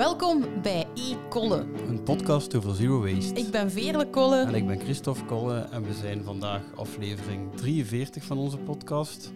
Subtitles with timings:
[0.00, 1.56] Welkom bij E-Kolle.
[1.88, 3.34] Een podcast over zero waste.
[3.34, 4.40] Ik ben Veerle Kolle.
[4.40, 9.32] En ik ben Christophe Kolle en we zijn vandaag aflevering 43 van onze podcast.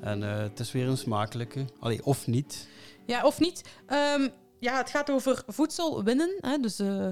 [0.00, 1.64] En uh, het is weer een smakelijke.
[1.80, 2.68] Allee, of niet.
[3.06, 3.62] Ja, of niet.
[4.16, 6.36] Um, ja, het gaat over voedsel winnen.
[6.40, 7.08] Hè, dus uh,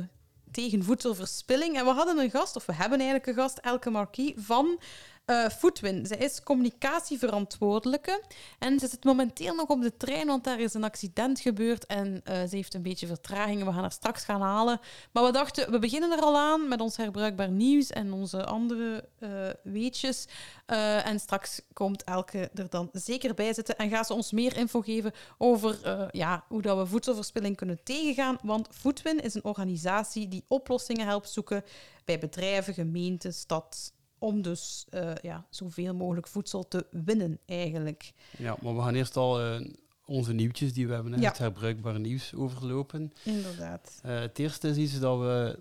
[0.51, 1.77] tegen voedselverspilling.
[1.77, 4.79] En we hadden een gast, of we hebben eigenlijk een gast, Elke Marquis, van
[5.27, 6.07] uh, Foodwin.
[6.07, 8.23] Zij is communicatieverantwoordelijke
[8.59, 12.07] en ze zit momenteel nog op de trein, want daar is een accident gebeurd en
[12.07, 13.67] uh, ze heeft een beetje vertragingen.
[13.67, 14.81] We gaan haar straks gaan halen.
[15.13, 19.09] Maar we dachten, we beginnen er al aan met ons herbruikbaar nieuws en onze andere
[19.19, 19.31] uh,
[19.63, 20.27] weetjes.
[20.67, 24.81] en straks komt Elke er dan zeker bij zitten en gaat ze ons meer info
[24.81, 25.79] geven over
[26.11, 28.39] ja, hoe dat we voedselverspilling kunnen tegengaan.
[28.43, 31.65] Want Foodwin is een organisatie die oplossingen helpt zoeken
[32.05, 38.13] bij bedrijven, gemeenten, stad om dus uh, ja, zoveel mogelijk voedsel te winnen, eigenlijk.
[38.39, 39.69] Ja, maar we gaan eerst al uh,
[40.05, 41.29] onze nieuwtjes die we hebben, ja.
[41.29, 43.13] het herbruikbare nieuws, overlopen.
[43.25, 44.01] Inderdaad.
[44.07, 45.59] Uh, het eerste is iets dat we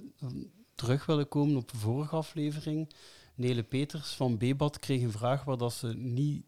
[0.75, 2.93] terug willen komen op de vorige aflevering.
[3.35, 6.45] Nele Peters van Bebat kreeg een vraag waar dat ze niet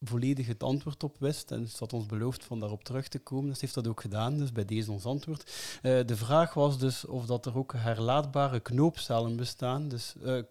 [0.00, 1.50] volledig het antwoord op wist.
[1.50, 3.48] En ze had ons beloofd van daarop terug te komen.
[3.48, 5.52] Dus ze heeft dat ook gedaan, dus bij deze ons antwoord.
[5.82, 9.88] Uh, de vraag was dus of dat er ook herlaatbare knoopcellen bestaan.
[9.88, 10.42] Dus uh,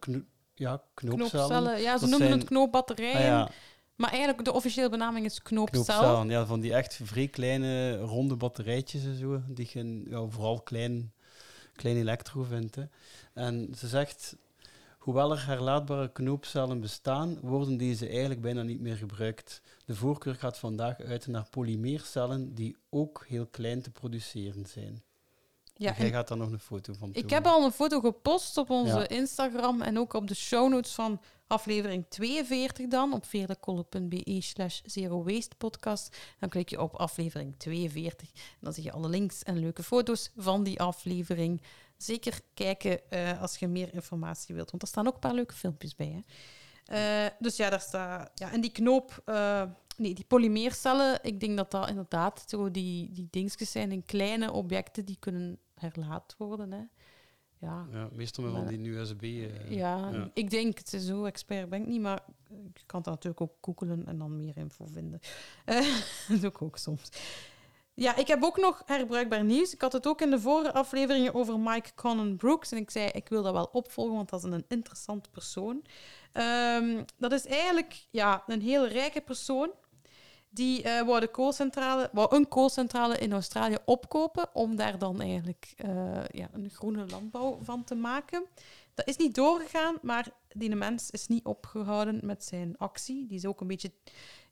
[0.57, 1.29] ja, knoopcellen.
[1.29, 1.81] knoopcellen.
[1.81, 3.15] Ja, ze noemen het knoopbatterijen.
[3.15, 3.49] Ah, ja.
[3.95, 5.83] Maar eigenlijk de officiële benaming is knoopcel.
[5.83, 10.61] Knoopcellen, ja, van die echt vrij kleine ronde batterijtjes en zo, die je ja, vooral
[10.61, 11.13] klein,
[11.75, 12.75] klein elektro vindt.
[12.75, 12.83] Hè.
[13.33, 14.35] En ze zegt,
[14.97, 19.61] hoewel er herlaatbare knoopcellen bestaan, worden deze eigenlijk bijna niet meer gebruikt.
[19.85, 25.03] De voorkeur gaat vandaag uit naar polymeercellen die ook heel klein te produceren zijn.
[25.77, 28.69] Ja, jij gaat daar nog een foto van Ik heb al een foto gepost op
[28.69, 34.81] onze Instagram en ook op de show notes van aflevering 42 dan, op veerlekolle.be slash
[34.85, 36.17] zero waste podcast.
[36.39, 40.31] Dan klik je op aflevering 42 en dan zie je alle links en leuke foto's
[40.35, 41.61] van die aflevering.
[41.97, 45.53] Zeker kijken uh, als je meer informatie wilt, want er staan ook een paar leuke
[45.53, 46.15] filmpjes bij.
[46.15, 46.21] Hè.
[46.89, 48.31] Uh, dus ja, daar staat...
[48.35, 49.21] Ja, en die knoop...
[49.25, 49.63] Uh,
[49.97, 54.51] Nee, die polymeercellen, ik denk dat dat inderdaad zo die, die dingetjes zijn in kleine
[54.51, 56.71] objecten die kunnen herlaat worden.
[56.71, 56.83] Hè.
[57.59, 57.87] Ja.
[57.91, 59.23] ja, meestal met van die USB.
[59.23, 62.23] Uh, ja, ja, ik denk, het is zo expert ben ik niet, maar
[62.73, 65.19] ik kan dat natuurlijk ook googelen en dan meer info vinden.
[65.65, 65.75] Uh,
[66.27, 67.09] dat doe ik ook soms.
[67.93, 69.73] Ja, ik heb ook nog herbruikbaar nieuws.
[69.73, 72.71] Ik had het ook in de vorige afleveringen over Mike Conan Brooks.
[72.71, 75.83] En ik zei, ik wil dat wel opvolgen, want dat is een interessant persoon.
[76.33, 79.71] Um, dat is eigenlijk ja, een heel rijke persoon.
[80.49, 85.73] Die uh, wou, de koolcentrale, wou een koolcentrale in Australië opkopen om daar dan eigenlijk
[85.85, 88.45] uh, ja, een groene landbouw van te maken.
[88.93, 93.27] Dat is niet doorgegaan, maar die mens is niet opgehouden met zijn actie.
[93.27, 93.91] Die is ook een beetje,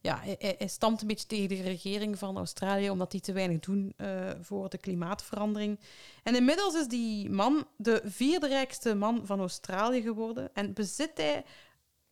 [0.02, 3.94] ja, hij, stamt een beetje tegen de regering van Australië, omdat die te weinig doen
[3.98, 5.80] uh, voor de klimaatverandering.
[6.24, 11.44] En inmiddels is die man de vierde rijkste man van Australië geworden en bezit hij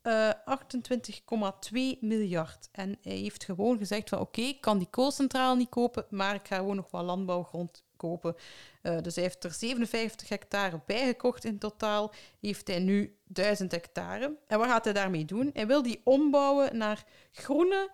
[0.03, 0.35] uh, eh,
[1.95, 2.69] 28,2 miljard.
[2.71, 6.47] En hij heeft gewoon gezegd van oké, ik kan die koolcentrale niet kopen, maar ik
[6.47, 8.35] ga gewoon nog wat landbouwgrond kopen.
[8.81, 12.13] Uh, dus hij heeft er 57 hectare bijgekocht in totaal.
[12.39, 14.37] Heeft hij nu 1000 hectare.
[14.47, 15.49] En wat gaat hij daarmee doen?
[15.53, 17.91] Hij wil die ombouwen naar groene,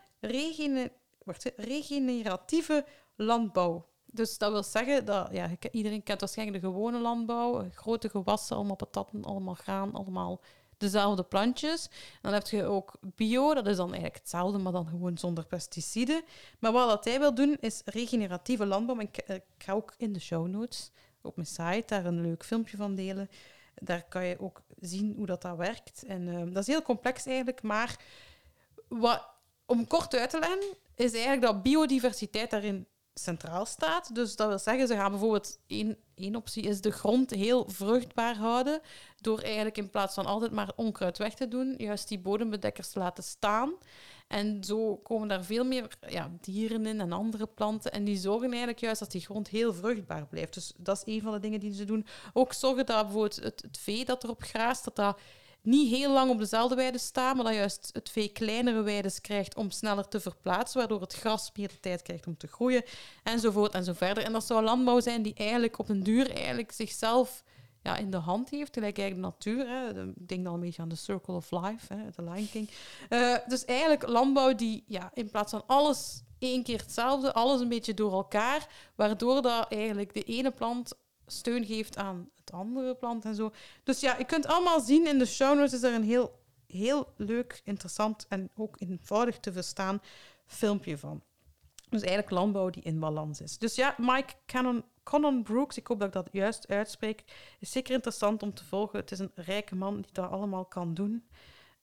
[1.56, 3.88] regeneratieve landbouw.
[4.06, 7.69] Dus dat wil zeggen dat ja, iedereen kent waarschijnlijk de gewone landbouw.
[7.72, 10.42] Grote gewassen, allemaal patatten, allemaal graan, allemaal
[10.79, 11.90] dezelfde plantjes.
[12.22, 16.22] Dan heb je ook bio, dat is dan eigenlijk hetzelfde, maar dan gewoon zonder pesticiden.
[16.59, 19.00] Maar wat dat hij wil doen, is regeneratieve landbouw.
[19.00, 20.91] Ik, ik ga ook in de show notes
[21.22, 23.29] op mijn site daar een leuk filmpje van delen.
[23.75, 26.03] Daar kan je ook zien hoe dat, dat werkt.
[26.03, 28.00] En uh, dat is heel complex eigenlijk, maar
[28.88, 29.28] wat,
[29.66, 32.88] om kort uit te leggen, is eigenlijk dat biodiversiteit daarin
[33.24, 34.16] centraal staat.
[34.16, 38.35] Dus dat wil zeggen, ze gaan bijvoorbeeld één, één optie is de grond heel vruchtbaar
[38.35, 38.81] houden.
[39.22, 43.00] Door eigenlijk in plaats van altijd maar onkruid weg te doen, juist die bodembedekkers te
[43.00, 43.74] laten staan.
[44.27, 47.92] En zo komen daar veel meer ja, dieren in en andere planten.
[47.92, 50.54] En die zorgen eigenlijk juist dat die grond heel vruchtbaar blijft.
[50.54, 52.06] Dus dat is een van de dingen die ze doen.
[52.33, 55.19] Ook zorgen dat bijvoorbeeld het, het vee dat erop graast, dat dat
[55.61, 59.56] niet heel lang op dezelfde weide staan, maar dat juist het vee kleinere weides krijgt
[59.56, 62.83] om sneller te verplaatsen, waardoor het gras meer de tijd krijgt om te groeien,
[63.23, 64.23] enzovoort en zo verder.
[64.23, 67.44] En dat zou landbouw zijn die eigenlijk op een duur eigenlijk zichzelf
[67.83, 69.67] ja, in de hand heeft, gelijk eigenlijk de natuur.
[69.67, 70.07] Hè.
[70.09, 72.69] Ik denk dan een beetje aan de Circle of Life, hè, de Lion King.
[73.09, 77.69] Uh, dus eigenlijk landbouw die ja, in plaats van alles één keer hetzelfde, alles een
[77.69, 80.94] beetje door elkaar, waardoor dat eigenlijk de ene plant
[81.31, 83.52] steun geeft aan het andere plant en zo.
[83.84, 87.14] Dus ja, je kunt allemaal zien in de show notes is er een heel, heel
[87.18, 90.02] leuk, interessant en ook eenvoudig te verstaan
[90.46, 91.24] filmpje van.
[91.90, 93.58] Dus eigenlijk landbouw die in balans is.
[93.58, 97.24] Dus ja, Mike Cannon, Conan Brooks, ik hoop dat ik dat juist uitspreek,
[97.60, 99.00] is zeker interessant om te volgen.
[99.00, 101.28] Het is een rijke man die dat allemaal kan doen.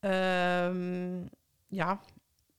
[0.00, 1.26] Ehm,
[1.66, 2.00] ja,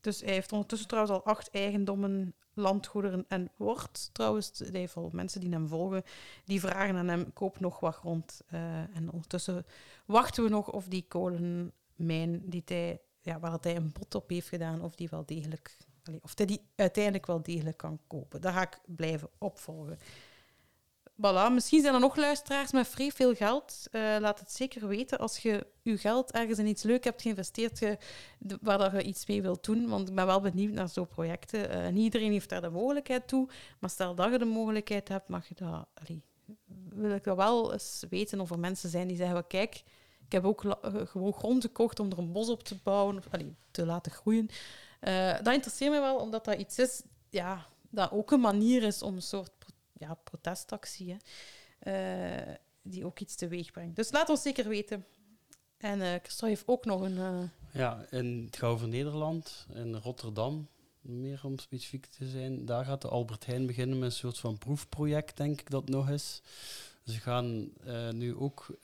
[0.02, 4.62] dus hij heeft ondertussen trouwens al acht eigendommen, landgoederen en wordt trouwens,
[4.94, 6.04] al mensen die hem volgen,
[6.46, 8.42] die vragen aan hem, koop nog wat grond.
[8.48, 9.66] Eh, en ondertussen
[10.06, 14.30] wachten we nog of die kolenmijn die hij, ja, waar dat hij een bod op
[14.30, 15.78] heeft gedaan, of die wel degelijk,
[16.22, 18.42] of hij die uiteindelijk wel degelijk kan kopen.
[18.42, 19.98] Daar ga ik blijven opvolgen.
[21.22, 23.88] Voilà, misschien zijn er nog luisteraars met vrij veel geld.
[23.92, 27.98] Eh, laat het zeker weten als je je geld ergens in iets leuk hebt geïnvesteerd
[28.62, 29.88] waar je iets mee wilt doen.
[29.88, 31.70] Want ik ben wel benieuwd naar zo'n projecten.
[31.70, 33.50] Eh, niet iedereen heeft daar de mogelijkheid toe.
[33.80, 35.88] Maar stel dat je de mogelijkheid hebt, mag je dat...
[36.90, 39.36] Wil ik dat wel eens weten of er mensen zijn die zeggen...
[39.36, 39.84] "Wel, Kijk,
[40.26, 43.18] ik heb ook eh, gewoon grond gekocht om er een bos op te bouwen.
[43.18, 43.26] Of
[43.72, 44.50] te laten groeien.
[45.44, 47.02] Dat interesseert me wel, omdat dat iets is...
[47.30, 49.57] Ja, dat ook een manier is om een soort
[49.98, 51.12] ja, protestactie...
[51.12, 51.18] Hè,
[51.80, 53.96] eh, die ook iets teweeg brengt.
[53.96, 55.06] Dus laat ons zeker weten.
[55.78, 57.18] En eh Christophe heeft ook nog een...
[57.18, 60.68] eh, Ja, in het Gouver Nederland, in Rotterdam,
[61.02, 64.58] meer om specifiek te zijn, daar gaat de Albert Heijn beginnen met een soort van
[64.58, 66.42] proefproject, denk ik dat nog is.
[67.06, 67.72] Ze gaan
[68.18, 68.78] nu ook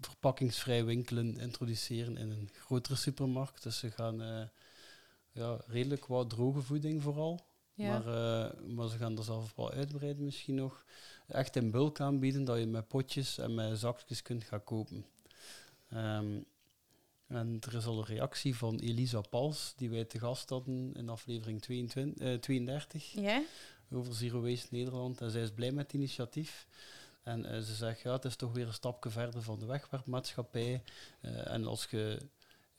[0.00, 3.62] verpakkingsvrij winkelen introduceren in een grotere supermarkt.
[3.62, 4.50] Dus ze gaan
[5.32, 7.40] ja, redelijk wat droge voeding vooral.
[7.74, 7.98] Ja.
[7.98, 10.84] Maar, eh, maar ze gaan er zelf wel uitbreiden misschien nog.
[11.26, 15.06] Echt in bulk aanbieden, dat je met potjes en met zakjes kunt gaan kopen.
[15.88, 16.38] Ehm,
[17.26, 21.08] en er is al een reactie van Elisa Pals, die wij te gast hadden in
[21.08, 23.42] aflevering 22, eh, 32 ja?
[23.90, 25.20] over Zero Waste Nederland.
[25.20, 26.66] En zij is blij met het initiatief.
[27.22, 30.82] En eh, ze zegt, ja, het is toch weer een stapje verder van de wegwerpmaatschappij.
[31.20, 32.28] Eh, en als je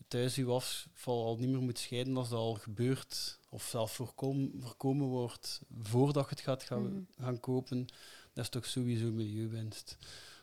[0.07, 4.51] thuis je afval al niet meer moet scheiden als dat al gebeurt, of zelf voorkom,
[4.59, 7.23] voorkomen wordt voordat je het gaat gaan, Mhm.
[7.23, 7.85] gaan kopen,
[8.33, 9.97] dat is toch sowieso milieuwinst.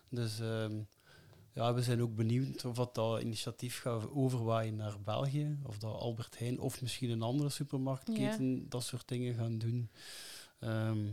[0.08, 0.80] Dus ehm,
[1.52, 5.94] ja, we zijn ook benieuwd of dat, dat initiatief gaat overwaaien naar België, of dat
[5.94, 9.90] Albert Heijn of misschien een andere supermarktketen dat soort dingen gaan doen.
[10.60, 11.06] Ehm,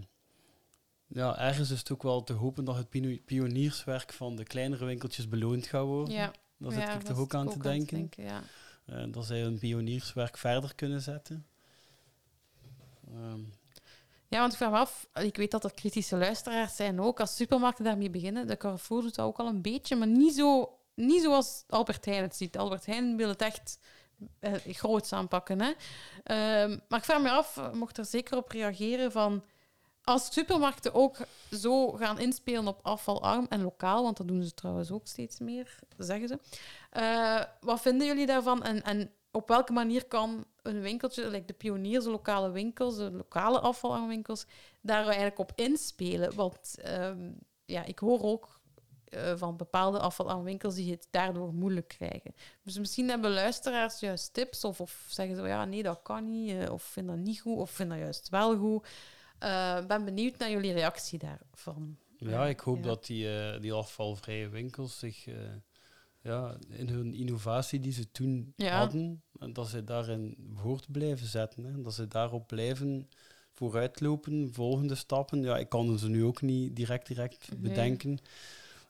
[1.07, 2.89] ja, ergens is het ook wel te hopen dat het
[3.25, 6.13] pionierswerk van de kleinere winkeltjes beloond gaat worden.
[6.13, 6.33] Ja.
[6.59, 8.09] Daar zit ik toch ook aan te denken.
[8.15, 8.43] ja.
[8.85, 11.45] Eh, dat zij hun pionierswerk verder kunnen zetten.
[13.07, 13.39] Ehm,
[14.27, 15.07] ja, want ik vraag me af...
[15.13, 17.19] Ik weet dat er kritische luisteraars zijn ook.
[17.19, 20.77] Als supermarkten daarmee beginnen, de Carrefour doet dat ook al een beetje, maar niet, zo,
[20.95, 22.57] niet zoals Albert Heijn het ziet.
[22.57, 23.79] Albert Heijn wil het echt
[24.39, 25.61] eh, groots aanpakken.
[25.61, 25.71] Hè?
[26.23, 29.43] Ehm, maar ik vraag me af, eh, mocht er zeker op reageren van...
[30.09, 31.17] Als supermarkten ook
[31.51, 35.79] zo gaan inspelen op afvalarm en lokaal, want dat doen ze trouwens ook steeds meer,
[35.97, 36.39] zeggen ze.
[36.89, 41.53] Eh, wat vinden jullie daarvan en, en op welke manier kan een winkeltje, like de
[41.53, 44.45] pioniers, de lokale winkels, de lokale afvalarmwinkels,
[44.81, 46.35] daar eigenlijk op inspelen?
[46.35, 47.31] Want ehm,
[47.65, 48.59] ja, ik hoor ook
[49.05, 52.35] eh, van bepaalde afvalarmwinkels die het daardoor moeilijk krijgen.
[52.63, 56.51] Dus misschien hebben luisteraars juist tips of, of zeggen ze, ja, nee, dat kan niet,
[56.51, 58.87] eh, of vind dat niet goed, of vind dat juist wel goed.
[59.81, 61.97] Ik ben benieuwd naar jullie reactie daarvan.
[62.17, 62.81] ja, ik hoop Ja.
[62.83, 65.35] dat die, eh, die afvalvrije winkels zich eh,
[66.21, 68.77] ja, in hun innovatie die ze toen Ja.
[68.77, 71.63] hadden, en dat ze daarin voort blijven zetten.
[71.63, 71.81] Hè.
[71.81, 73.09] Dat ze daarop blijven
[73.53, 75.41] vooruitlopen, volgende stappen.
[75.41, 77.59] Ja, ik kan ze nu ook niet direct, direct Nee.
[77.59, 78.17] bedenken.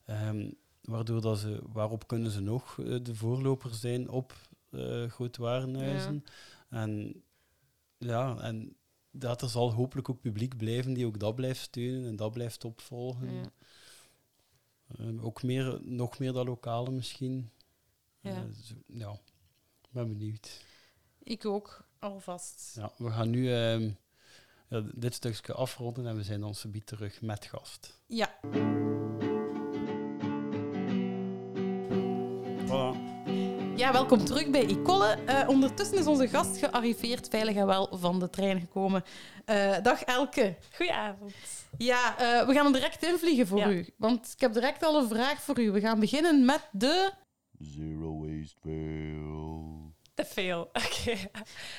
[0.05, 0.49] Ehm,
[0.81, 4.33] waardoor dat ze, waarop kunnen ze nog de voorlopers zijn op
[4.71, 6.23] eh grote warenhuizen.
[6.69, 7.23] En
[7.97, 8.75] ja, en
[9.11, 12.65] dat er zal hopelijk ook publiek blijven die ook dat blijft steunen en dat blijft
[12.65, 13.33] opvolgen.
[13.33, 13.43] Ja.
[14.97, 17.49] Ehm, ook meer, nog meer dat lokale misschien.
[18.19, 18.31] Ja.
[18.31, 19.11] Eh, zo- ja,
[19.81, 20.63] ik ben benieuwd.
[21.23, 22.75] Ik ook, alvast.
[22.75, 23.91] Ja, we gaan nu ehm,
[24.69, 28.01] ja, dit stukje afronden en we zijn dan subiet terug met gast.
[28.05, 28.39] Ja,
[33.79, 35.17] Ja, welkom terug bij Icole.
[35.25, 39.03] Eh, ondertussen is onze gast gearriveerd, veilig en wel van de trein gekomen.
[39.45, 40.55] Eh, dag Elke.
[40.75, 41.33] Goedenavond.
[41.77, 43.69] Ja, eh, we gaan er direct invliegen voor Ja.
[43.69, 43.87] u.
[43.97, 45.71] Want ik heb direct al een vraag voor u.
[45.71, 47.11] We gaan beginnen met de...
[47.59, 49.93] Zero waste fail.
[50.13, 50.61] Te veel.
[50.61, 51.17] Oké.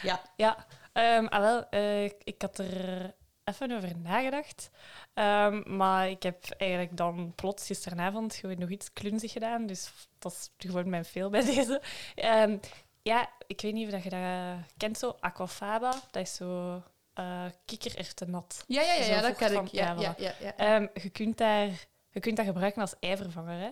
[0.03, 0.21] Ja.
[0.37, 0.67] Ja.
[0.93, 4.71] ehm, ah, wel, eh, ik had er even over nagedacht.
[5.15, 9.67] Ehm, maar ik heb eigenlijk dan plots gisteravond gewoon nog iets klunzig gedaan.
[9.67, 11.81] Dus dat is gewoon mijn veel bij deze.
[12.15, 12.59] Ehm,
[13.03, 15.91] ja, ik weet niet of je dat kent, zo aquafaba.
[16.11, 16.83] Dat is zo
[17.15, 18.65] eh kikkererwtennat.
[18.67, 19.73] Ja, ja, ja, dat van- ik.
[19.73, 20.57] Ja, ja, ja, ja.
[20.57, 21.69] Ehm, je, kunt daar,
[22.11, 23.59] je kunt dat gebruiken als eivervanger.
[23.61, 23.71] Hè?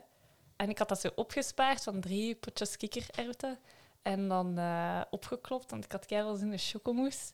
[0.57, 3.59] En ik had dat zo opgespaard van drie potjes kikkererwten.
[4.03, 7.33] En dan eh, opgeklopt, want ik had keihard in chocomousse.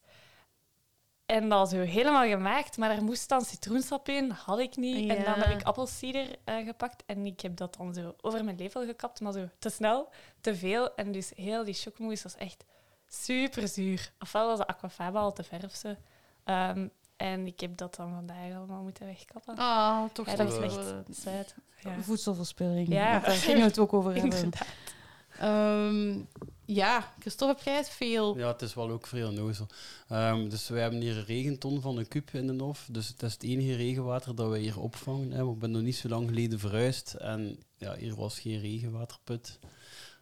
[1.27, 5.11] En dat zo helemaal gemaakt, maar daar moest dan citroensap in, had ik niet.
[5.11, 8.57] En dan heb ik appelsieder eh, gepakt en ik heb dat dan zo over mijn
[8.57, 10.09] lepel gekapt, maar zo te snel,
[10.41, 10.95] te veel.
[10.95, 12.65] En dus heel die chocomousse was echt
[13.07, 14.13] super zuur.
[14.19, 15.75] Ofwel was de aquafaba al te verf.
[15.75, 15.95] zo.
[16.45, 19.57] Ehm, en ik heb dat dan vandaag allemaal moeten wegkappen.
[19.57, 21.55] Ah, toch ja, dat is echt eh, zuid.
[21.81, 22.01] Ja.
[22.01, 22.89] voedselverspilling.
[22.89, 23.19] Ja.
[23.19, 24.33] Daar gingen we het ook over hebben.
[24.33, 24.67] Inderdaad.
[25.39, 26.19] Ehm,
[26.65, 28.39] ja, Christophe, heb jij het veel?
[28.39, 29.67] Ja, het is wel ook vrij onnozel.
[30.09, 32.89] Ehm, dus wij hebben hier een regenton van een kuub in de hof.
[32.91, 35.31] Dus het is het enige regenwater dat wij hier opvangen.
[35.31, 35.51] Hè.
[35.51, 37.15] Ik ben nog niet zo lang geleden verhuisd.
[37.15, 39.59] En ja, hier was geen regenwaterput.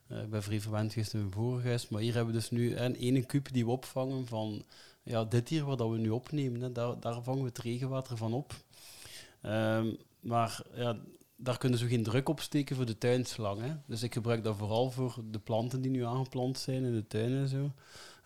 [0.07, 1.87] Eh, ik ben vrij verwend geweest in mijn vorige.
[1.90, 4.64] Maar hier hebben we dus nu een ene kuub die we opvangen van
[5.02, 6.61] ja, dit hier wat we nu opnemen.
[6.61, 6.73] Hè.
[6.73, 8.54] Daar, daar vangen we het regenwater van op.
[9.40, 10.97] Ehm, maar ja,
[11.42, 13.61] daar kunnen ze geen druk op steken voor de tuinslang.
[13.61, 13.75] Hè.
[13.87, 17.32] Dus ik gebruik dat vooral voor de planten die nu aangeplant zijn in de tuin
[17.32, 17.72] en zo.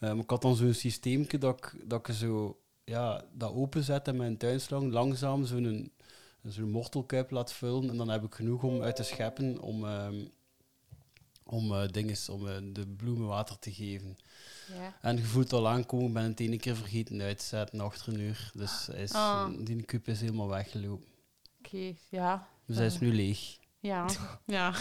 [0.01, 4.17] Ehm, ik had dan zo'n systeemje dat ik, dat ik zo, ja, dat openzet en
[4.17, 5.93] mijn tuinslang langzaam zo'n
[6.43, 7.91] zo'n mortelkuip laat vullen.
[7.91, 10.25] En dan heb ik genoeg om uit te scheppen om, ehm,
[11.45, 14.17] om, eh, dinges, om eh, de bloemen water te geven.
[14.75, 14.97] Ja.
[15.01, 18.21] En je voelt al aankomen, ben het ene keer vergeten uit te zetten achter een
[18.21, 18.51] uur.
[18.55, 19.49] Dus hij is, Ah.
[19.61, 21.07] die kuip is helemaal weggelopen.
[21.59, 22.49] Oké, ja.
[22.67, 23.57] Dus hij is nu leeg.
[23.79, 24.07] Ja,
[24.45, 24.71] ja.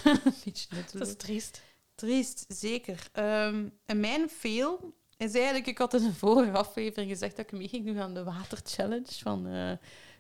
[0.94, 1.62] Dat is triest.
[1.96, 3.10] Triest, zeker.
[3.12, 5.68] Ehm, en mijn fail is eigenlijk...
[5.68, 8.60] Ik had in een vorige aflevering gezegd dat ik mee ging doen aan de water
[8.64, 9.72] challenge van eh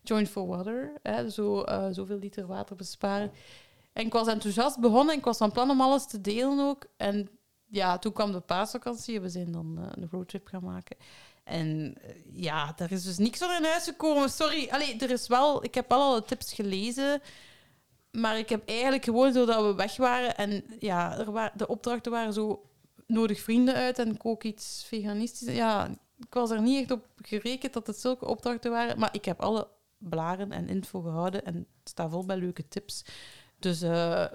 [0.06, 0.94] Join for Water.
[1.02, 3.32] Hè, zo, eh, zoveel liter water besparen.
[3.94, 6.86] En ik was enthousiast begonnen en ik was van plan om alles te delen ook.
[6.98, 7.30] En
[7.66, 10.98] ja, toen kwam de paasvakantie en we zijn dan eh, een roadtrip gaan maken.
[11.44, 14.30] En eh, ja, daar is dus niks van in huis gekomen.
[14.30, 15.64] Sorry, Allee, er is wel...
[15.64, 17.22] Ik heb wel alle tips gelezen...
[18.16, 22.34] Maar ik heb eigenlijk gewoon, doordat we weg waren en ja, er de opdrachten waren
[22.34, 22.70] zo
[23.08, 25.56] nodig vrienden uit en kook iets veganistisch.
[25.56, 29.00] Ja, ik was er niet echt op gerekend dat het zulke opdrachten waren.
[29.00, 29.68] Maar ik heb alle
[29.98, 33.06] blaren en info gehouden en staat vol met leuke tips.
[33.60, 34.26] Dus eh,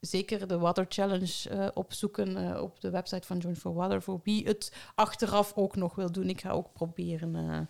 [0.00, 4.20] zeker de Water Challenge eh, opzoeken eh, op de website van Join for Water voor
[4.22, 6.28] wie het achteraf ook nog wil doen.
[6.28, 7.68] Ik ga ook proberen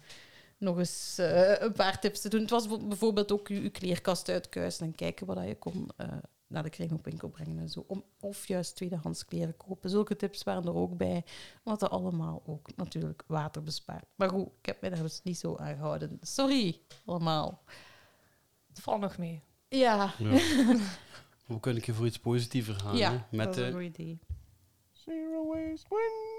[0.58, 2.40] nog eens eh, een paar tips te doen.
[2.40, 5.88] Het was bijv- bijvoorbeeld ook je, je kleerkast uitkuisen en kijken wat dat je kon
[5.96, 6.08] eh,
[6.46, 7.84] naar de kringloopwinkel brengen en zo.
[7.86, 9.90] Om, of juist tweedehands kleren kopen.
[9.90, 11.24] Zulke tips waren er ook bij,
[11.62, 14.04] wat dat allemaal ook natuurlijk water bespaart.
[14.14, 16.18] Maar goed, ik heb mij daar dus niet zo aan gehouden.
[16.20, 17.62] Sorry, allemaal.
[18.68, 19.42] Het valt nog mee.
[19.68, 20.38] Ja, Ja.
[21.46, 22.96] Hoe kan ik je voor iets positiever gaan?
[22.96, 23.36] ja hè?
[23.36, 24.18] Met dat is een de, goed idee.
[24.92, 26.34] Zero waste win.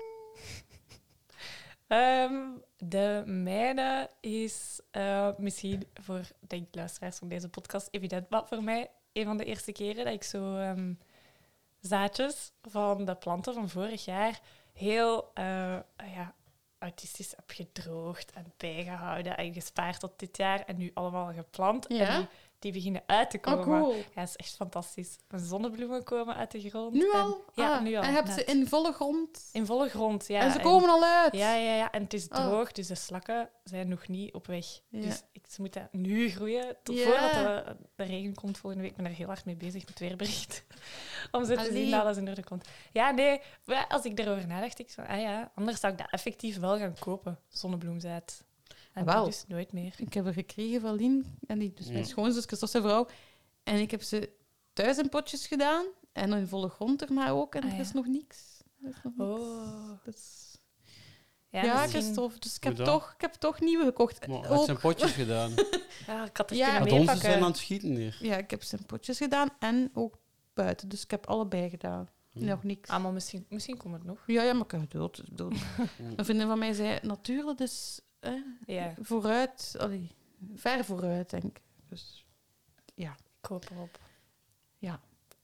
[1.87, 2.43] Ehm,
[2.77, 8.63] de mijne is eh, misschien voor denk ik, luisteraars van deze podcast evident, maar voor
[8.63, 10.93] mij een van de eerste keren dat ik zo ehm,
[11.79, 14.39] zaadjes van de planten van vorig jaar
[14.73, 16.35] heel eh, ja,
[16.77, 21.85] autistisch heb gedroogd en bijgehouden en gespaard tot dit jaar en nu allemaal geplant.
[21.87, 22.07] Ja?
[22.07, 22.27] En die,
[22.71, 23.59] die beginnen uit te komen.
[23.59, 23.95] Oh, cool.
[23.95, 25.15] Ja, dat is echt fantastisch.
[25.35, 26.93] Zonnebloemen komen uit de grond.
[26.93, 27.43] Nu en- al?
[27.53, 28.03] ja, Ah, nu al.
[28.03, 29.49] En heb ze in volle grond?
[29.51, 30.39] In volle grond, ja.
[30.41, 31.35] en ze komen al uit?
[31.35, 31.91] Ja, ja, ja.
[31.91, 32.35] En het is Oh.
[32.35, 34.65] droog, dus de slakken zijn nog niet op weg.
[34.89, 35.01] Ja.
[35.01, 37.03] Dus ik, ze moeten nu groeien, tot Ja.
[37.03, 38.91] voordat de, de regen komt volgende week.
[38.95, 40.63] Ik ben er heel hard mee bezig met weerbericht.
[41.31, 42.67] Om ze te zien dat alles in orde komt.
[42.91, 43.41] Ja, nee.
[43.87, 46.95] Als ik erover nadacht, ik zo, ah ja, anders zou ik dat effectief wel gaan
[46.99, 48.43] kopen, zonnebloemzaad.
[48.97, 49.25] En wel.
[49.25, 49.93] dus nooit meer.
[49.97, 52.05] Ik heb er gekregen van Lien, en die, dus mijn Ja.
[52.05, 53.07] schoonzus, Christophe zijn vrouw.
[53.63, 54.29] En ik heb ze
[54.73, 55.85] thuis in potjes gedaan.
[56.13, 57.55] En in volle grond erna ook.
[57.55, 57.81] En Ah, er ja.
[57.81, 58.61] is nog niks.
[58.83, 59.29] Er is nog niks.
[59.41, 59.91] Oh.
[60.03, 60.57] Dus-
[61.49, 62.39] Ja, ja, misschien- Christophe.
[62.39, 64.27] Dus ik heb, toch, ik heb toch nieuwe gekocht.
[64.27, 65.51] Maar Ook- zijn potjes gedaan.
[66.07, 66.63] Ja, ik had er Ja.
[66.65, 67.21] kunnen Want onze meepakken.
[67.31, 68.17] zijn aan het schieten hier.
[68.21, 70.17] Ja, ik heb ze in potjes gedaan en ook
[70.53, 70.89] buiten.
[70.89, 72.09] Dus ik heb allebei gedaan.
[72.31, 72.89] Nog niks.
[72.89, 74.23] Ah, maar misschien, misschien komt het nog.
[74.25, 75.23] Ja, ja, maar ik heb geduld.
[76.17, 78.33] Een vriendin van mij zei, natuurlijk, dus eh,
[78.65, 79.75] Ja, vooruit.
[79.79, 80.11] Allee,
[80.55, 81.61] ver vooruit, denk ik.
[81.89, 82.25] Dus
[82.95, 83.99] ik hoop erop.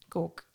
[0.06, 0.46] ik ook.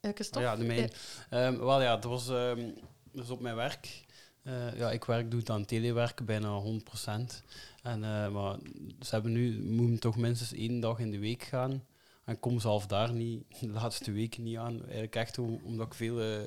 [0.00, 0.48] Eh, Christophe?
[0.48, 0.90] Ja, de mijn.
[1.30, 2.70] Ehm, wel ja, het was ehm,
[3.12, 4.04] dus op mijn werk.
[4.42, 7.42] Eh, ja, ik werk, doe het aan telewerken, bijna 100%.
[7.82, 8.58] En, eh, maar
[9.00, 11.84] ze hebben nu, moeten toch minstens één dag in de week gaan.
[12.24, 14.82] En ik kom zelf daar niet, de laatste weken niet aan.
[14.82, 16.46] Eigenlijk echt om- omdat ik veel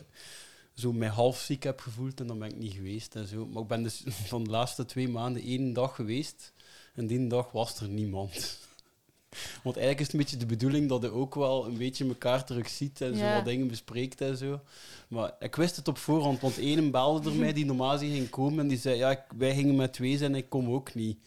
[0.81, 3.45] zo mij half ziek heb gevoeld en dan ben ik niet geweest en zo.
[3.45, 6.53] Maar ik ben dus van de laatste twee maanden één dag geweest.
[6.93, 8.31] En die dag was er niemand.
[9.63, 12.45] Want eigenlijk is het een beetje de bedoeling dat je ook wel een beetje elkaar
[12.45, 14.61] terug ziet en zo wat dingen bespreekt en zo.
[15.07, 18.59] Maar ik wist het op voorhand, want ene belde er mij die normaal ging komen
[18.59, 21.17] en die zei, ja, wij gingen met twee zijn en ik kom ook niet.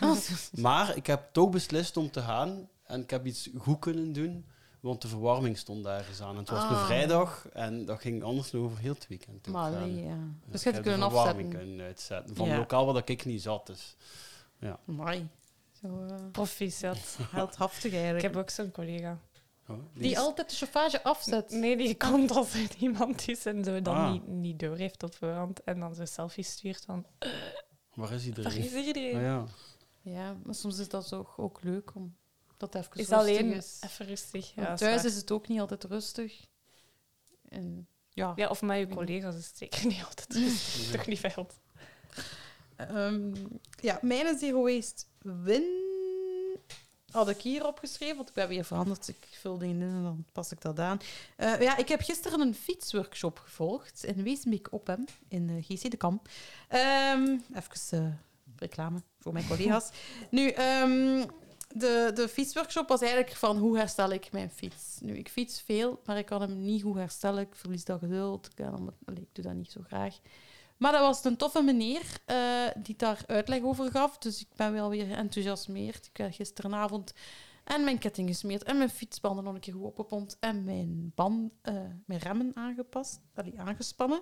[0.00, 0.16] Ah,
[0.52, 4.44] Maar ik heb toch beslist om te gaan en ik heb iets goed kunnen doen
[4.84, 6.30] Want de verwarming stond daar eens aan.
[6.30, 6.70] En het was Ah.
[6.70, 9.46] een vrijdag en dat ging anders over heel het weekend.
[9.46, 10.08] Maar nee, ja.
[10.08, 11.58] Ja, Dus ik je heb hebt de kunnen verwarming afzetten.
[11.68, 12.36] kunnen uitzetten.
[12.36, 12.50] Van Ja.
[12.50, 13.66] het lokaal waar ik niet zat.
[13.66, 13.96] Dus.
[14.88, 15.28] Amai.
[15.80, 16.98] Zo eh, Proficiat.
[17.30, 18.22] heldhaftig Ik eigenlijk.
[18.22, 19.18] heb ook zo'n collega.
[19.68, 21.50] Oh, Die is- altijd de chauffage afzet.
[21.50, 24.12] Nee, die komt als er iemand is en zo dan Ah.
[24.12, 25.64] niet, niet door heeft op voorhand.
[25.64, 27.06] En dan zo selfies stuurt van,
[27.94, 28.64] Waar is waar iedereen?
[28.64, 29.14] is iedereen?
[29.16, 29.44] Ah, ja.
[30.02, 32.16] Ja, maar soms is dat ook, ook leuk om
[32.72, 33.80] dat even Is rustig alleen is.
[33.84, 34.54] even rustig.
[34.54, 36.46] Ja, thuis is het ook niet altijd rustig.
[37.48, 40.90] En ja, Ja, of met je collega's is het zeker niet altijd rustig.
[40.96, 41.46] Toch niet veel.
[42.76, 43.34] Ehm,
[43.80, 45.82] ja mijn zero waste win
[47.14, 49.08] had ik hier opgeschreven, want ik ben weer veranderd.
[49.08, 50.98] Ik vul dingen in en dan pas ik dat aan.
[51.36, 55.90] Eh, ja, ik heb gisteren een fietsworkshop gevolgd in Weesbeek op hem, in eh, GC
[55.90, 56.22] de Kam.
[56.68, 58.12] Ehm even eh,
[58.56, 59.90] reclame voor mijn collega's.
[60.30, 61.24] nu, ehm,
[61.74, 64.98] de, de fietsworkshop was eigenlijk van hoe herstel ik mijn fiets.
[65.00, 67.42] Nu, ik fiets veel, maar ik kan hem niet goed herstellen.
[67.42, 68.46] Ik verlies dat geduld.
[68.46, 68.66] Ik,
[69.14, 70.18] ik doe dat niet zo graag.
[70.76, 72.36] Maar dat was een toffe meneer eh,
[72.76, 74.18] die daar uitleg over gaf.
[74.18, 76.06] Dus ik ben wel weer enthousiasmeerd.
[76.06, 77.14] Ik heb gisteravond
[77.64, 81.52] en mijn ketting gesmeerd en mijn fietsbanden nog een keer goed opgepompt en mijn, band,
[81.62, 84.20] eh, mijn remmen aangepast, allee, aangespannen.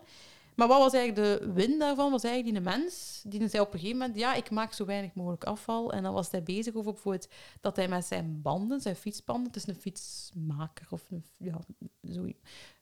[0.54, 2.10] Maar wat was eigenlijk de win daarvan?
[2.10, 5.14] Was eigenlijk die mens die zei op een gegeven moment, ja, ik maak zo weinig
[5.14, 5.92] mogelijk afval.
[5.92, 7.28] En dan was hij bezig over bijvoorbeeld
[7.60, 11.58] dat hij met zijn banden, zijn fietsbanden, het is een fietsmaker of een, ja,
[12.12, 12.22] zo.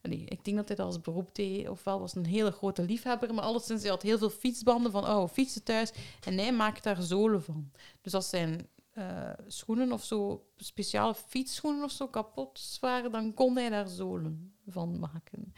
[0.02, 1.68] Nee, ik denk dat hij dat als beroep deed.
[1.68, 5.32] Ofwel was een hele grote liefhebber, maar alleszins, hij had heel veel fietsbanden van oude
[5.32, 5.92] fietsen thuis.
[6.24, 7.70] En hij maakt daar zolen van.
[8.00, 13.56] Dus als zijn eh, schoenen of zo, speciale fietsschoenen of zo, kapot waren, dan kon
[13.56, 15.52] hij daar zolen van maken.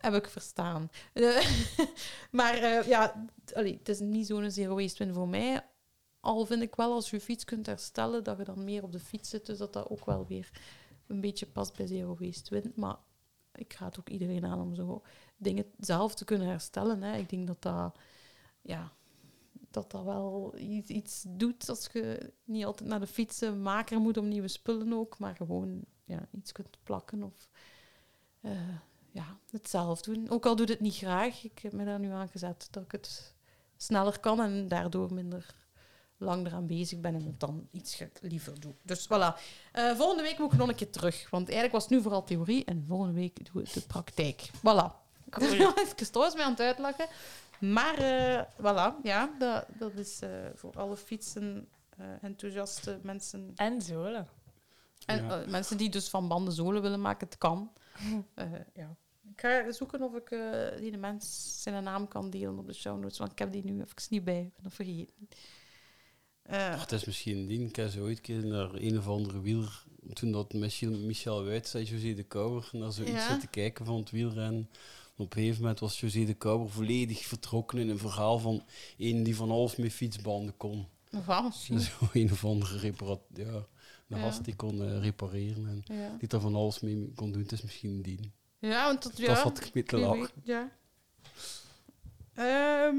[0.00, 0.90] Heb ik verstaan.
[1.12, 1.46] Eh,
[2.30, 5.66] maar eh, ja, het is niet zo'n zero waste win voor mij.
[6.20, 8.92] Al vind ik wel, als je je fiets kunt herstellen, dat je dan meer op
[8.92, 9.46] de fiets zit.
[9.46, 10.50] Dus dat dat ook wel weer
[11.06, 12.72] een beetje past bij zero waste win.
[12.76, 12.96] Maar
[13.54, 15.02] ik raad ook iedereen aan om zo
[15.36, 17.02] dingen zelf te kunnen herstellen.
[17.02, 17.16] Hè.
[17.16, 17.98] Ik denk dat dat,
[18.62, 18.92] ja,
[19.70, 24.28] dat dat wel iets, iets doet als je niet altijd naar de fietsenmaker moet om
[24.28, 27.48] nieuwe spullen ook, maar gewoon ja, iets kunt plakken of
[28.40, 28.76] eh,
[29.12, 30.30] ja, het zelf doen.
[30.30, 32.82] Ook al doe ik het niet graag, ik heb me daar nu aan gezet dat
[32.82, 33.34] ik het
[33.76, 35.54] sneller kan en daardoor minder
[36.16, 38.74] lang eraan bezig ben en het dan iets liever doe.
[38.82, 39.40] Dus voilà.
[39.72, 42.24] Eh, volgende week moet ik nog een keer terug, want eigenlijk was het nu vooral
[42.24, 44.50] theorie en volgende week doe ik de praktijk.
[44.56, 44.98] Voilà.
[45.30, 45.52] Cool.
[45.82, 47.06] Even trouwens mee aan het uitlachen.
[47.60, 53.52] Maar eh, voilà, ja, dat, dat is eh, voor alle fietsen eh, enthousiaste mensen.
[53.56, 54.28] En zolen.
[55.06, 55.44] En Ja.
[55.48, 57.72] mensen die dus van banden zolen willen maken, het kan.
[58.34, 58.96] Eh, ja.
[59.32, 62.72] Ik ga zoeken of ik eh, die de mens zijn naam kan delen op de
[62.72, 64.40] show notes, want ik heb die nu even niet bij.
[64.40, 65.28] Ik ben dat vergeten.
[66.42, 67.66] Eh, Ach, het is misschien die.
[67.66, 69.84] Ik heb zo ooit keer naar een of andere wieler...
[70.12, 73.28] Toen dat Michel, Michel Wuit zei, José de Kouwer, naar zoiets Ja.
[73.30, 74.70] zitten kijken van het wielrennen.
[75.16, 78.64] Op een gegeven moment was José de Kouwer volledig vertrokken in een verhaal van
[78.98, 80.86] een die van alles met fietsbanden kon.
[81.80, 83.66] Zo een of andere reparaat, ja,
[84.18, 84.24] Ja.
[84.24, 86.16] gast die kon eh, repareren en Ja.
[86.18, 87.42] die daar van alles mee kon doen.
[87.42, 88.32] Het is misschien die.
[88.58, 90.20] ja, want dat, ja, Dat zat ik mee te wie lachen.
[90.20, 90.68] weet, ja.
[92.34, 92.96] Ehm,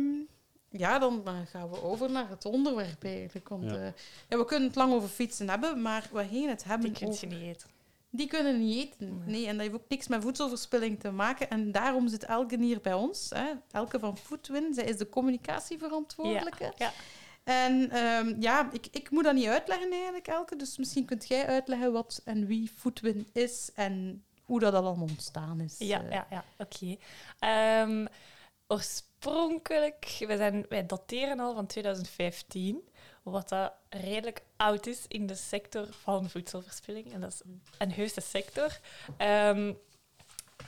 [0.70, 3.50] ja, dan eh, gaan we over naar het onderwerp eigenlijk.
[3.50, 3.74] Want Ja.
[3.84, 3.94] ja.
[4.30, 7.28] ja, we kunnen het lang over fietsen hebben, maar we gaan het hebben Die over...
[7.28, 7.70] niet eten.
[8.10, 9.18] Die kunnen niet eten.
[9.18, 9.28] Nee.
[9.36, 11.50] Nee, en dat heeft ook niks met voedselverspilling te maken.
[11.50, 13.30] En daarom zit Elke hier bij ons.
[13.36, 13.52] Hè.
[13.72, 16.74] Elke van Foodwin, zij is de communicatieverantwoordelijke.
[16.78, 16.92] Ja.
[17.44, 20.56] En ehm, ja, ik, ik moet dat niet uitleggen eigenlijk, Elke.
[20.56, 25.60] Dus misschien kunt jij uitleggen wat en wie Foodwin is en hoe dat allemaal ontstaan
[25.60, 25.76] is.
[25.78, 26.98] Ja, Eh, ja, ja oké.
[27.40, 28.06] Ehm,
[28.68, 32.90] oorspronkelijk, wij, zijn, wij dateren al van 2015,
[33.24, 37.14] wat dat redelijk oud is in de sector van voedselverspilling.
[37.14, 37.42] En dat is
[37.78, 38.80] een heuse sector.
[39.18, 39.74] Ehm,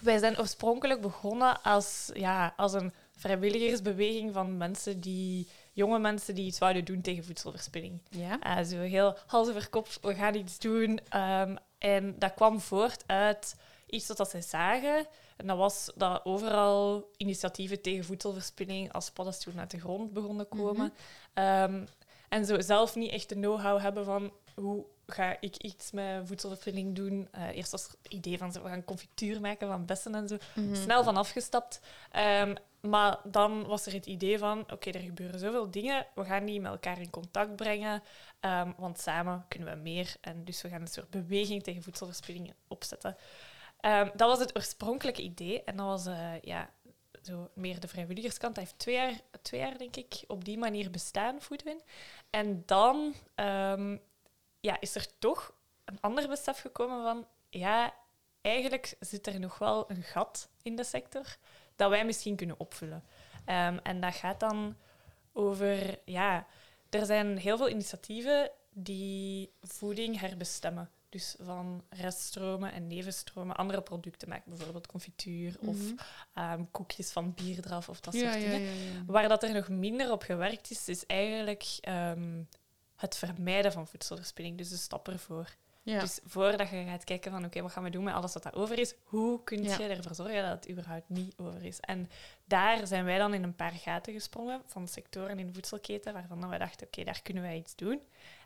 [0.02, 6.46] wij zijn oorspronkelijk begonnen als, ja, als een vrijwilligersbeweging van mensen die, jonge mensen die
[6.46, 8.02] iets zouden doen tegen voedselverspilling.
[8.10, 8.40] Ja.
[8.40, 11.00] Eh, zo heel hals over kop, we gaan iets doen.
[11.10, 13.56] Ehm, en dat kwam voort uit
[13.88, 15.06] iets wat dat zij zagen.
[15.38, 20.94] En dat was dat overal initiatieven tegen voedselverspilling als paddenstoelen uit de grond begonnen komen.
[21.34, 21.86] Ehm,
[22.30, 26.96] en zo zelf niet echt de know-how hebben van hoe ga ik iets met voedselverspilling
[26.96, 27.28] doen.
[27.32, 30.76] Eh, eerst was het idee van we gaan confituur maken van bessen en zo Mhm.
[30.76, 31.80] snel van afgestapt.
[32.12, 32.56] Ehm,
[32.90, 36.62] maar dan was er het idee van, oké, er gebeuren zoveel dingen, we gaan die
[36.62, 38.04] met elkaar in contact brengen,
[38.40, 40.16] ehm, want samen kunnen we meer.
[40.22, 43.18] En dus we gaan een soort beweging tegen voedselverspilling opzetten.
[43.80, 45.64] Ehm, dat was het oorspronkelijke idee.
[45.64, 46.70] En dat was eh, ja,
[47.22, 48.56] zo meer de vrijwilligerskant.
[48.56, 51.82] Dat heeft twee jaar, twee jaar, denk ik, op die manier bestaan, Foodwin.
[52.30, 53.98] En dan ehm,
[54.60, 55.54] ja, is er toch
[55.86, 57.94] een ander besef gekomen van ja,
[58.42, 61.38] eigenlijk zit er nog wel een gat in de sector
[61.76, 63.04] dat wij misschien kunnen opvullen.
[63.46, 64.76] Ehm, en dat gaat dan
[65.34, 66.48] over, ja,
[66.90, 70.90] er zijn heel veel initiatieven die voeding herbestemmen.
[71.10, 74.50] Dus van reststromen en nevenstromen andere producten maken.
[74.52, 75.94] Bijvoorbeeld confituur of Mhm.
[76.34, 78.62] ehm, koekjes van bierdraf of dat ja, soort dingen.
[78.62, 79.04] ja, ja.
[79.06, 82.42] Waar dat er nog minder op gewerkt is, is eigenlijk ehm,
[82.96, 84.58] het vermijden van voedselverspilling.
[84.58, 85.56] Dus de stap ervoor.
[85.84, 86.00] Ja.
[86.00, 88.56] Dus voordat je gaat kijken van oké, wat gaan we doen met alles wat dat
[88.56, 89.78] over is, hoe kun Ja.
[89.78, 91.80] je ervoor zorgen dat het überhaupt niet over is?
[91.80, 92.10] En
[92.46, 96.40] daar zijn wij dan in een paar gaten gesprongen van sectoren in de voedselketen, waarvan
[96.40, 98.02] dan wij dachten, oké, daar kunnen wij iets doen.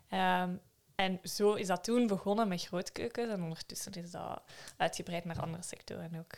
[0.08, 0.54] Ehm,
[0.94, 4.42] en zo is dat toen begonnen met grootkeukens en ondertussen is dat
[4.76, 6.32] uitgebreid naar andere sectoren ook.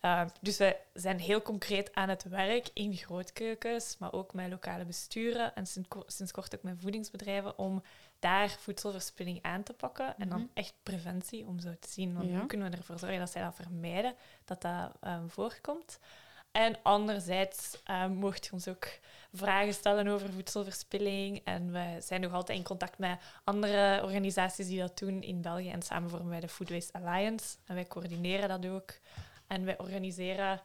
[0.00, 4.84] Ehm, dus wij zijn heel concreet aan het werk in grootkeukens, maar ook met lokale
[4.84, 5.66] besturen en
[6.06, 7.82] sinds kort ook met voedingsbedrijven om
[8.24, 10.14] daar voedselverspilling aan te pakken.
[10.18, 10.48] En dan Mhm.
[10.54, 12.36] echt preventie, om zo te zien want Ja.
[12.38, 15.98] hoe kunnen we ervoor zorgen dat zij dat vermijden, dat dat ehm, voorkomt.
[16.52, 18.88] En anderzijds ehm, mocht je ons ook
[19.32, 21.40] vragen stellen over voedselverspilling.
[21.44, 25.70] En we zijn nog altijd in contact met andere organisaties die dat doen in België.
[25.70, 27.56] En samen vormen wij de Food Waste Alliance.
[27.66, 28.92] En wij coördineren dat ook.
[29.46, 30.60] En wij organiseren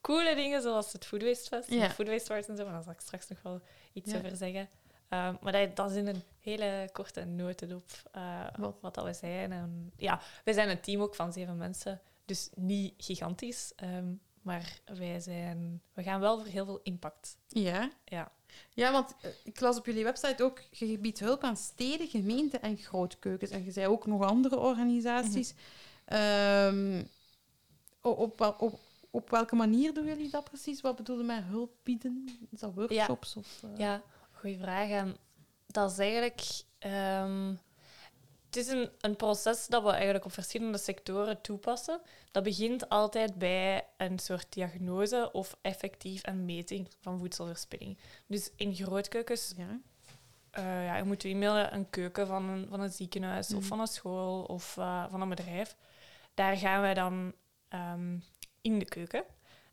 [0.00, 1.88] coole dingen zoals het Food Waste Fest Ja.
[1.88, 2.64] de Food Waste Wars en zo.
[2.64, 3.60] Maar daar zal ik straks nog wel
[3.92, 4.18] iets Ja.
[4.18, 4.68] over zeggen.
[5.14, 8.76] Ehm, maar dat, dat is in een hele korte notendop eh, Wat?
[8.80, 9.52] wat dat we zijn.
[9.52, 12.00] En, ja, wij zijn een team ook van zeven mensen.
[12.24, 13.72] Dus niet gigantisch.
[13.76, 17.36] ehm, maar wij, zijn, we gaan wel voor heel veel impact.
[17.48, 17.90] Ja.
[18.04, 18.32] Ja.
[18.70, 22.62] Ja, want eh, ik las op jullie website ook, je biedt hulp aan steden, gemeenten
[22.62, 23.50] en grootkeukens.
[23.50, 25.54] En je zei ook nog andere organisaties.
[26.04, 27.02] Ehm,
[28.00, 28.78] op, op,
[29.10, 30.80] op welke manier doen jullie dat precies?
[30.80, 32.28] Wat bedoel je met hulp bieden?
[32.50, 33.36] Is dat workshops?
[33.36, 33.78] Of, eh?
[33.78, 34.02] Ja,
[34.44, 34.88] goede vraag.
[34.90, 35.16] En
[35.66, 36.42] dat is eigenlijk...
[36.78, 37.54] ehm,
[38.46, 42.00] het is een, een proces dat we eigenlijk op verschillende sectoren toepassen.
[42.30, 47.98] Dat begint altijd bij een soort diagnose of effectief een meting van voedselverspilling.
[48.26, 49.80] Dus in grootkeukens Ja.
[50.50, 53.56] eh, ja, je moet e-mailen een keuken van een, van een ziekenhuis Mhm.
[53.58, 55.76] of van een school of eh, van een bedrijf.
[56.34, 57.32] Daar gaan wij dan
[57.68, 58.18] ehm,
[58.60, 59.24] in de keuken.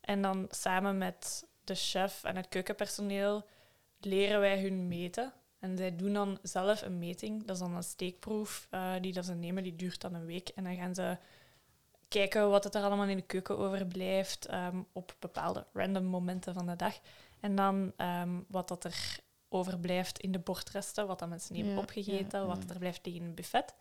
[0.01, 3.45] En dan samen met de chef en het keukenpersoneel
[4.05, 5.33] leren wij hun meten.
[5.59, 7.45] En zij doen dan zelf een meting.
[7.45, 9.63] Dat is dan een steekproef eh, die dat ze nemen.
[9.63, 10.49] Die duurt dan een week.
[10.49, 11.17] En dan gaan ze
[12.07, 16.65] kijken wat het er allemaal in de keuken overblijft ehm, op bepaalde random momenten van
[16.65, 16.99] de dag.
[17.39, 21.79] En dan ehm, wat dat er overblijft in de bordresten, wat dat mensen niet hebben
[21.79, 22.73] Ja, opgegeten, ja, wat ja.
[22.73, 23.75] er blijft in het buffet.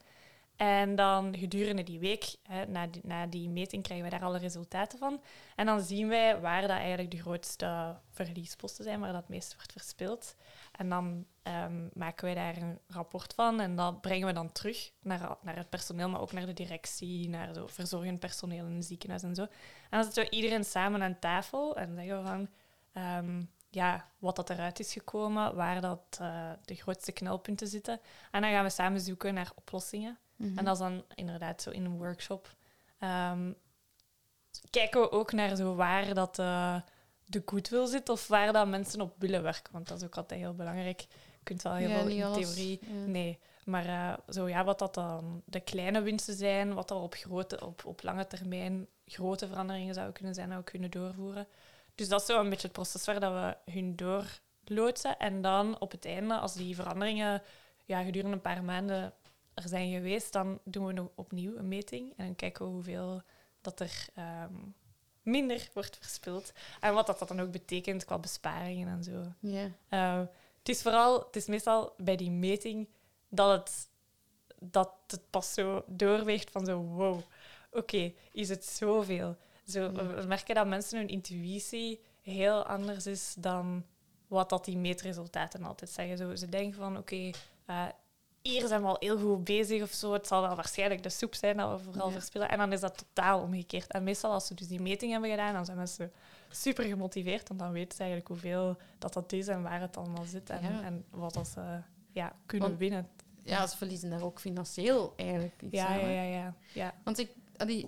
[0.60, 4.38] En dan gedurende die week, hè, na, die, na die meting, krijgen wij daar alle
[4.38, 5.20] resultaten van.
[5.56, 9.54] En dan zien wij waar dat eigenlijk de grootste verliesposten zijn, waar dat het meest
[9.54, 10.36] wordt verspild.
[10.72, 14.92] En dan ehm, maken wij daar een rapport van en dat brengen we dan terug
[15.02, 18.84] naar, naar het personeel, maar ook naar de directie, naar zo verzorgend personeel in het
[18.84, 19.42] ziekenhuis en zo.
[19.42, 19.50] En
[19.90, 22.48] dan zitten we iedereen samen aan tafel en zeggen we van
[22.92, 28.00] ehm, ja, wat dat eruit is gekomen, waar dat, eh, de grootste knelpunten zitten.
[28.30, 30.18] En dan gaan we samen zoeken naar oplossingen.
[30.40, 30.58] Mhm.
[30.58, 32.54] En dat is dan inderdaad zo in een workshop.
[32.98, 33.52] Ehm,
[34.70, 36.76] kijken we ook naar zo waar dat eh,
[37.24, 39.72] de goodwill zit of waar dat mensen op willen werken.
[39.72, 41.00] Want dat is ook altijd heel belangrijk.
[41.00, 42.78] Je kunt wel heel Ja, veel in theorie...
[42.82, 43.06] Ja.
[43.06, 47.14] Nee, maar eh, zo, ja, wat dat dan de kleine winsten zijn, wat dat op,
[47.14, 51.46] grote, op, op lange termijn grote veranderingen zouden kunnen zijn dat we kunnen doorvoeren.
[51.94, 55.18] Dus dat is zo een beetje het proces waar dat we hun doorloodsen.
[55.18, 57.42] En dan op het einde, als die veranderingen
[57.84, 59.12] ja, gedurende een paar maanden
[59.62, 62.12] er zijn geweest, dan doen we nog opnieuw een meting.
[62.16, 63.22] En dan kijken we hoeveel
[63.60, 64.54] dat er ehm,
[65.22, 66.52] minder wordt verspild.
[66.80, 69.24] En wat dat, dat dan ook betekent qua besparingen en zo.
[69.40, 69.70] Ja.
[69.88, 70.26] Eh,
[70.58, 72.88] het is vooral, het is meestal bij die meting
[73.28, 73.88] dat het,
[74.58, 77.20] dat het pas zo doorweegt van zo, wow,
[77.70, 79.36] oké, is het zoveel?
[79.66, 79.92] Zo.
[79.92, 83.84] We merken dat mensen hun intuïtie heel anders is dan
[84.26, 86.16] wat dat die meetresultaten altijd zeggen.
[86.16, 87.30] Zo, ze denken van, oké,
[87.64, 87.86] eh,
[88.42, 90.12] hier zijn we al heel goed bezig of zo.
[90.12, 92.12] Het zal wel waarschijnlijk de soep zijn dat we vooral Ja.
[92.12, 92.48] verspillen.
[92.48, 93.92] En dan is dat totaal omgekeerd.
[93.92, 96.12] En meestal als ze dus die meting hebben gedaan, dan zijn mensen
[96.50, 97.48] super gemotiveerd.
[97.48, 100.50] Want dan weten ze eigenlijk hoeveel dat dat is en waar het allemaal zit.
[100.50, 100.82] En, Ja.
[100.82, 101.80] en wat ze
[102.12, 103.08] ja, kunnen Want- winnen.
[103.42, 105.98] ja, ze verliezen daar ook financieel eigenlijk iets Ja, aan.
[106.10, 106.94] ja, ja, ja.
[107.04, 107.30] Want ik,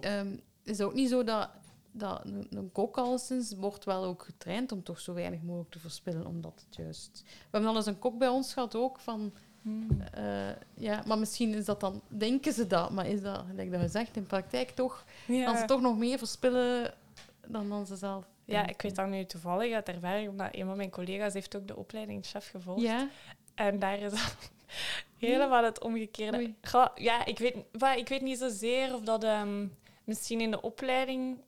[0.01, 1.49] ehm, is het ook niet zo dat,
[1.93, 5.79] dat een, een kok alleszins wordt wel ook getraind om toch zo weinig mogelijk te
[5.79, 7.23] verspillen, omdat het juist...
[7.25, 9.33] We hebben al eens een kok bij ons gehad ook van...
[10.13, 12.03] eh, ja, maar misschien is dat dan...
[12.09, 15.05] Denken ze dat, maar is dat, gelijk dat je zegt, in praktijk toch...
[15.27, 15.57] Ja.
[15.57, 16.95] Ze toch nog meer verspillen
[17.47, 20.77] dan, dan ze zelf Ja, ik weet dat nu toevallig uit ervaring, omdat een van
[20.77, 22.83] mijn collega's heeft ook de opleiding chef gevolgd.
[22.83, 23.09] Ja?
[23.55, 24.37] En daar is dat
[25.17, 26.55] Helemaal het omgekeerde.
[26.63, 29.67] Goh, ja, ik weet, maar ik weet niet zozeer of dat ehm,
[30.05, 31.41] misschien in de opleiding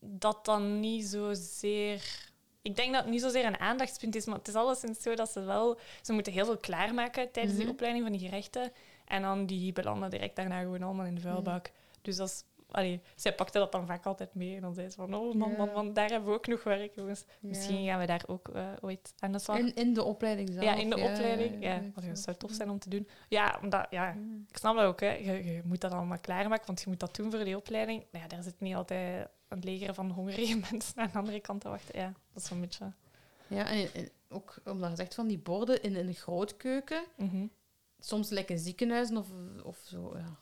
[0.00, 2.24] dat dan niet zozeer...
[2.66, 5.30] Ik denk dat het niet zozeer een aandachtspunt is, maar het is alleszins zo dat
[5.30, 5.78] ze wel...
[6.02, 7.72] Ze moeten heel veel klaarmaken tijdens die Mhm.
[7.72, 8.72] opleiding van die gerechten.
[9.04, 11.70] En dan die belanden direct daarna gewoon allemaal in de vuilbak.
[12.02, 12.44] Dus dat is...
[12.76, 14.54] Allee, zij pakte dat dan vaak altijd mee.
[14.54, 15.56] En dan zei ze van, oh man, Ja.
[15.56, 17.24] man, man, daar hebben we ook nog werk, jongens.
[17.40, 19.58] Misschien gaan we daar ook eh, ooit aan de slag.
[19.58, 20.64] In, in de opleiding zelf.
[20.64, 21.62] Ja, in de opleiding.
[21.62, 23.08] Ja, dat zou tof zijn om te doen.
[23.28, 24.46] Ja, omdat, ja Mm.
[24.50, 25.00] ik snap dat ook.
[25.00, 25.12] Hè.
[25.12, 28.04] Je, je moet dat allemaal klaarmaken, want je moet dat doen voor die opleiding.
[28.10, 31.60] Nou ja, daar zit niet altijd een leger van hongerige mensen aan de andere kant
[31.60, 31.98] te wachten.
[32.00, 32.92] Ja, dat is een beetje...
[33.48, 37.04] Ja, en, en ook omdat je zegt van die borden in een grootkeuken.
[37.16, 37.46] Mhm.
[37.98, 39.26] Soms lijken ziekenhuizen of,
[39.64, 40.36] of zo, ja,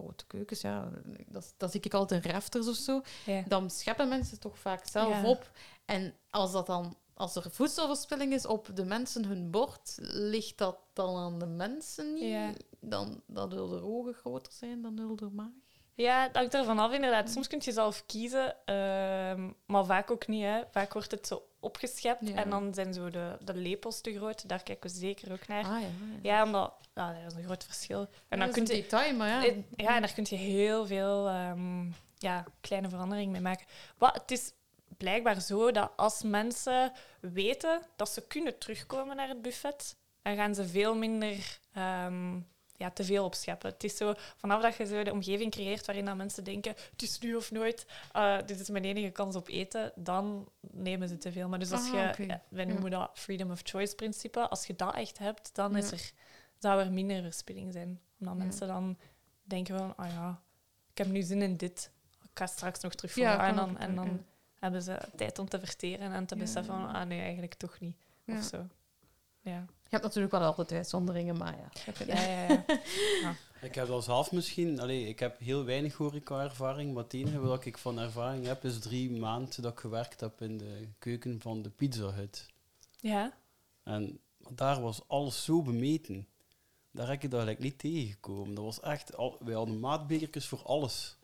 [0.00, 0.90] grote keukens, ja.
[1.26, 3.02] Dat, dat zie ik altijd in rafters of zo.
[3.26, 3.42] Ja.
[3.48, 5.28] Dan scheppen mensen toch vaak zelf Ja.
[5.28, 5.50] op.
[5.84, 6.96] En als dat dan...
[7.14, 12.12] Als er voedselverspilling is op de mensen hun bord, ligt dat dan aan de mensen
[12.12, 12.22] niet?
[12.22, 12.52] Ja.
[12.80, 15.50] Dan, dan wil de ogen groter zijn dan wil de maag.
[15.94, 17.30] ja, dat hangt ervan af inderdaad.
[17.30, 20.42] Soms kun je zelf kiezen, ehm, maar vaak ook niet.
[20.42, 20.62] Hè.
[20.70, 22.34] Vaak wordt het zo opgeschept Ja.
[22.34, 24.48] en dan zijn zo de, de lepels te groot.
[24.48, 25.64] Daar kijken we zeker ook naar.
[25.64, 25.88] Ah ja,
[26.22, 26.74] Ja, omdat...
[26.94, 28.08] Ja, dat is een groot verschil.
[28.28, 29.44] En dan kun is je detail, maar ja.
[29.46, 31.86] Eh, Ja, en daar kun je heel veel ehm,
[32.18, 33.66] ja, kleine veranderingen mee maken.
[33.98, 34.52] Wat, het is
[34.96, 40.54] blijkbaar zo dat als mensen weten dat ze kunnen terugkomen naar het buffet, dan gaan
[40.54, 42.38] ze veel minder ehm,
[42.80, 43.70] ja, te veel opscheppen.
[43.70, 47.02] Het is zo, vanaf dat je zo de omgeving creëert waarin dat mensen denken, het
[47.02, 51.16] is nu of nooit, eh, dit is mijn enige kans op eten, dan nemen ze
[51.18, 51.48] te veel.
[51.48, 52.70] Maar dus als Ah, je, ja, wij Ja.
[52.72, 56.10] noemen dat freedom of choice principe, als je dat echt hebt, dan is er,
[56.58, 58.00] zou er minder verspilling zijn.
[58.18, 58.42] Omdat Ja.
[58.42, 58.98] mensen dan
[59.42, 60.42] denken van, oh ja,
[60.90, 61.90] ik heb nu zin in dit.
[62.22, 64.24] Ik ga straks nog terug voor en dan, en dan
[64.58, 67.96] hebben ze tijd om te verteren en te beseffen van, ah nee, eigenlijk toch niet.
[68.26, 68.66] Of zo.
[69.40, 69.66] Ja.
[69.82, 71.94] Je hebt natuurlijk wel altijd uitzonderingen, maar ja.
[72.06, 72.64] Ja, ja,
[73.22, 73.34] ja.
[73.60, 74.80] Ik heb dat zelf misschien...
[74.80, 78.78] Allee, ik heb heel weinig horeca-ervaring, maar het enige wat ik van ervaring heb, is
[78.78, 82.46] drie maanden dat ik gewerkt heb in de keuken van de Pizza Hut.
[83.00, 83.38] ja.
[83.82, 86.26] En daar was alles zo bemeten.
[86.90, 88.54] Daar heb ik dat eigenlijk niet tegengekomen.
[88.54, 89.16] Dat was echt...
[89.16, 91.16] Al, wij hadden maatbekertjes voor alles.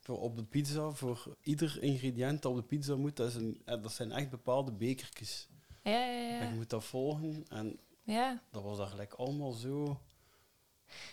[0.00, 3.16] Voor op de pizza, voor ieder ingrediënt dat op de pizza moet.
[3.16, 5.48] Dat, is een, eh, dat zijn echt bepaalde bekertjes.
[5.82, 6.48] Ja, ja, En ja.
[6.50, 7.44] je moet dat volgen.
[7.48, 8.42] En ja.
[8.50, 10.00] dat was eigenlijk allemaal zo...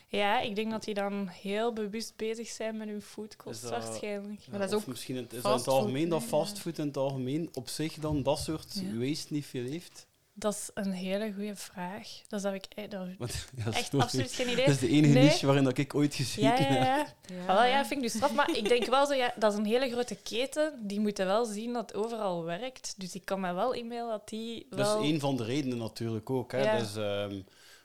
[0.07, 4.47] Ja, ik denk dat die dan heel bewust bezig zijn met hun foodkost dat- waarschijnlijk.
[4.49, 6.77] Maar dat is of ook misschien het, is dat in het fastfood, algemeen dat fastfood
[6.77, 8.97] in het algemeen op zich dan dat soort Ja.
[8.97, 10.06] waste niet veel heeft.
[10.39, 12.07] Dat is een hele goede vraag.
[12.27, 14.65] Dat zou ik e- dat Want, ja, dat, echt absoluut geen idee.
[14.65, 15.23] dat is de enige Nee.
[15.23, 17.15] niche waarin dat ik ooit gezeten Ja, ja, heb.
[17.25, 17.35] ja.
[17.35, 17.41] Ja.
[17.41, 18.33] Ah, wel, ja, vind ik dus straf.
[18.33, 20.79] Maar ik denk wel zo, ja, dat is een hele grote keten.
[20.87, 22.93] Die moeten wel zien dat het overal werkt.
[22.97, 25.01] Dus ik kan me wel inbeelden dat die Dat wel...
[25.01, 26.51] is een van de redenen natuurlijk ook.
[26.51, 26.61] Hè.
[26.61, 26.79] Ja.
[26.79, 27.41] Dus, ehm,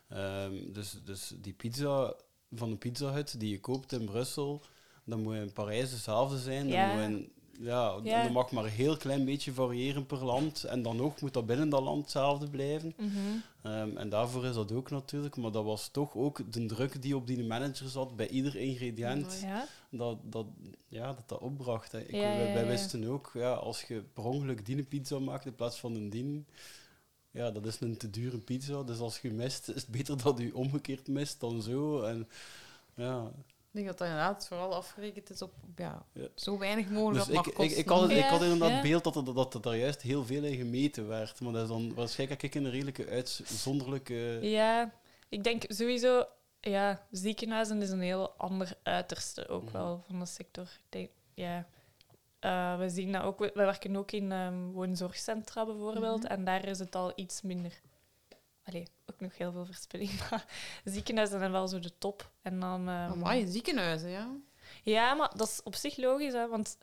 [0.08, 2.14] ehm, dus, dus die pizza
[2.54, 4.62] van de Pizza Hut die je koopt in Brussel,
[5.04, 6.68] dan moet in Parijs hetzelfde zijn.
[6.68, 6.86] Ja.
[6.88, 7.32] Dan moet in,
[7.62, 8.22] ja, Ja.
[8.22, 10.64] dat mag maar een heel klein beetje variëren per land.
[10.64, 12.94] En dan nog moet dat binnen dat land hetzelfde blijven.
[12.96, 13.10] Mhm.
[13.62, 15.36] Ehm, en daarvoor is dat ook natuurlijk.
[15.36, 19.40] Maar dat was toch ook de druk die op die manager zat bij ieder ingrediënt.
[19.42, 19.66] Ja.
[19.90, 20.46] Dat dat,
[20.88, 21.92] ja, dat, dat opbracht.
[21.92, 22.00] Hè.
[22.00, 22.10] Ik,
[22.54, 26.10] wij, wisten ook, ja, als je per ongeluk die pizza maakt in plaats van een
[26.10, 26.46] dien,
[27.30, 28.82] ja, dat is een te dure pizza.
[28.82, 32.02] Dus als je mist, is het beter dat je omgekeerd mist dan zo.
[32.02, 32.28] En,
[32.94, 33.32] ja.
[33.72, 36.26] Ik denk dat dat inderdaad vooral afgerekend is op ja, Ja.
[36.34, 38.82] zo weinig mogelijk Dus dat ik, mag ik, ik, had, ik had inderdaad ja.
[38.82, 41.40] beeld dat er, dat er daar juist heel veel in gemeten werd.
[41.40, 44.38] Maar dat is dan waarschijnlijk ik een redelijke uitzonderlijke...
[44.42, 44.92] ja,
[45.28, 46.24] ik denk sowieso...
[46.60, 49.72] Ja, ziekenhuizen is een heel ander uiterste ook Mhm.
[49.72, 50.64] wel van de sector.
[50.64, 51.66] Ik denk, ja...
[52.38, 53.38] Eh, we zien dat ook...
[53.38, 56.22] We we werken ook in ehm, woonzorgcentra bijvoorbeeld.
[56.22, 56.32] Mhm.
[56.32, 57.80] En daar is het al iets minder...
[58.64, 60.10] Allee, ook nog heel veel verspilling.
[60.30, 60.44] Maar
[60.84, 62.30] ziekenhuizen zijn wel zo de top.
[62.42, 62.88] En dan...
[62.88, 64.28] Amai, ziekenhuizen, ja.
[64.82, 66.78] Ja, maar dat is op zich logisch, hè, want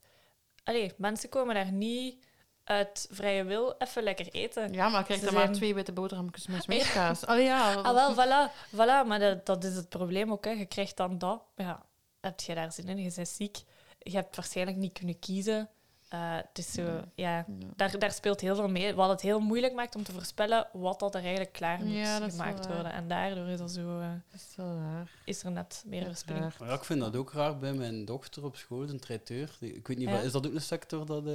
[0.63, 2.25] allee, mensen komen daar niet
[2.63, 4.73] uit vrije wil even lekker eten.
[4.73, 7.25] Ja, maar krijg dan maar twee witte boterhammetjes met smeerkaas.
[7.25, 7.73] Allee, ja.
[7.73, 10.45] Ah, wel, voilà, voilà maar dat, dat is het probleem ook.
[10.45, 10.51] Hè.
[10.51, 11.43] Je krijgt dan dat.
[11.55, 11.85] Ja,
[12.19, 12.97] heb je daar zin in?
[12.97, 13.57] Je bent ziek.
[13.99, 15.69] Je hebt waarschijnlijk niet kunnen kiezen.
[16.09, 16.81] Eh, het is zo,
[17.15, 17.45] ja, Ja.
[17.75, 18.93] daar, daar speelt heel veel mee.
[18.95, 22.29] Wat het heel moeilijk maakt om te voorspellen wat dat er eigenlijk klaar moet Ja,
[22.29, 22.91] gemaakt worden.
[22.91, 25.11] En daardoor is, dat zo, eh, is wel raar.
[25.25, 26.53] is er net meer verspilling.
[26.59, 29.55] ja, ik vind dat ook raar bij mijn dochter op school, een traiteur.
[29.59, 30.15] Die- Ik weet niet, Ja.
[30.15, 31.25] wat- is dat ook een sector dat...
[31.27, 31.33] eh,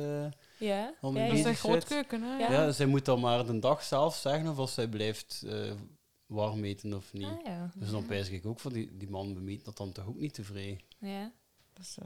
[0.58, 1.48] Ja, Dat is ja.
[1.48, 2.36] een grootkeuken, hè.
[2.38, 2.52] Ja.
[2.52, 5.72] Ja, zij moet dan maar de dag zelf zeggen of als zij blijft eh,
[6.26, 7.24] warm eten of niet.
[7.26, 7.70] Ah, ja.
[7.74, 10.34] Dus dan pijs ik ook van die, die man bemeet dat dan toch ook niet
[10.34, 10.80] tevreden.
[10.98, 11.32] ja.
[11.72, 11.96] Dat is.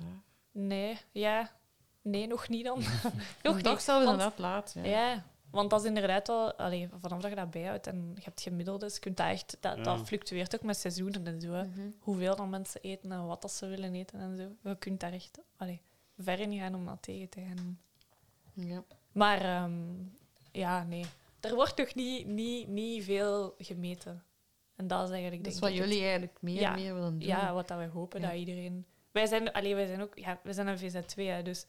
[0.52, 1.50] Nee, ja.
[2.11, 2.79] Nee, nog niet dan.
[2.83, 3.83] Nog nog een dag niet.
[3.83, 4.85] zelf want- inderdaad laat, ja.
[4.85, 8.40] Ja, Want dat is inderdaad wel, allee, vanaf dat je dat bijhoudt en je hebt
[8.40, 9.83] gemiddeldes, je kunt dat echt, dat, Ja.
[9.83, 11.49] dat fluctueert ook met seizoenen en zo.
[11.51, 11.88] Mhm.
[11.99, 14.68] Hoeveel dan mensen eten en wat dat ze willen eten en zo.
[14.71, 15.81] Je kunt daar echt allee,
[16.18, 17.81] ver in gaan om dat tegen te gaan.
[18.53, 18.85] Ja.
[19.12, 19.73] Maar ehm,
[20.53, 21.05] ja, nee.
[21.40, 24.23] Er wordt toch niet, niet, niet veel gemeten.
[24.77, 26.68] En dat is eigenlijk Dat is wat het- jullie eigenlijk meer Ja.
[26.75, 27.29] en meer willen doen.
[27.29, 28.27] ja, wat dat wij hopen Ja.
[28.29, 28.87] dat iedereen.
[29.11, 31.66] Wij zijn, allee, wij zijn ook, ja, wij zijn een VZ2, hè, dus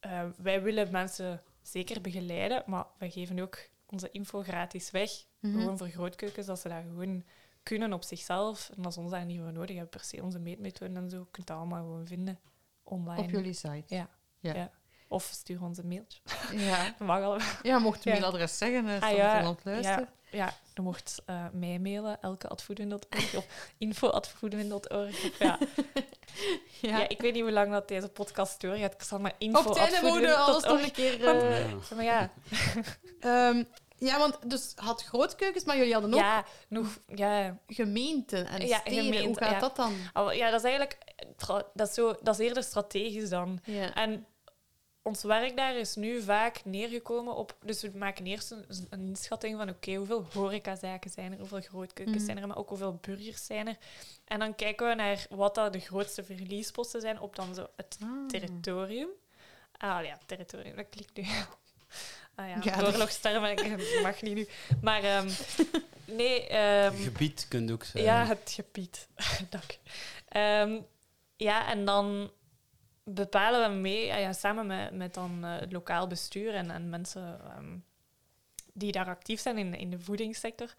[0.00, 5.10] eh, wij willen mensen zeker begeleiden, maar wij geven ook onze info gratis weg.
[5.40, 5.58] Mhm.
[5.58, 7.24] Gewoon voor grootkeukens, dat ze dat gewoon
[7.62, 8.70] kunnen op zichzelf.
[8.76, 11.26] En als ons daar niet voor nodig hebben, per se onze meetmethoden en zo, je
[11.30, 12.38] kunt dat allemaal gewoon vinden
[12.82, 13.22] online.
[13.22, 13.84] Op jullie site.
[13.86, 14.08] Ja.
[14.40, 14.54] Ja.
[14.54, 14.70] Ja.
[15.08, 16.20] Of stuur ons een mailtje.
[16.52, 17.38] Ja, mag al.
[17.62, 18.16] ja mocht je Ja.
[18.18, 19.54] mailadres zeggen, uh, Ah, ja.
[19.62, 20.08] luisteren.
[20.30, 23.46] Ja, je mocht eh, mij mailen, elke.voedwin.org of
[23.78, 25.24] info.voedwin.org.
[25.24, 25.58] Of Ja.
[26.80, 26.98] Ja.
[26.98, 27.08] Ja.
[27.08, 28.94] ik weet niet hoe lang dat deze podcast doorgaat.
[28.94, 31.20] Ik zal maar info Op we alles nog een keer...
[31.20, 31.66] Ja.
[31.94, 32.30] Maar ja,
[33.20, 33.64] ehm,
[33.96, 38.78] ja, want dus had grootkeukens, maar jullie hadden ook ja, nog, ja, gemeenten en Ja,
[38.78, 39.04] steden.
[39.04, 39.58] gemeente, Hoe gaat ja.
[39.58, 39.94] dat dan?
[40.36, 40.98] Ja, dat is eigenlijk
[41.74, 43.60] dat is, zo, dat is eerder strategisch dan.
[43.94, 44.26] En
[45.08, 47.56] ons werk daar is nu vaak neergekomen op...
[47.64, 52.16] Dus we maken eerst een, een inschatting van oké, hoeveel horecazaken zijn er, hoeveel grootkeukens
[52.16, 52.24] Mhm.
[52.26, 53.76] zijn er, maar ook hoeveel burgers zijn er.
[54.24, 57.98] En dan kijken we naar wat dat de grootste verliesposten zijn op dan zo het
[58.02, 58.28] Ah.
[58.28, 59.08] territorium.
[59.76, 61.24] Ah ja, territorium, dat klinkt nu...
[62.34, 64.48] Ah ja, oorlogstermen, ik mag niet nu.
[64.82, 65.28] Maar ehm,
[66.04, 66.46] nee...
[66.46, 68.04] ehm, Gebied kunt ook zijn.
[68.04, 69.08] ja, het gebied.
[69.50, 69.78] Dank.
[70.28, 70.80] Ehm,
[71.36, 72.30] ja, en dan
[73.14, 76.88] bepalen we mee, ja, ja, samen met, met dan, eh, het lokaal bestuur en, en
[76.88, 77.78] mensen ehm,
[78.72, 80.74] die daar actief zijn in, in de voedingssector,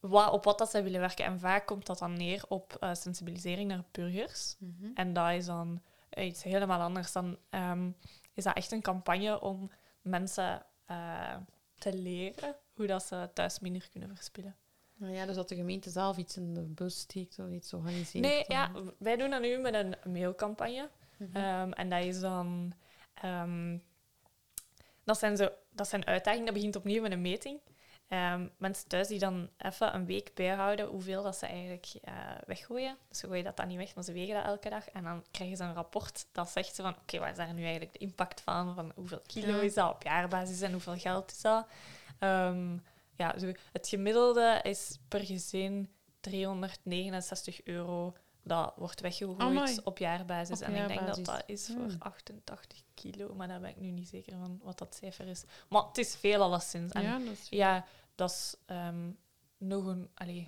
[0.00, 1.24] wat, op wat dat zij willen werken.
[1.24, 4.56] En vaak komt dat dan neer op eh, sensibilisering naar burgers.
[4.58, 4.90] Mhm.
[4.94, 5.82] En dat is dan
[6.16, 7.12] iets helemaal anders.
[7.12, 7.90] Dan ehm,
[8.34, 9.70] is dat echt een campagne om
[10.02, 11.36] mensen eh,
[11.78, 14.56] te leren hoe dat ze thuis minder kunnen verspillen.
[14.98, 18.24] Nou ja, dus dat de gemeente zelf iets in de bus steekt of iets organiseert.
[18.24, 20.88] Nee, dan- ja, wij doen dat nu met een mailcampagne.
[21.16, 21.36] Mhm.
[21.36, 22.72] Ehm, en dat is dan...
[23.14, 23.78] ehm,
[25.04, 26.46] dat, zijn zo, dat zijn uitdagingen.
[26.46, 27.60] Dat begint opnieuw met een meting.
[28.08, 32.14] Ehm, mensen thuis die dan even een week bijhouden hoeveel dat ze eigenlijk eh,
[32.46, 32.96] weggooien.
[33.08, 34.88] Dus ze gooien dat dan niet weg, maar ze wegen dat elke dag.
[34.88, 36.96] En dan krijgen ze een rapport dat zegt ze van...
[37.00, 38.74] Oké, wat is daar nu eigenlijk de impact van?
[38.74, 41.66] Van hoeveel kilo is dat op jaarbasis en hoeveel geld is dat?
[43.16, 43.34] Ja,
[43.72, 48.14] het gemiddelde is per gezin 369 euro
[48.46, 50.60] dat wordt weggegooid op jaarbasis.
[50.60, 51.96] Op en ik denk dat dat is voor Hmm.
[51.98, 55.44] 88 kilo, maar daar ben ik nu niet zeker van wat dat cijfer is.
[55.68, 56.92] Maar het is veel alleszins.
[56.92, 57.46] En ja, dat is...
[57.50, 59.10] ja, dat is ehm,
[59.58, 60.10] nog een...
[60.14, 60.46] Allee,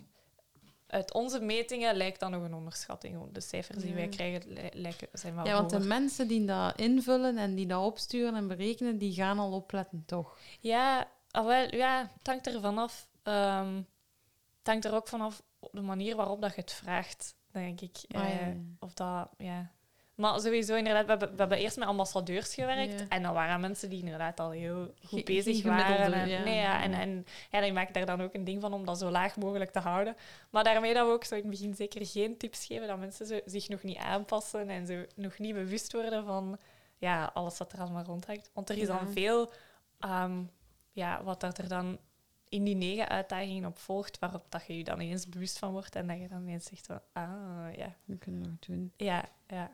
[0.87, 3.33] uit onze metingen lijkt dat nog een onderschatting.
[3.33, 6.81] De cijfers die wij krijgen li- lijken, zijn wel ja, want de mensen die dat
[6.81, 10.39] invullen en die dat opsturen en berekenen, die gaan al opletten, toch?
[10.61, 13.09] Ja, ah, wel, ja, het hangt er vanaf.
[13.23, 13.83] Ehm
[14.59, 17.97] het hangt er ook vanaf op de manier waarop dat je het vraagt, denk ik.
[18.09, 18.47] Ah, ja, Eh.
[18.79, 19.71] Of dat, ja.
[20.14, 23.01] Maar sowieso, inderdaad, we hebben, we hebben eerst met ambassadeurs gewerkt.
[23.01, 23.07] Ja.
[23.09, 26.12] En dan waren mensen die inderdaad al heel goed bezig waren.
[26.12, 26.42] En, ja.
[26.42, 28.99] nee, ja, en, en ja, die maakt daar dan ook een ding van om dat
[28.99, 30.16] zo laag mogelijk te houden.
[30.51, 33.27] Maar daarmee dat we ook zo in het begin zeker geen tips geven dat mensen
[33.27, 36.59] zo zich nog niet aanpassen en zo nog niet bewust worden van
[36.97, 38.51] ja, alles wat er allemaal rondhangt.
[38.55, 39.53] Want er is dan veel
[39.99, 40.42] ehm,
[40.92, 41.99] ja, wat dat er dan
[42.49, 45.97] in die negen uitdagingen op volgt, waarop dat je je dan ineens bewust van wordt
[45.97, 48.93] en dat je dan ineens zegt van, ah, ja, Dat kunnen we nog doen.
[48.97, 49.71] ja, ja.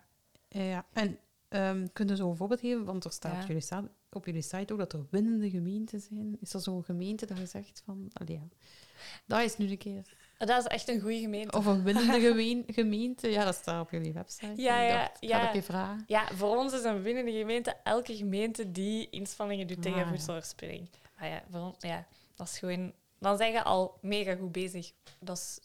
[0.49, 2.85] Ja, en ehm kun je zo een voorbeeld geven?
[2.85, 3.41] Want er staat Ja.
[3.41, 6.37] op, jullie op jullie site ook dat er winnende gemeenten zijn.
[6.41, 8.11] Is er zo'n gemeente dat je zegt van...
[8.13, 8.43] Allee, ja.
[9.27, 10.17] Dat is nu een keer.
[10.39, 11.57] Dat is echt een goede gemeente.
[11.57, 13.29] Of een winnende gemeen- gemeente.
[13.31, 14.63] Ja, dat staat op jullie website.
[14.63, 15.39] Ja, Ik ja, dacht, ik ja.
[15.39, 16.05] ga dat even vragen.
[16.07, 20.09] Ja, voor ons is een winnende gemeente elke gemeente die inspanningen doet tegen Ah, ja.
[20.11, 20.89] voedselverspilling.
[21.19, 22.93] Ah ja, voor ons, ja, dat is gewoon...
[23.19, 24.93] Dan zijn je al mega goed bezig.
[25.19, 25.59] Dat is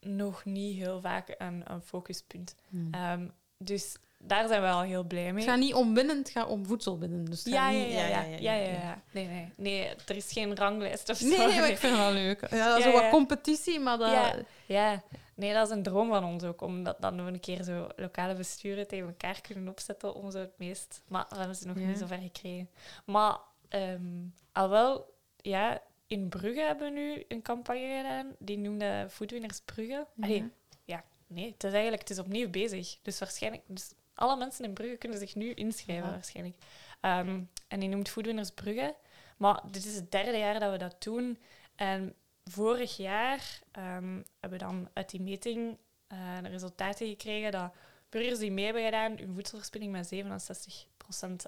[0.00, 2.54] nog niet heel vaak een, een focuspunt.
[2.68, 2.88] Hmm.
[2.94, 5.44] Ehm, dus daar zijn we al heel blij Het mee.
[5.44, 7.24] gaat niet om winnen, het gaat om voedsel winnen.
[7.24, 9.02] Dus het Ja ja ja, ja, ja.
[9.10, 11.26] Nee, nee, nee, er is geen ranglijst of zo.
[11.26, 12.50] Nee, maar ik vind het wel leuk.
[12.50, 14.10] Ja, dat is Ja, wat competitie, maar dat...
[14.10, 14.34] Ja.
[14.66, 15.02] Ja,
[15.34, 17.86] nee, dat is een droom van ons ook, om dat dan nog een keer zo
[17.96, 21.02] lokale besturen tegen elkaar kunnen opzetten om zo het meest...
[21.08, 22.70] Maar dat hebben ze nog niet zo ver gekregen.
[23.04, 29.06] Maar ehm, al wel, ja, in Brugge hebben we nu een campagne gedaan, die noemde
[29.10, 30.06] Foodwinners Brugge.
[30.20, 30.48] Allee, Ja.
[30.84, 32.98] ja, nee, het is eigenlijk het is opnieuw bezig.
[33.02, 33.62] Dus waarschijnlijk...
[33.66, 36.56] Dus alle mensen in Brugge kunnen zich nu inschrijven, waarschijnlijk.
[37.00, 38.96] Ehm, en die noemt Foodwinners Brugge.
[39.36, 41.38] Maar dit is het derde jaar dat we dat doen.
[41.74, 45.76] En vorig jaar ehm, hebben we dan uit die meting
[46.06, 47.72] eh, de resultaten gekregen dat
[48.08, 50.08] burgers die mee hebben gedaan hun voedselverspilling met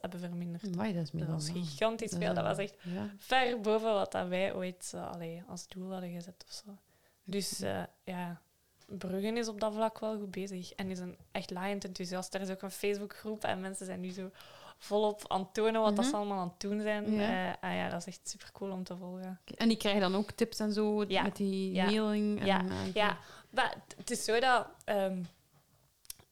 [0.01, 0.67] hebben verminderd.
[0.73, 2.35] Amai, dat is Dat was gigantisch veel.
[2.35, 3.11] Dat was echt Ja.
[3.19, 6.77] ver boven wat dat wij ooit allee, als doel hadden gezet of zo.
[7.25, 8.41] Dus eh, ja,
[8.87, 12.35] Bruggen is op dat vlak wel goed bezig en is een echt laaiend enthousiast.
[12.35, 14.31] Er is ook een Facebookgroep en mensen zijn nu zo
[14.79, 16.09] volop aan het tonen wat dat Mhm.
[16.15, 17.13] ze allemaal aan het doen zijn.
[17.13, 17.53] Ja.
[17.61, 19.41] Eh, ah ja, dat is echt super cool om te volgen.
[19.57, 21.23] En die krijgen dan ook tips en zo Ja.
[21.23, 21.85] met die Ja.
[21.85, 22.41] mailing.
[22.41, 22.65] En, Ja.
[22.95, 23.19] Ja,
[23.51, 24.67] maar het- het is zo dat...
[24.85, 25.23] ehm,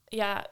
[0.08, 0.46] ja,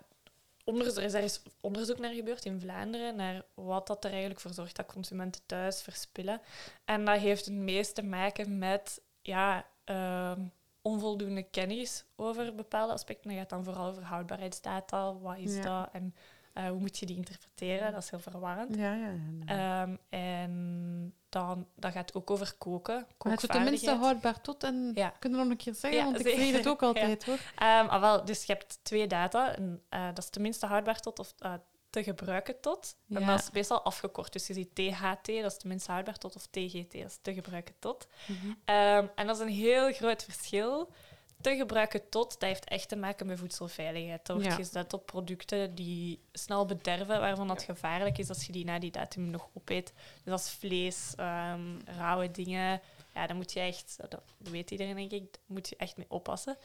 [0.64, 4.52] onderzoek, er is- er onderzoek naar gebeurd in Vlaanderen, naar wat dat er eigenlijk voor
[4.52, 6.40] zorgt dat consumenten thuis verspillen.
[6.84, 10.40] En dat heeft het meest te maken met ja, ehm,
[10.82, 13.30] onvoldoende kennis over bepaalde aspecten.
[13.30, 15.62] Dat gaat dan vooral over houdbaarheidsdata, wat is Ja.
[15.62, 16.14] dat en
[16.54, 17.92] eh, hoe moet je die interpreteren.
[17.92, 18.76] Dat is heel verwarrend.
[18.76, 19.10] Ja, ja.
[19.46, 19.82] ja.
[19.82, 24.64] Ehm, en dan, dat gaat ook over koken, Maar het is tenminste houdbaar tot.
[24.64, 25.12] En Ja.
[25.18, 25.98] kunnen we nog een keer zeggen?
[26.00, 27.38] Ja, want ik vergeet het ook altijd hoor.
[27.56, 29.54] Ehm, ah, wel, dus je hebt twee data.
[29.56, 31.52] En, eh, dat is tenminste houdbaar tot of eh,
[31.90, 32.96] te gebruiken tot.
[33.08, 34.32] En dat is meestal afgekort.
[34.32, 37.74] Dus je ziet THT, dat is tenminste houdbaar tot, of TGT, dat is te gebruiken
[37.78, 38.06] tot.
[38.26, 38.52] Mhm.
[38.64, 40.92] Ehm, en dat is een heel groot verschil.
[41.40, 44.26] Te gebruiken tot, dat heeft echt te maken met voedselveiligheid.
[44.26, 44.56] Dat wordt Ja.
[44.56, 48.90] gezet op producten die snel bederven, waarvan dat gevaarlijk is als je die na die
[48.90, 49.92] datum nog opeet.
[50.22, 52.80] Dus als vlees, ehm, rauwe dingen,
[53.14, 56.06] ja, dan moet je echt, dat weet iedereen denk ik, daar moet je echt mee
[56.08, 56.56] oppassen.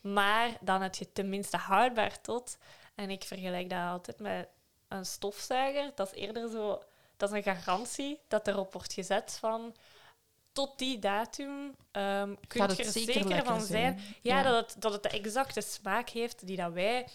[0.00, 2.58] Maar dan heb je tenminste houdbaar tot.
[2.94, 4.48] En ik vergelijk dat altijd met
[4.88, 5.92] een stofzuiger.
[5.94, 6.82] Dat is eerder zo,
[7.16, 9.74] dat is een garantie dat erop wordt gezet van
[10.54, 14.42] tot die datum ehm kun je er zeker van zijn ja, Ja.
[14.42, 17.06] Dat, het, dat het de exacte smaak heeft die dat wij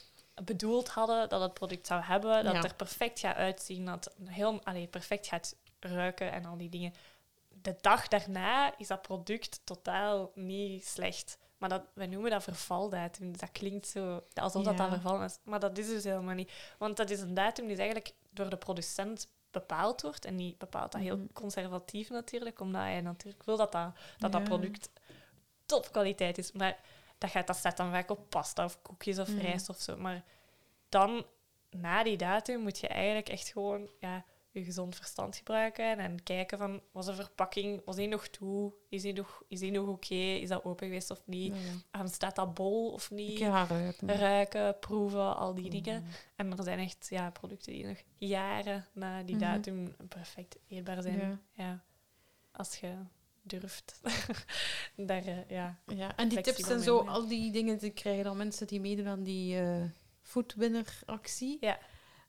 [0.43, 2.43] bedoeld hadden dat het product zou hebben.
[2.43, 2.59] Dat Ja.
[2.61, 6.69] het er perfect gaat uitzien, dat het heel allee, perfect gaat ruiken en al die
[6.69, 6.93] dingen.
[7.61, 11.37] De dag daarna is dat product totaal niet slecht.
[11.57, 13.31] Maar dat, wij noemen dat vervaldatum.
[13.31, 14.79] Dus dat klinkt zo alsof dat Ja.
[14.79, 15.37] dat vervallen is.
[15.43, 16.51] Maar dat is dus helemaal niet.
[16.77, 20.25] Want dat is een datum die eigenlijk door de producent bepaald wordt.
[20.25, 21.33] En die bepaalt dat heel Mhm.
[21.33, 24.89] conservatief natuurlijk, omdat hij natuurlijk wil dat dat, dat, dat product
[25.65, 26.51] topkwaliteit is.
[26.51, 26.77] Maar
[27.17, 29.39] dat, gaat, dat staat dan vaak op pasta of koekjes of Mhm.
[29.39, 29.97] rijst of zo.
[29.97, 30.23] Maar
[30.89, 31.25] dan,
[31.69, 36.57] na die datum, moet je eigenlijk echt gewoon ja, je gezond verstand gebruiken en kijken
[36.57, 38.73] van, was de verpakking, was die nog toe?
[38.89, 40.15] Is die nog, is die nog oké?
[40.15, 41.55] Is dat open geweest of niet?
[41.91, 42.07] Ja.
[42.07, 43.39] Staat dat bol of niet?
[43.39, 44.07] ruiken.
[44.07, 46.01] Ruiken, proeven, al die dingen.
[46.01, 46.11] Mhm.
[46.35, 49.43] En er zijn echt ja, producten die nog jaren na die Mhm.
[49.43, 51.19] datum perfect eetbaar zijn.
[51.19, 51.39] Ja.
[51.53, 51.83] Ja.
[52.51, 52.93] Als je
[53.41, 54.01] durft.
[54.95, 55.79] Daar, eh, ja.
[55.87, 59.07] Ja, en die tips en zo, al die dingen die krijgen dan mensen die meedoen
[59.07, 59.83] aan die eh
[60.21, 61.57] foodwinner-actie.
[61.59, 61.79] Ja.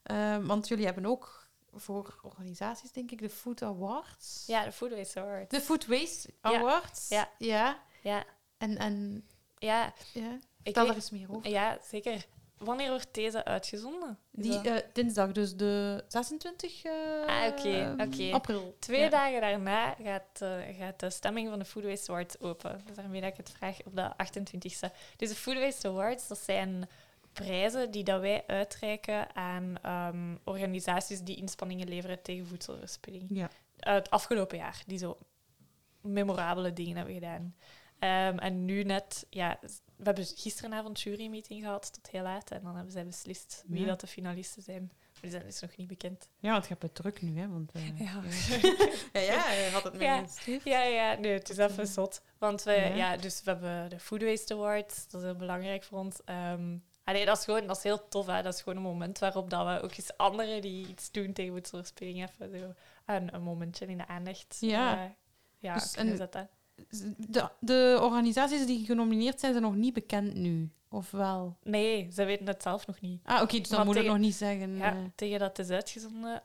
[0.03, 1.40] Eh, want jullie hebben ook
[1.75, 4.43] voor organisaties, denk ik, de Food Awards.
[4.47, 5.49] ja, de Food Waste Award.
[5.49, 6.29] De Food Waste.
[6.41, 7.09] Awards.
[7.09, 7.29] Ja.
[7.37, 7.79] ja.
[8.01, 8.23] Ja,
[8.57, 9.25] En, en
[9.57, 10.31] ja, ja.
[10.33, 11.49] ik vertel er eens meer over.
[11.49, 12.25] ja, zeker.
[12.57, 14.19] Wanneer wordt deze uitgezonden?
[14.31, 16.91] Die eh, dinsdag, dus de 26 eh,
[17.25, 18.31] Ah, oké, oké.
[18.33, 18.75] april.
[18.79, 19.09] Twee Ja.
[19.09, 22.81] dagen daarna gaat, eh, gaat de stemming van de Food Waste Awards open.
[22.85, 24.91] Dus daarmee dat ik het vraag op de 28e.
[25.17, 26.89] Dus de Food Waste Awards, dat zijn
[27.33, 33.25] prijzen die dat wij uitreiken aan ehm, organisaties die inspanningen leveren tegen voedselverspilling.
[33.29, 33.49] Ja.
[33.79, 35.17] Uit het afgelopen jaar, die zo
[36.01, 37.55] memorabele dingen hebben gedaan.
[37.99, 39.57] Ehm, en nu net, ja,
[39.95, 42.51] we hebben gisteravond jurymeeting gehad tot heel laat.
[42.51, 43.87] En dan hebben zij beslist wie Ja.
[43.87, 44.91] dat de finalisten zijn.
[45.11, 46.29] Maar die zijn dus nog niet bekend.
[46.39, 47.47] ja, want je hebt het druk nu, hè.
[47.47, 48.21] Want, eh, Ja.
[49.13, 50.25] ja, ja, hij had het mij Ja.
[50.63, 52.21] Ja, ja, nee, het is even zot.
[52.37, 52.85] Want we, Ja.
[52.95, 53.17] ja.
[53.17, 56.23] dus we hebben de Food Waste Awards, dat is heel belangrijk voor ons.
[56.25, 58.25] Ehm allee, dat is gewoon dat is heel tof.
[58.25, 58.41] Hè.
[58.41, 61.51] Dat is gewoon een moment waarop dat we ook eens anderen die iets doen tegen
[61.53, 62.73] voedselverspilling even zo
[63.05, 64.97] een, een momentje in de aandacht Ja.
[65.03, 65.09] eh,
[65.59, 66.49] ja, Dus kunnen en- zetten.
[67.17, 70.71] De, de organisaties die genomineerd zijn, zijn nog niet bekend nu.
[70.89, 71.57] Of wel?
[71.63, 73.21] Nee, ze weten het zelf nog niet.
[73.25, 74.75] Ah, oké, dus dan Maar moet ik nog niet zeggen.
[74.77, 76.43] Ja, eh, tegen dat het is uitgezonden.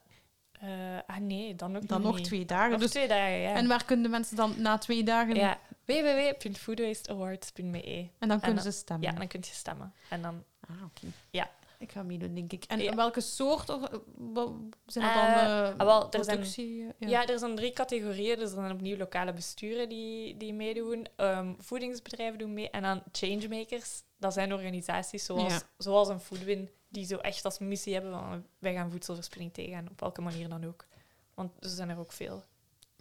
[0.53, 0.69] eh,
[1.07, 2.71] ah nee, dan ook dan nog twee dagen.
[2.71, 3.55] Nog Dus, twee dagen, ja.
[3.55, 5.35] En waar kunnen de mensen dan na twee dagen...
[5.35, 5.59] ja.
[5.87, 9.11] www.foodwasteawards.be En dan kunnen ze stemmen.
[9.11, 9.95] Ja, dan kun je stemmen.
[10.11, 11.07] En dan Ah, oké.
[11.31, 11.51] Ja.
[11.79, 12.65] Ik ga meedoen, denk ik.
[12.65, 12.95] En Ja.
[12.95, 13.67] welke soort...
[13.67, 13.81] zijn
[14.27, 14.53] dat
[14.87, 16.87] dan Eh, eh, ah, wel, er zijn- productie?
[16.99, 17.27] eh, Ja.
[17.27, 18.37] er zijn drie categorieën.
[18.39, 21.07] Dus er zijn opnieuw lokale besturen die, die meedoen.
[21.17, 22.71] Ehm, voedingsbedrijven doen mee.
[22.71, 24.03] En dan changemakers.
[24.19, 25.61] Dat zijn organisaties zoals, Ja.
[25.79, 30.01] zoals een Foodwin, die zo echt als missie hebben van wij gaan voedselverspilling tegengaan, op
[30.01, 30.87] welke manier dan ook.
[31.35, 32.45] Want er zijn er ook veel.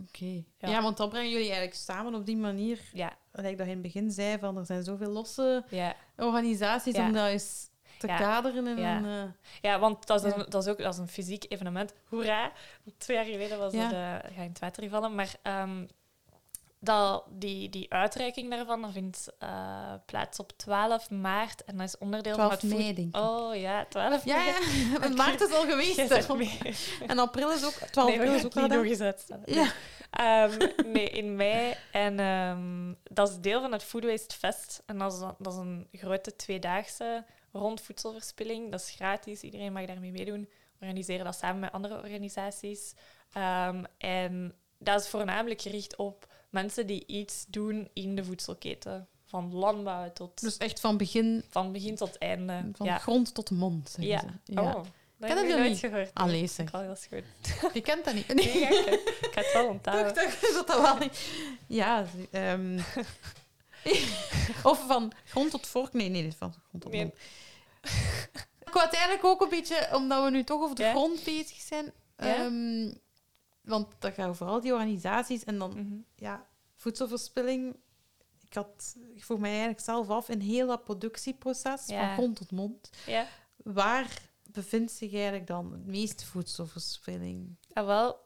[0.02, 0.43] Oké.
[0.58, 0.70] Ja.
[0.70, 0.82] Ja.
[0.82, 2.80] want dan brengen jullie eigenlijk samen op die manier...
[2.93, 5.96] Ja, dat je in het begin zei, van er zijn zoveel losse ja.
[6.18, 7.70] organisaties om dat eens
[8.00, 8.18] te Ja.
[8.18, 8.68] kaderen.
[8.68, 8.98] En Ja.
[8.98, 9.32] een, eh,
[9.62, 10.38] ja want dat is, Ja.
[10.39, 11.93] een, dat is ook dat is een fysiek evenement.
[12.06, 12.52] Hoera!
[12.98, 13.91] Twee jaar geleden was het...
[13.91, 15.16] eh, ga in het water vallen.
[15.16, 15.86] Maar ehm,
[16.86, 21.64] dat, die, die uitreiking daarvan dat vindt eh, plaats op 12 maart.
[21.64, 23.10] En dat is onderdeel 12 van het mei.
[23.12, 24.48] Oh ja, 12 Ja, mei.
[25.02, 25.10] ja.
[25.16, 26.00] Maart is al geweest.
[27.08, 27.72] En april is ook...
[27.72, 29.44] 12 Nee, april is ook niet uitstellen.
[29.46, 29.72] Ja.
[30.10, 31.76] Ehm, nee, in mei.
[31.92, 34.84] En ehm, dat is deel van het Food Waste Fest.
[34.86, 38.72] En dat is, dat is een grote tweedaagse rond voedselverspilling.
[38.72, 40.50] Dat is gratis, iedereen mag daarmee meedoen.
[40.78, 42.94] We organiseren dat samen met andere organisaties.
[43.32, 49.08] Ehm, en dat is voornamelijk gericht op mensen die iets doen in de voedselketen.
[49.26, 50.41] Van landbouw tot...
[50.41, 52.70] Dus echt van begin, van begin tot einde.
[52.74, 52.97] van ja.
[52.97, 54.20] grond tot mond, Ja.
[54.20, 54.53] ze.
[54.53, 54.62] Ja.
[54.62, 54.84] Oh,
[55.18, 55.80] dat heb je nooit niet?
[55.80, 56.12] gehoord.
[56.14, 56.74] Allee, zeg.
[56.74, 57.74] Oh, dat is goed.
[57.74, 58.34] Je kent dat niet.
[58.34, 58.86] Nee, ik,
[59.22, 60.16] ik ga het wel onthouden.
[60.56, 61.30] dat dat wel niet...
[61.68, 62.80] Ja, ehm,
[64.72, 65.93] of van grond tot vork.
[65.93, 67.01] Nee, nee, van grond tot Nee.
[67.01, 67.14] mond.
[68.66, 71.58] Ik wou het eigenlijk ook een beetje, omdat we nu toch over de grond bezig
[71.58, 71.93] zijn.
[72.18, 72.49] Ja?
[73.66, 75.95] Want dat gaat vooral die organisaties en dan Mhm.
[76.16, 76.45] ja,
[76.76, 77.76] voedselverspilling.
[78.45, 81.99] Ik, had, ik vroeg mij eigenlijk zelf af in heel dat productieproces Ja.
[82.05, 82.89] van grond tot mond.
[83.05, 83.28] Ja.
[83.63, 84.07] Waar
[84.43, 87.55] bevindt zich eigenlijk dan het meeste voedselverspilling?
[87.74, 88.20] Ah, wel,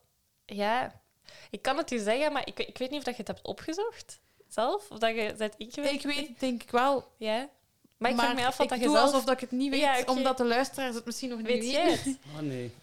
[0.46, 1.02] ja.
[1.50, 3.48] Ik kan het u zeggen, maar ik, ik weet niet of dat je het hebt
[3.48, 4.92] opgezocht zelf.
[4.92, 6.16] Of dat je bent ingewikkeld.
[6.16, 7.12] Ik weet, denk ik wel.
[7.18, 7.50] Ja.
[7.98, 9.06] Maar ik vraag me af wat dat je doe zelf...
[9.08, 11.62] alsof dat ik het niet weet, Ja, omdat de luisteraars het misschien nog niet Weet
[11.72, 12.18] weten.
[12.36, 12.74] Ah, nee.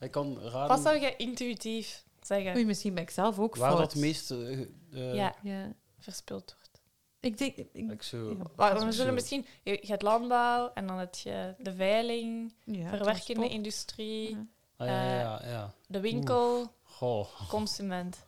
[0.00, 2.54] Ik kan raden Wat zou je intuïtief zeggen?
[2.54, 3.80] Oei, misschien ben ik zelf ook waar fout.
[3.80, 4.30] dat meest...
[4.30, 4.60] eh,
[4.92, 5.72] eh, ja, Ja.
[5.98, 6.80] verspild wordt.
[7.20, 7.56] Ik denk...
[7.56, 8.36] Ik, Ik zou...
[8.38, 8.42] ja.
[8.56, 8.90] Maar we Zo.
[8.90, 9.46] zullen misschien...
[9.62, 14.46] Je je hebt landbouw en dan heb je de veiling, Ja, verwerkende industrie, Ja.
[14.76, 15.74] Ah, ja, ja, ja.
[15.86, 17.48] de winkel, Goh.
[17.48, 18.26] consument.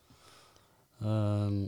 [1.01, 1.65] Ehm,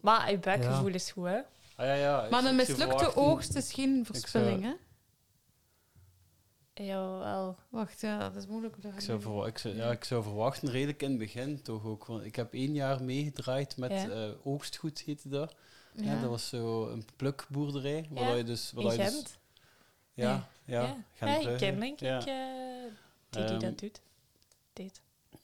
[0.00, 0.94] Maar je buikgevoel Ja.
[0.94, 1.36] is goed, hè?
[1.36, 2.26] ah, ja, ja.
[2.30, 4.72] Maar een mislukte oogst is geen verspilling, hè?
[6.84, 7.56] Jawel.
[7.68, 8.76] Wacht, ja, dat is moeilijk.
[8.76, 12.06] Ik zou, verwa- ik, zou, ja, ik zou verwachten, redelijk in het begin toch ook.
[12.06, 14.08] Want ik heb één jaar meegedraaid met Ja.
[14.08, 15.54] eh, oogstgoed, heette dat.
[15.94, 16.04] Ja.
[16.12, 16.20] Ja.
[16.20, 18.06] dat was zo een plukboerderij.
[18.10, 19.24] Waar Ja, je dus, waar In je dus,
[20.14, 22.18] ja, ja, Ja, Gent, ja ik ken denk Ja.
[22.20, 22.34] ik eh,
[23.30, 24.00] die die Ehm, dat doet.
[24.72, 25.00] Deed.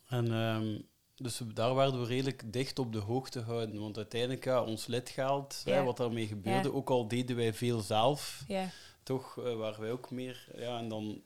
[0.09, 0.79] En ehm,
[1.17, 3.81] dus daar werden we redelijk dicht op de hoogte gehouden.
[3.81, 5.75] Want uiteindelijk, ja, ons lidgeld, Ja.
[5.75, 6.75] hè, wat daarmee gebeurde, Ja.
[6.75, 8.69] ook al deden wij veel zelf, Ja.
[9.03, 10.49] toch eh, waren wij ook meer.
[10.57, 11.23] Ja, en dan,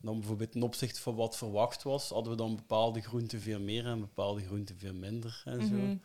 [0.00, 3.86] dan bijvoorbeeld ten opzichte van wat verwacht was, hadden we dan bepaalde groenten veel meer
[3.86, 5.42] en bepaalde groenten veel minder.
[5.44, 5.74] En, zo.
[5.74, 5.96] Mhm.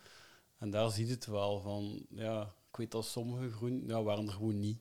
[0.58, 4.26] en daar zie je het wel van, ja, ik weet dat sommige groenten ja, waren
[4.26, 4.78] er gewoon niet.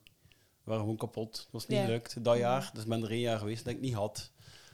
[0.63, 1.35] Waren gewoon kapot.
[1.35, 2.69] Dat was niet gelukt dat jaar.
[2.73, 4.31] Dus ik ben er één jaar geweest dat ik niet had.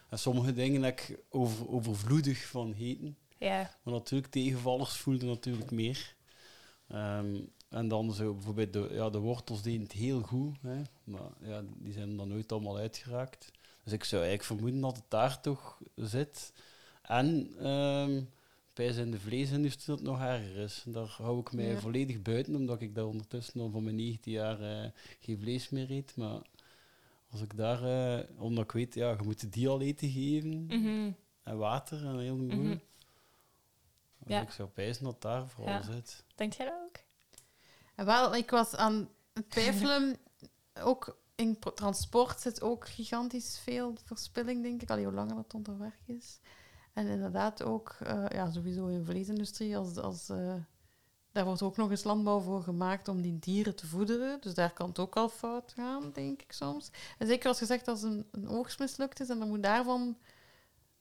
[0.09, 3.17] En sommige dingen heb ik over, overvloedig van eten.
[3.37, 3.77] Ja.
[3.83, 6.15] Maar natuurlijk, tegenvallers voelden natuurlijk meer.
[6.87, 10.57] Ehm, en dan zo bijvoorbeeld de, ja, de wortels deden het heel goed.
[10.61, 13.51] Hè, maar ja, die zijn dan nooit allemaal uitgeraakt.
[13.89, 16.53] Dus ik zou eigenlijk vermoeden dat het daar toch zit.
[17.01, 18.21] En ehm
[18.73, 20.83] bij in de vleesindustrie dat het nog erger is.
[20.87, 21.79] Daar hou ik mij Ja.
[21.79, 25.91] volledig buiten, omdat ik daar ondertussen dan van mijn 19 jaar eh, geen vlees meer
[25.91, 26.15] eet.
[26.15, 26.41] Maar
[27.29, 30.65] als ik daar, eh, omdat ik weet, ja, je moet de die al eten geven.
[30.65, 31.11] Mhm.
[31.43, 32.55] En water en heel moe.
[32.55, 32.67] Mhm.
[32.69, 32.77] Dus
[34.27, 34.41] Ja.
[34.41, 35.81] ik zou pijzen dat daar vooral Ja.
[35.81, 36.23] zit.
[36.35, 36.97] Denk jij dat ook?
[37.95, 40.17] En wel, ik was aan het twijfelen.
[40.81, 44.89] ook in transport zit ook gigantisch veel verspilling, denk ik.
[44.89, 46.39] Al hoe langer dat onderweg is.
[46.93, 50.53] En inderdaad ook, eh, ja, sowieso in de vleesindustrie, als, als, eh,
[51.31, 54.41] daar wordt ook nog eens landbouw voor gemaakt om die dieren te voederen.
[54.41, 56.91] Dus daar kan het ook al fout gaan, denk ik soms.
[57.17, 60.17] En zeker als gezegd als een, een oogst mislukt is en dan moet daarvan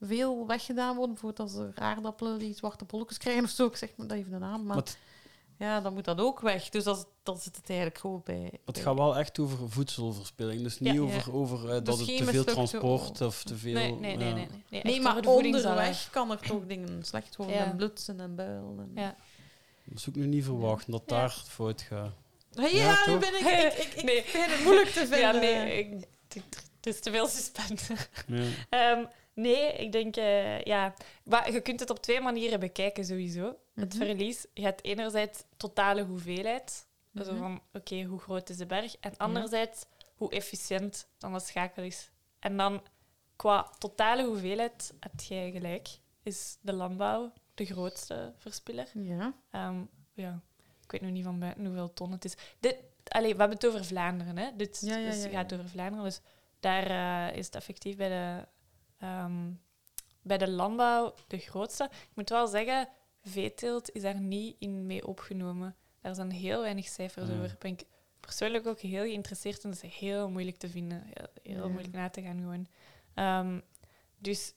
[0.00, 1.14] veel weggedaan worden.
[1.14, 3.66] Bijvoorbeeld als er aardappelen die zwarte bolletjes krijgen of zo.
[3.66, 4.96] Ik zeg maar dat even een naam, maar...
[5.58, 6.68] Ja, dan moet dat ook weg.
[6.68, 8.50] Dus dat, dan zit het eigenlijk gewoon bij.
[8.64, 10.62] het gaat wel echt over voedselverspilling.
[10.62, 11.00] Dus niet Ja.
[11.00, 13.72] over, over eh, dat Dus het geen te veel transport of te veel...
[13.72, 14.34] nee, nee, nee, ja.
[14.34, 14.48] nee.
[14.68, 17.56] Nee, nee, maar onderweg kan er toch dingen slecht worden.
[17.56, 17.64] Ja.
[17.64, 18.78] En blutsen en builen.
[18.78, 19.02] En...
[19.02, 19.16] Ja.
[19.84, 21.16] Dat is ook nu niet verwacht dat Ja.
[21.16, 22.12] daar het fout gaat.
[22.50, 23.72] Ja, ja, nu ben ik...
[23.72, 24.22] Ik, ik, ik Nee.
[24.22, 25.18] vind het moeilijk te vinden.
[25.18, 27.96] Ja, nee, ik, het het is te veel suspense.
[28.26, 28.44] Ja.
[28.68, 29.04] Ehm,
[29.38, 30.94] nee, ik denk, eh, ja.
[31.24, 33.56] Maar je kunt het op twee manieren bekijken sowieso.
[33.74, 34.04] Het Mhm.
[34.04, 36.86] verlies, je hebt enerzijds totale hoeveelheid.
[37.14, 37.38] Zo Mhm.
[37.38, 38.96] van, oké, hoe groot is de berg?
[39.00, 39.84] En anderzijds,
[40.16, 42.10] hoe efficiënt dan de schakel is.
[42.38, 42.82] En dan,
[43.36, 45.88] qua totale hoeveelheid, heb jij gelijk.
[46.22, 48.88] Is de landbouw de grootste verspiller.
[48.94, 49.32] Ja.
[49.50, 49.80] Ehm,
[50.14, 50.40] ja,
[50.84, 52.34] ik weet nog niet van buiten hoeveel ton het is.
[52.60, 52.76] Dit,
[53.08, 54.36] allee, we hebben het over Vlaanderen.
[54.38, 54.50] Hè?
[54.56, 56.04] Dit Ja, ja, dus gaat over Vlaanderen.
[56.04, 56.20] Dus
[56.60, 56.86] daar
[57.30, 58.46] eh, is het effectief bij de,
[58.98, 59.50] ehm,
[60.22, 61.84] bij de landbouw de grootste.
[61.84, 62.88] Ik moet wel zeggen,
[63.22, 65.76] veeteelt is daar niet in mee opgenomen.
[66.00, 67.46] Daar zijn heel weinig cijfers over.
[67.48, 67.84] Daar ben ik
[68.20, 69.70] persoonlijk ook heel geïnteresseerd in.
[69.70, 71.02] Dat is heel moeilijk te vinden.
[71.04, 71.68] Heel, heel Ja.
[71.72, 72.66] moeilijk na te gaan gewoon.
[73.14, 73.60] Ehm,
[74.18, 74.54] dus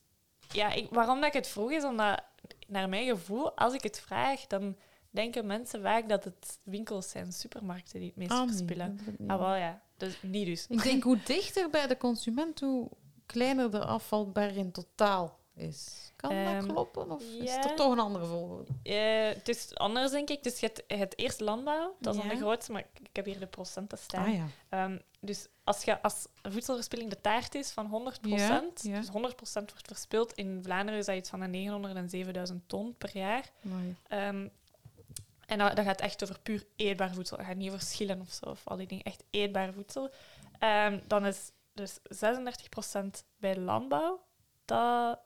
[0.51, 2.23] ja, ik, waarom dat ik het vroeg is omdat
[2.67, 4.77] naar mijn gevoel, als ik het vraag, dan
[5.09, 8.99] denken mensen vaak dat het winkels zijn, supermarkten die het meest nee, verspillen.
[9.05, 9.29] dat- nee.
[9.29, 9.81] Ah, wel ja.
[9.97, 10.67] Dus niet dus.
[10.67, 12.89] Ik denk hoe dichter bij de consument, hoe
[13.31, 16.11] kleiner de afvalberg in totaal is.
[16.15, 17.11] Kan Ehm, dat kloppen?
[17.11, 18.71] Of is er toch een andere volgorde?
[18.83, 20.43] Eh, het is anders, denk ik.
[20.43, 23.25] Dus je hebt, je hebt eerst landbouw, dat is dan de grootste, maar ik, heb
[23.25, 24.25] hier de procenten staan.
[24.25, 24.45] Ah ja.
[24.69, 28.99] Ehm, dus als, je, als voedselverspilling de taart is van 100%, Ja, ja.
[28.99, 29.11] dus 100%
[29.71, 33.49] wordt verspild, in Vlaanderen is dat iets van de 900 en 7000 ton per jaar.
[34.07, 34.47] Ehm,
[35.45, 37.37] en dat, dat gaat echt over puur eetbaar voedsel.
[37.37, 39.03] Dat gaat niet over schillen of zo, of al die dingen.
[39.03, 40.09] Echt eetbaar voedsel.
[40.59, 44.23] Ehm, dan is dus 36% bij landbouw
[44.65, 45.19] dat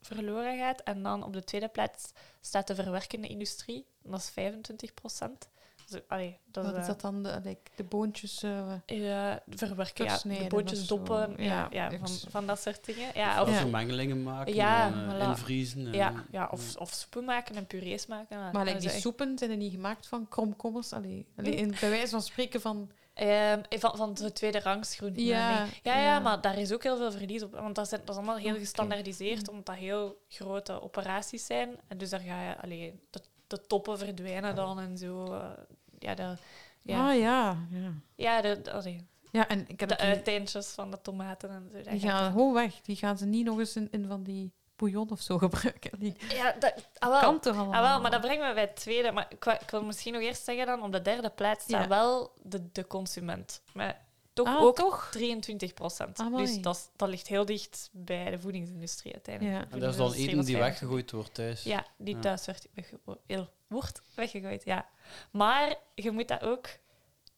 [0.00, 0.80] verloren gaat.
[0.80, 3.86] En dan op de tweede plaats staat de verwerkende industrie.
[4.02, 5.48] Dat is 25%.
[5.90, 7.22] Dus, allee, dat is, Wat is eh, dat dan?
[7.22, 8.42] De, like, de boontjes...
[8.42, 10.96] eh, ja, verwerken, ja, de zo.
[10.96, 13.10] doppen, ja, Ja, van, van dat soort dingen.
[13.14, 13.64] Ja, Of of, Ja.
[13.66, 15.28] mengelingen maken Ja, en eh, voilà.
[15.28, 15.86] invriezen.
[15.86, 18.38] En, ja, ja, of, of soepen maken en purees maken.
[18.52, 20.92] Maar like, die echt- soepen zijn er niet gemaakt van kromkommers.
[20.92, 22.90] Allee, allee, in, bij wijze van spreken van...
[23.20, 25.22] Ehm, van, van de tweede rangsgroenten.
[25.24, 25.70] Ja, nee.
[25.82, 26.18] ja, ja, ja.
[26.18, 27.52] maar daar is ook heel veel verlies op.
[27.52, 31.76] Want dat, zijn, dat is allemaal heel gestandaardiseerd, omdat dat heel grote operaties zijn.
[31.88, 35.24] En dus daar ga je, allee, de, de toppen verdwijnen dan en zo.
[35.32, 35.50] eh,
[35.98, 36.36] ja, de,
[36.82, 37.08] ja.
[37.10, 37.92] Ah ja, ja.
[38.14, 41.90] ja, de, allee, Ja, en ik heb de uiteindjes van de tomaten en zo.
[41.90, 42.80] Die gaan gewoon weg.
[42.80, 45.98] Die gaan ze niet nog eens in, in van die bouillon of zo gebruiken.
[45.98, 47.20] Die Ja, dat ah, wel.
[47.20, 47.82] kan toch allemaal?
[47.82, 49.12] Ah, wel, maar dat brengt me bij het tweede.
[49.12, 51.88] Maar ik, wil misschien nog eerst zeggen dan, op de derde plaats staat Ja.
[51.88, 53.62] wel de, de consument.
[53.72, 55.08] Maar toch Ah, ook toch?
[55.10, 56.16] 23 procent.
[56.36, 59.56] Dus dat, dat ligt heel dicht bij de voedingsindustrie uiteindelijk.
[59.56, 59.66] Ja.
[59.70, 61.62] En dat is dan eten die was weggegooid wordt thuis.
[61.62, 62.20] Ja, die Ja.
[62.20, 64.88] thuis werd, wegge- heel- wordt weggegooid, ja.
[65.30, 66.66] Maar je moet dat ook...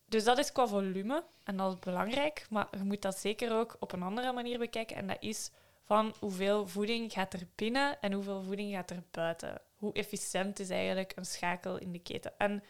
[0.06, 3.76] Dus dat is qua volume, en dat is belangrijk, maar je moet dat zeker ook
[3.78, 4.96] op een andere manier bekijken.
[4.96, 5.50] En dat is
[5.84, 9.60] van hoeveel voeding gaat er binnen en hoeveel voeding gaat er buiten.
[9.76, 12.32] Hoe efficiënt is eigenlijk een schakel in de keten.
[12.38, 12.62] En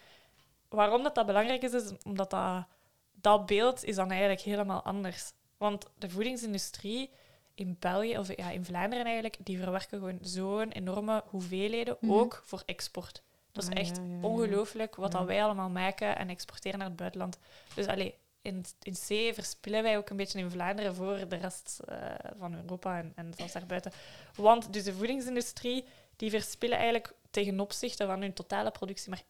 [0.69, 2.65] waarom dat, dat belangrijk is, is omdat dat,
[3.13, 5.31] dat beeld is dan eigenlijk helemaal anders.
[5.57, 7.09] Want de voedingsindustrie
[7.55, 12.13] in België, of ja, in Vlaanderen eigenlijk, die verwerken gewoon zo'n enorme hoeveelheden, Mhm.
[12.13, 13.23] ook voor export.
[13.51, 14.27] Dat is Ah, echt ja, ja, ja.
[14.27, 17.37] ongelooflijk wat dat wij allemaal maken en exporteren naar het buitenland.
[17.75, 21.79] Dus allee, in, in C verspillen wij ook een beetje in Vlaanderen voor de rest
[21.87, 21.97] eh,
[22.37, 23.91] van Europa en, en zelfs daarbuiten.
[24.35, 25.85] Want dus de voedingsindustrie,
[26.15, 29.23] die verspillen eigenlijk ten opzichte van hun totale productie maar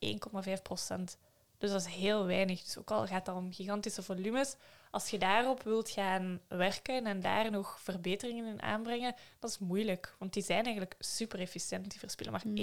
[0.58, 1.18] 1,5 procent.
[1.58, 2.64] Dus dat is heel weinig.
[2.64, 4.56] Dus ook al gaat dat om gigantische volumes,
[4.92, 10.16] als je daarop wilt gaan werken en daar nog verbeteringen in aanbrengen, dat is moeilijk.
[10.18, 11.90] Want die zijn eigenlijk super efficiënt.
[11.90, 12.58] Die verspillen maar Mm.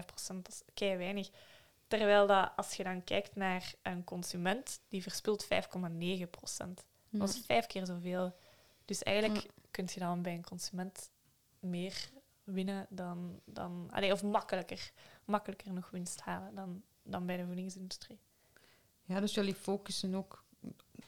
[0.00, 0.44] 1,5 procent.
[0.44, 1.30] Dat is kei weinig.
[1.86, 6.84] Terwijl dat, als je dan kijkt naar een consument, die verspilt 5,9 procent.
[7.10, 8.36] Dat is vijf keer zoveel.
[8.84, 11.10] Dus eigenlijk kun je dan bij een consument
[11.60, 12.10] meer
[12.44, 13.40] winnen dan...
[13.44, 14.92] dan allee, of makkelijker,
[15.24, 18.18] makkelijker nog winst halen dan, dan bij de voedingsindustrie.
[19.04, 20.44] Ja, dus jullie focussen ook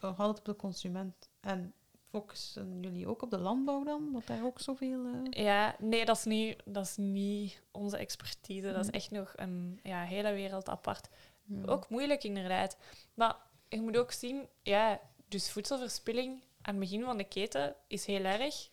[0.00, 1.30] nog altijd op de consument.
[1.40, 1.74] En
[2.20, 4.08] focussen jullie ook op de landbouw dan?
[4.12, 5.04] Dat daar ook zoveel...
[5.30, 8.72] eh, Ja, nee, dat is niet, dat is niet onze expertise.
[8.72, 8.92] Dat is Mm.
[8.92, 11.08] echt nog een ja, hele wereld apart.
[11.44, 11.64] ja.
[11.66, 12.76] Ook moeilijk, inderdaad.
[13.14, 13.36] Maar
[13.68, 18.24] je moet ook zien, ja, dus voedselverspilling aan het begin van de keten is heel
[18.24, 18.68] erg.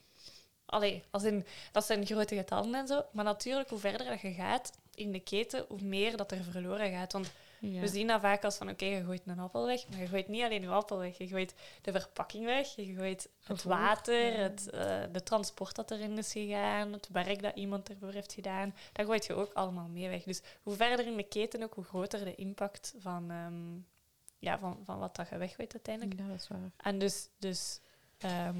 [0.65, 3.03] Allee, als in, dat zijn grote getallen en zo.
[3.11, 6.91] Maar natuurlijk, hoe verder dat je gaat in de keten, hoe meer dat er verloren
[6.91, 7.13] gaat.
[7.13, 7.79] Want Ja.
[7.79, 9.87] we zien dat vaak als van, oké, je gooit een appel weg.
[9.89, 11.17] Maar je gooit niet alleen je appel weg.
[11.17, 12.75] Je gooit de verpakking weg.
[12.75, 14.37] Je gooit het water, ja.
[14.37, 18.75] het, eh, de transport dat erin is gegaan, het werk dat iemand ervoor heeft gedaan.
[18.91, 20.23] Dat gooit je ook allemaal mee weg.
[20.23, 23.79] Dus hoe verder in de keten ook, hoe groter de impact van, ehm,
[24.39, 26.19] ja, van, van wat dat je weggooit uiteindelijk.
[26.19, 26.71] Ja, dat is waar.
[26.77, 27.79] En dus, dus
[28.17, 28.57] ehm,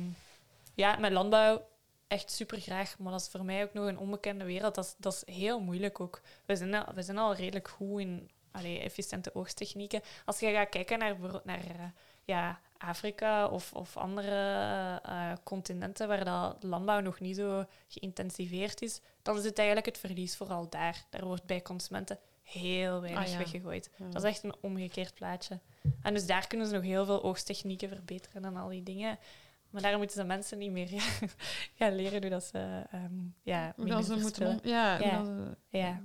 [0.73, 1.61] ja, met landbouw
[2.07, 4.75] echt super graag, maar dat is voor mij ook nog een onbekende wereld.
[4.75, 6.21] Dat is, dat is heel moeilijk ook.
[6.45, 10.01] We zijn al, we zijn al redelijk goed in allee, efficiënte oogstechnieken.
[10.25, 11.85] Als je gaat kijken naar, naar eh,
[12.23, 14.35] ja, Afrika of, of andere
[15.03, 19.97] eh, continenten waar dat landbouw nog niet zo geïntensiveerd is, dan is het eigenlijk het
[19.97, 21.05] verlies vooral daar.
[21.09, 23.37] Daar wordt bij consumenten heel weinig Ah, ja.
[23.37, 23.89] weggegooid.
[23.95, 24.05] Ja.
[24.05, 25.59] Dat is echt een omgekeerd plaatje.
[26.01, 29.19] En dus daar kunnen ze nog heel veel oogstechnieken verbeteren en al die dingen.
[29.69, 30.87] Maar daar moeten de mensen niet meer
[31.77, 34.59] gaan leren hoe dat ze um, ja, dat ze moeten...
[34.63, 35.23] Ja, Ja.
[35.23, 36.01] ze- Ja.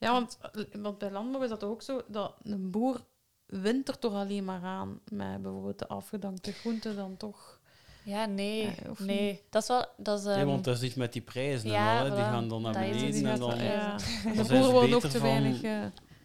[0.00, 0.38] Ja, want,
[0.72, 3.00] want bij landbouw is dat ook zo dat een boer
[3.46, 7.58] wint er toch alleen maar aan met bijvoorbeeld de afgedankte groenten dan toch.
[8.04, 8.66] Ja, nee.
[8.66, 9.42] Eh, of nee.
[9.50, 9.84] Dat is wel...
[9.96, 12.24] Dat is, Nee, ehm, want dat is iets met die prijzen ja, en al, die
[12.24, 13.58] gaan dan naar Dat beneden en dan...
[13.62, 13.96] ja.
[13.96, 15.62] De zijn boer ze wil beter nog te van- weinig.
[15.62, 15.70] eh,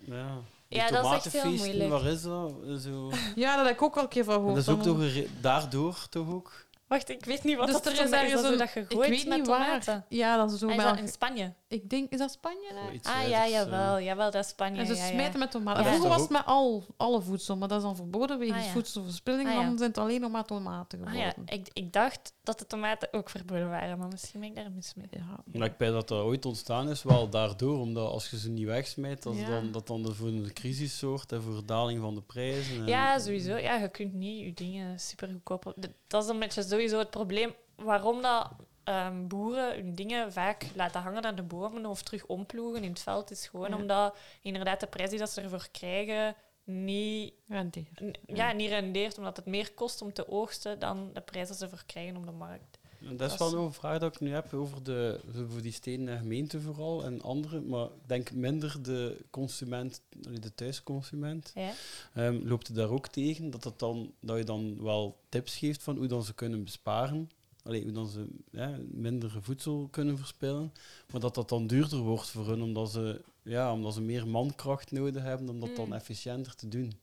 [0.06, 0.38] Ja.
[0.68, 1.90] Die Ja, dat is echt heel moeilijk.
[1.90, 2.54] waar is dat?
[2.82, 3.12] Zo.
[3.36, 4.58] Ja, dat heb ik ook wel een keer van Dat gehoord.
[4.62, 6.65] is ook toch daardoor toch ook?
[6.88, 7.98] Wacht, ik weet niet wat Dus dat er is.
[7.98, 9.66] is Is dat ergens zo een- dat je Ik gooit weet met niet waar.
[9.66, 10.06] tomaten?
[10.10, 11.54] Ja, dat is zo Ah, is dat in Spanje?
[11.68, 12.68] Ik denk, is dat Spanje?
[13.02, 13.98] Ah, ja, wijzers, jawel.
[13.98, 14.06] eh.
[14.06, 14.80] Jawel, dat is Spanje.
[14.80, 15.12] En ze ja, ja.
[15.12, 15.84] smijten met tomaten.
[15.84, 15.90] Ja.
[15.90, 18.72] Vroeger was het met al, alle voedsel, maar dat is dan verboden wegens Ah, ja.
[18.72, 19.48] voedselverspilling.
[19.50, 19.64] Ah, ja.
[19.64, 21.44] Dan zijn het alleen nog maar tomaten Ah, geworden.
[21.46, 21.54] ja.
[21.54, 24.94] ik, ik dacht dat de tomaten ook verboden waren, maar misschien ben ik daar mis
[24.96, 25.08] mee.
[25.10, 25.60] Ja.
[25.60, 28.66] Maar ik denk dat dat ooit ontstaan is, wel daardoor, omdat als je ze niet
[28.66, 29.50] wegsmijt, dat Ja.
[29.50, 32.78] dan, dat dan voor een crisis zorgt en voor daling van de prijzen.
[32.82, 33.56] En, Ja, sowieso.
[33.58, 35.74] Ja, je kunt niet je dingen super goedkoop...
[36.08, 38.52] Dat is een beetje sowieso het probleem waarom dat,
[38.84, 43.00] ehm, boeren hun dingen vaak laten hangen aan de bomen of terug omploegen in het
[43.02, 43.32] veld.
[43.32, 43.76] is gewoon Ja.
[43.78, 48.02] omdat inderdaad de prijs die dat ze ervoor krijgen niet, Rendeert.
[48.26, 51.64] ja, niet rendeert, omdat het meer kost om te oogsten dan de prijs dat ze
[51.64, 52.75] ervoor krijgen op de markt.
[53.06, 55.20] En dat is wel nog een vraag dat ik nu heb over de,
[55.52, 60.02] voor die steden gemeente vooral en andere, maar ik denk minder de consument,
[60.42, 61.52] de thuisconsument.
[61.56, 61.72] Ja?
[62.14, 65.84] Ehm, loopt het daar ook tegen dat, dat, dan, dat je dan wel tips geeft
[65.84, 67.30] van hoe dan ze kunnen besparen?
[67.64, 70.74] Allee, hoe dan ze ja, minder voedsel kunnen verspillen.
[71.12, 74.92] Maar dat dat dan duurder wordt voor hun, omdat ze, ja, omdat ze meer mankracht
[74.92, 75.94] nodig hebben om dat dan Mm.
[75.94, 76.94] efficiënter te doen.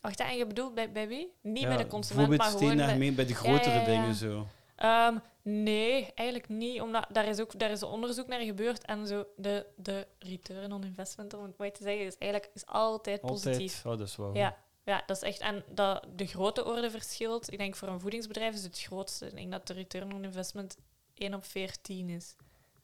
[0.00, 1.32] Wacht, en je bedoelt bij, bij wie?
[1.42, 3.14] Niet Ja, bij de consument, maar gewoon bij...
[3.14, 4.46] bij de grotere ja, dingen zo.
[4.76, 6.80] Ehm, nee, eigenlijk niet.
[6.80, 8.84] Omdat daar is ook daar is onderzoek naar gebeurd.
[8.84, 12.66] En zo de, de return on investment, om het mooi te zeggen, is eigenlijk is
[12.66, 13.86] altijd positief.
[13.86, 14.34] Oh, dat is wel.
[14.34, 15.40] Ja, ja, dat is echt.
[15.40, 17.52] En dat de grote orde verschilt.
[17.52, 19.26] Ik denk voor een voedingsbedrijf is het grootste.
[19.26, 20.76] Ik denk dat de return on investment
[21.14, 22.36] 1 op 14 is.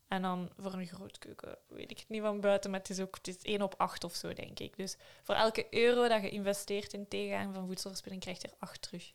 [0.08, 3.16] En dan voor een grootkeuken weet ik het niet van buiten, maar het is ook
[3.16, 4.76] het is 1 op 8 of zo, denk ik.
[4.76, 8.82] Dus voor elke euro dat je investeert in tegengaan van voedselverspilling, krijg je er 8
[8.82, 9.12] terug.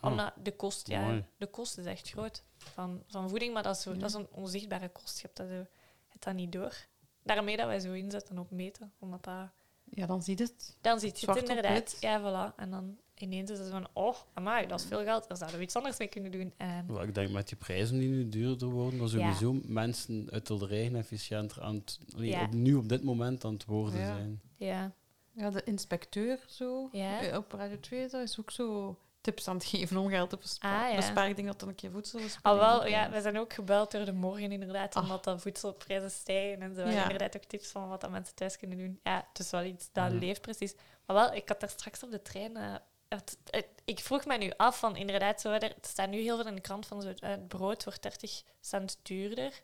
[0.00, 1.24] Ah, Omdat de kost, ja, mooi.
[1.36, 3.98] de kost is echt groot van, van voeding, maar dat is, zo, Ja.
[3.98, 5.16] dat is een onzichtbare kost.
[5.16, 5.66] Je hebt dat, zo,
[6.08, 6.74] het dat niet door.
[7.22, 9.48] Daarmee dat wij zo inzetten op meten, omdat dat...
[9.90, 10.76] Ja, dan zie je het.
[10.80, 11.96] Dan ziet je het inderdaad.
[12.00, 12.54] Ja, voilà.
[12.56, 15.28] En dan ineens is het van, oh, amai, dat is veel geld.
[15.28, 16.52] Daar zouden we iets anders mee kunnen doen.
[16.56, 20.46] En Wel, ik denk met die prijzen die nu duurder worden, dat sowieso mensen uit
[20.46, 22.44] de eigen efficiënter aan het, Ja.
[22.44, 24.06] op, nu op dit moment aan het worden Ja.
[24.06, 24.40] zijn.
[24.56, 24.92] ja,
[25.32, 26.88] Ja, de inspecteur zo.
[26.92, 27.36] Ja.
[27.36, 30.84] Op Radio 2 dat is ook zo tips aan het geven om geld te besparen.
[30.84, 30.96] Ah, ja.
[30.96, 32.38] Bespaar ik denk dat dan een keer voedsel is.
[32.42, 35.02] al wel, ja, we zijn ook gebeld door de morgen inderdaad, Ah.
[35.02, 36.62] omdat de voedselprijzen stijgen.
[36.62, 36.80] En zo.
[36.80, 39.00] En inderdaad ook tips van wat dat mensen thuis kunnen doen.
[39.02, 40.18] Ja, het is wel iets dat Mhm.
[40.18, 40.74] leeft precies.
[41.06, 42.56] Maar wel, ik had daar straks op de trein...
[42.56, 42.74] eh,
[43.08, 46.46] het- het- ik vroeg me nu af van inderdaad, zo, er staat nu heel veel
[46.46, 49.60] in de krant van zo, eh, het brood wordt 30 cent duurder.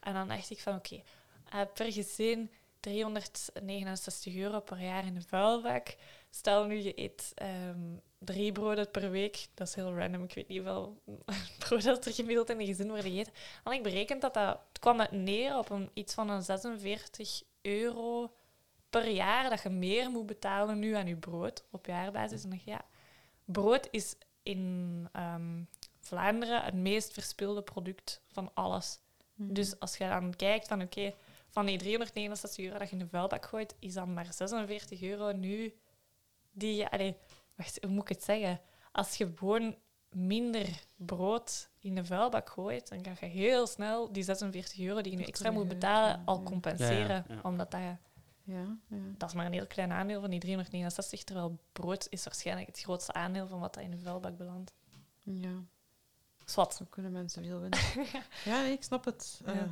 [0.00, 1.02] En dan dacht ik van oké,
[1.50, 2.50] eh, per gezin
[2.80, 5.96] 369 euro per jaar in de vuilbak.
[6.30, 10.48] Stel nu je eet ehm, drie broden per week, dat is heel random, ik weet
[10.48, 11.02] niet hoeveel
[11.58, 13.32] brood dat er gemiddeld in een gezin wordt gegeten.
[13.64, 17.42] En ik berekend dat dat, het kwam het neer op een, iets van een 46
[17.62, 18.32] euro
[18.90, 22.42] per jaar dat je meer moet betalen nu aan je brood op jaarbasis.
[22.42, 22.84] En dan ik, ja,
[23.44, 25.62] brood is in ehm,
[26.00, 28.98] Vlaanderen het meest verspilde product van alles.
[29.34, 29.52] Mhm.
[29.52, 31.14] Dus als je dan kijkt van oké,
[31.48, 35.32] van die 369 euro dat je in de vuilbak gooit, is dan maar 46 euro
[35.32, 35.74] nu
[36.52, 37.14] die je...
[37.62, 38.60] Wacht, hoe moet ik het zeggen?
[38.92, 39.76] Als je gewoon
[40.10, 45.12] minder brood in de vuilbak gooit, dan kan je heel snel die 46 euro die
[45.12, 47.08] je nu extra moet betalen al compenseren.
[47.08, 47.40] Ja, ja, ja.
[47.42, 47.98] Omdat dat, Ja,
[48.88, 48.96] ja.
[49.18, 52.80] dat is maar een heel klein aandeel van die 369, terwijl brood is waarschijnlijk het
[52.80, 54.72] grootste aandeel van wat dat in de vuilbak belandt.
[55.22, 55.64] ja.
[56.44, 56.74] Zwat.
[56.74, 57.78] Zo kunnen mensen veel winnen.
[58.44, 59.40] ja, nee, ik snap het.
[59.44, 59.52] Ja.
[59.52, 59.62] Eh,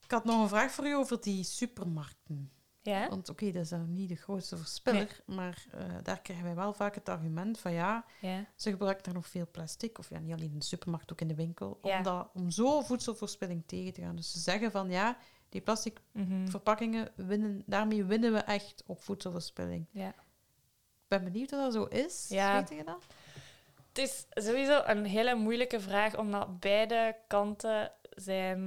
[0.00, 2.50] ik had nog een vraag voor u over die supermarkten.
[2.84, 3.08] Ja?
[3.08, 6.72] Want oké, dat is dan niet de grootste verspiller, maar eh, daar krijgen wij wel
[6.72, 8.44] vaak het argument van ja, Ja.
[8.56, 11.28] ze gebruiken daar nog veel plastic, of ja, niet alleen in de supermarkt, ook in
[11.28, 11.96] de winkel, Ja.
[11.96, 14.16] om, dat, om zo voedselverspilling tegen te gaan.
[14.16, 15.16] Dus ze zeggen van ja,
[15.48, 16.46] die plastic Mhm.
[16.48, 19.86] verpakkingen, winnen, daarmee winnen we echt op voedselverspilling.
[19.90, 20.08] ja.
[20.08, 22.26] Ik ben benieuwd of dat zo is.
[22.28, 23.06] Weet je dat?
[23.88, 28.60] Het is sowieso een hele moeilijke vraag, omdat beide kanten zijn,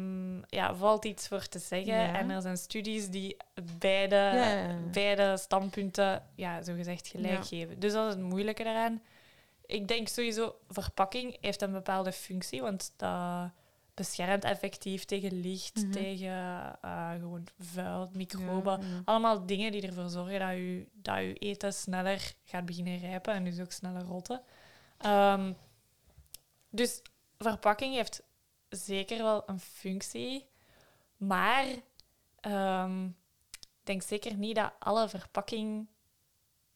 [0.48, 1.93] ja, valt iets voor te zeggen.
[1.93, 2.14] Ja.
[2.16, 3.38] En er zijn studies die
[3.78, 7.43] beide, Ja, beide standpunten, ja, zogezegd gelijk Ja.
[7.43, 7.80] geven.
[7.80, 9.02] Dus dat is het moeilijke daaraan.
[9.66, 13.50] Ik denk sowieso, verpakking heeft een bepaalde functie, want dat
[13.93, 15.91] beschermt effectief tegen licht, Mhm.
[15.91, 18.82] tegen eh, gewoon vuil, microben.
[19.06, 23.43] Allemaal dingen die ervoor zorgen dat je, dat je eten sneller gaat beginnen rijpen en
[23.43, 24.41] dus ook sneller rotten.
[24.98, 25.54] Ehm,
[26.70, 27.02] dus
[27.38, 28.24] verpakking heeft
[28.70, 30.45] zeker wel een functie,
[31.18, 31.65] maar
[32.39, 35.88] ehm, ik denk zeker niet dat alle verpakking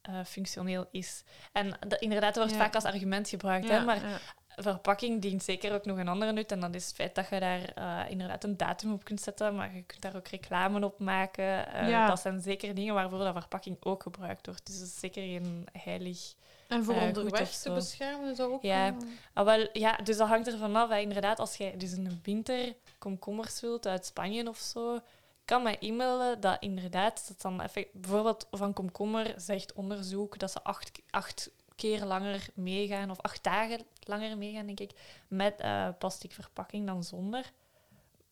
[0.01, 1.23] eh, functioneel is.
[1.51, 2.57] En inderdaad, dat wordt Ja.
[2.57, 4.17] vaak als argument gebruikt, Ja, hè, maar ja.
[4.55, 6.51] verpakking dient zeker ook nog een andere nut.
[6.51, 9.55] En dat is het feit dat je daar eh, inderdaad een datum op kunt zetten,
[9.55, 11.73] maar je kunt daar ook reclame op maken.
[11.73, 12.07] Eh.
[12.07, 14.65] Dat zijn zeker dingen waarvoor dat verpakking ook gebruikt wordt.
[14.65, 16.33] Dus dat is zeker geen heilig
[16.72, 18.61] En voor eh, onderweg te beschermen zou ook...
[18.61, 18.95] Ja.
[19.34, 20.89] Ah, wel, ja, dus dat hangt ervan af.
[20.89, 20.97] Hè.
[20.97, 24.99] Inderdaad, als jij dus in de winter komkommers wilt uit Spanje of zo,
[25.45, 30.63] kan mij e-mailen dat inderdaad, dat dan effect, bijvoorbeeld van komkommer zegt onderzoek dat ze
[30.63, 34.91] acht, acht keer langer meegaan, of acht dagen langer meegaan, denk ik,
[35.28, 37.51] met eh, plastic verpakking dan zonder.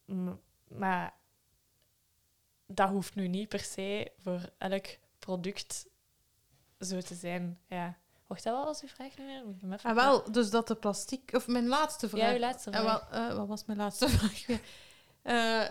[0.06, 0.30] M-
[0.68, 1.14] maar
[2.66, 4.86] dat hoeft nu niet per se voor elk
[5.20, 5.88] product
[6.80, 7.60] zo te zijn.
[7.68, 7.98] Ja.
[8.30, 9.18] Mocht dat wel als uw vraag?
[9.18, 11.30] Moet ik even- Ah, wel, dus dat de plastic...
[11.34, 12.22] Of mijn laatste vraag.
[12.22, 13.10] Ja, uw laatste Eh, vraag.
[13.10, 14.60] wel, eh, wat was mijn laatste vraag weer?
[15.22, 15.68] Eh,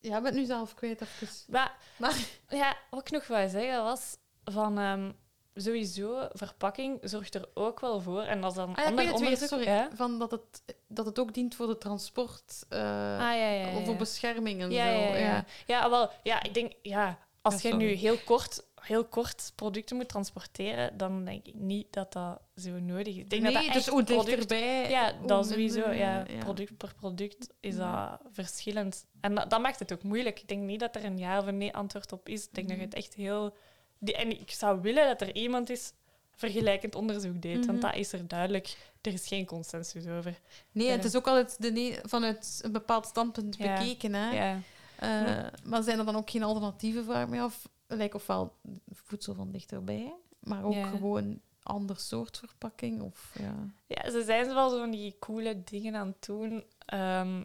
[0.00, 1.28] ja, ik ben nu zelf kwijt even.
[1.48, 5.12] Maar, Maar- ja, wat ik nog wou zeggen was van ehm,
[5.54, 9.36] sowieso verpakking zorgt er ook wel voor en dat is dan Ah, ja, ander weer,
[9.36, 9.88] sorry.
[9.94, 12.64] Van dat, het, dat het ook dient voor de transport...
[12.68, 12.78] eh,
[13.12, 13.76] Ah, ja, ja, ja.
[13.78, 14.90] Of voor bescherming en ja, zo.
[14.90, 15.44] ja, ja.
[15.66, 20.08] Ja, wel, ja, ik denk, ja, als je nu heel kort, heel kort producten moet
[20.08, 23.16] transporteren, dan denk ik niet dat dat zo nodig is.
[23.16, 24.90] Ik denk nee, dat dat dus hoe product- dichterbij...
[24.90, 25.90] Ja, dat sowieso.
[25.90, 26.26] Ja.
[26.38, 29.06] Product per product is dat verschillend.
[29.20, 30.40] En dat, dat maakt het ook moeilijk.
[30.40, 32.44] Ik denk niet dat er een ja of een nee antwoord op is.
[32.44, 32.90] Ik denk dat je Mhm.
[32.94, 33.54] het echt heel...
[33.98, 35.92] Die, en ik zou willen dat er iemand is
[36.30, 37.56] vergelijkend onderzoek deed.
[37.58, 37.66] Mhm.
[37.66, 38.76] Want dat is er duidelijk.
[39.00, 40.38] Er is geen consensus over.
[40.72, 43.78] Nee, het is ook altijd de ne- vanuit een bepaald standpunt Ja.
[43.78, 44.14] bekeken.
[44.14, 44.30] Hè?
[44.30, 44.60] Ja.
[44.98, 45.50] Eh, Ja.
[45.64, 47.68] Maar zijn er dan ook geen alternatieven, vraag me af.
[47.86, 48.56] Like, ofwel
[48.90, 50.86] voedsel van dichterbij, maar ook Ja.
[50.86, 53.02] gewoon ander soort verpakking.
[53.02, 53.54] Of, ja.
[53.86, 56.64] ja, ze zijn wel zo van die coole dingen aan het doen.
[56.78, 57.44] Ehm,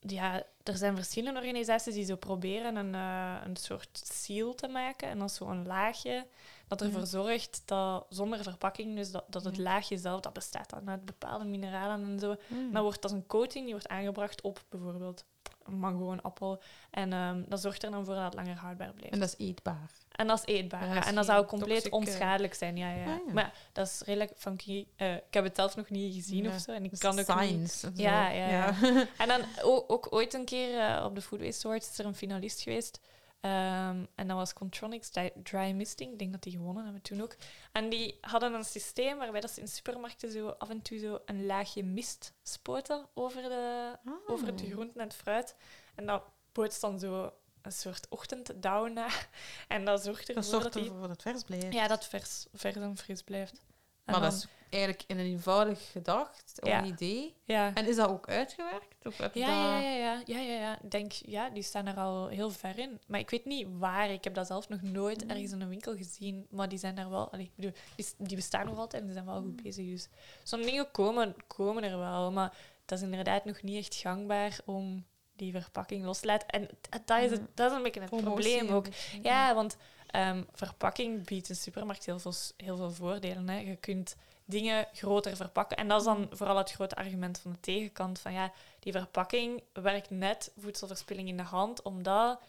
[0.00, 5.08] ja, er zijn verschillende organisaties die zo proberen een, eh, een soort seal te maken.
[5.08, 6.26] En dat is zo'n laagje
[6.68, 7.06] dat ervoor Ja.
[7.06, 9.62] zorgt dat zonder verpakking, dus dat, dat het Ja.
[9.62, 12.34] laagje zelf, dat bestaat dan uit bepaalde mineralen en zo.
[12.48, 12.72] Hmm.
[12.72, 15.24] Dan wordt dat een coating die wordt aangebracht op bijvoorbeeld
[15.72, 16.62] mango, een appel.
[16.90, 19.12] En ehm, dat zorgt er dan voor dat het langer houdbaar blijft.
[19.14, 19.90] En dat is eetbaar.
[20.12, 20.80] En dat is eetbaar.
[20.80, 22.76] Ja, Ja, dat is en dat zou compleet toxic, eh, onschadelijk zijn.
[22.76, 23.04] Ja, ja.
[23.04, 23.32] Ah, ja.
[23.32, 24.86] Maar dat is redelijk funky.
[24.96, 26.72] Eh, ik heb het zelf nog niet gezien Ja, of zo.
[26.72, 27.26] En ik kan ook niet...
[27.26, 27.86] science.
[27.86, 28.02] en zo.
[28.02, 28.74] Ja, ja, ja.
[29.18, 32.04] En dan ook, ook ooit een keer eh, op de Food Waste Awards is er
[32.06, 33.00] een finalist geweest.
[33.40, 35.10] Ehm, en dat was Contronics
[35.42, 36.12] Dry, Misting.
[36.12, 37.36] Ik denk dat die gewonnen hebben toen ook.
[37.72, 41.18] En die hadden een systeem waarbij dat ze in supermarkten zo af en toe zo
[41.24, 44.12] een laagje mist spoten over, de, Ah.
[44.26, 45.56] over het groenten en het fruit.
[45.94, 46.22] En dat
[46.52, 47.32] bootst dan zo
[47.62, 49.08] een soort ochtenddauw na.
[49.68, 51.72] En dat zorgt Dat ervoor dat, die, ervoor dat het vers blijft.
[51.72, 53.60] ja, dat het vers, vers en fris blijft.
[54.06, 56.78] Maar dat is eigenlijk in een eenvoudig gedacht, of Ja.
[56.78, 57.34] een idee.
[57.44, 57.74] ja.
[57.74, 59.06] En is dat ook uitgewerkt?
[59.06, 59.34] Of Ja, dat...
[59.34, 60.78] ja, ja, ja, ja, ja, ja.
[60.82, 63.00] Ik denk, ja, die staan er al heel ver in.
[63.06, 64.10] Maar ik weet niet waar.
[64.10, 65.30] Ik heb dat zelf nog nooit Mm.
[65.30, 66.46] ergens in een winkel gezien.
[66.50, 67.30] Maar die zijn daar wel...
[67.32, 69.44] Allee, ik bedoel, die, die bestaan nog altijd en die zijn wel Mm.
[69.46, 69.86] goed bezig.
[69.86, 70.08] Dus
[70.42, 72.32] zo'n dingen komen, komen er wel.
[72.32, 75.04] Maar dat is inderdaad nog niet echt gangbaar om
[75.36, 76.48] die verpakking los te laten.
[76.48, 76.68] En
[77.04, 77.46] dat is, het, Ja.
[77.54, 78.86] dat is een beetje het Promotie probleem ook.
[79.22, 79.76] Ja, want
[80.16, 83.48] ehm, verpakking biedt een supermarkt heel veel, heel veel voordelen.
[83.48, 83.58] Hè.
[83.58, 85.76] Je kunt dingen groter verpakken.
[85.76, 88.18] En dat is dan vooral het grote argument van de tegenkant.
[88.18, 92.40] Van ja, die verpakking werkt net voedselverspilling in de hand, omdat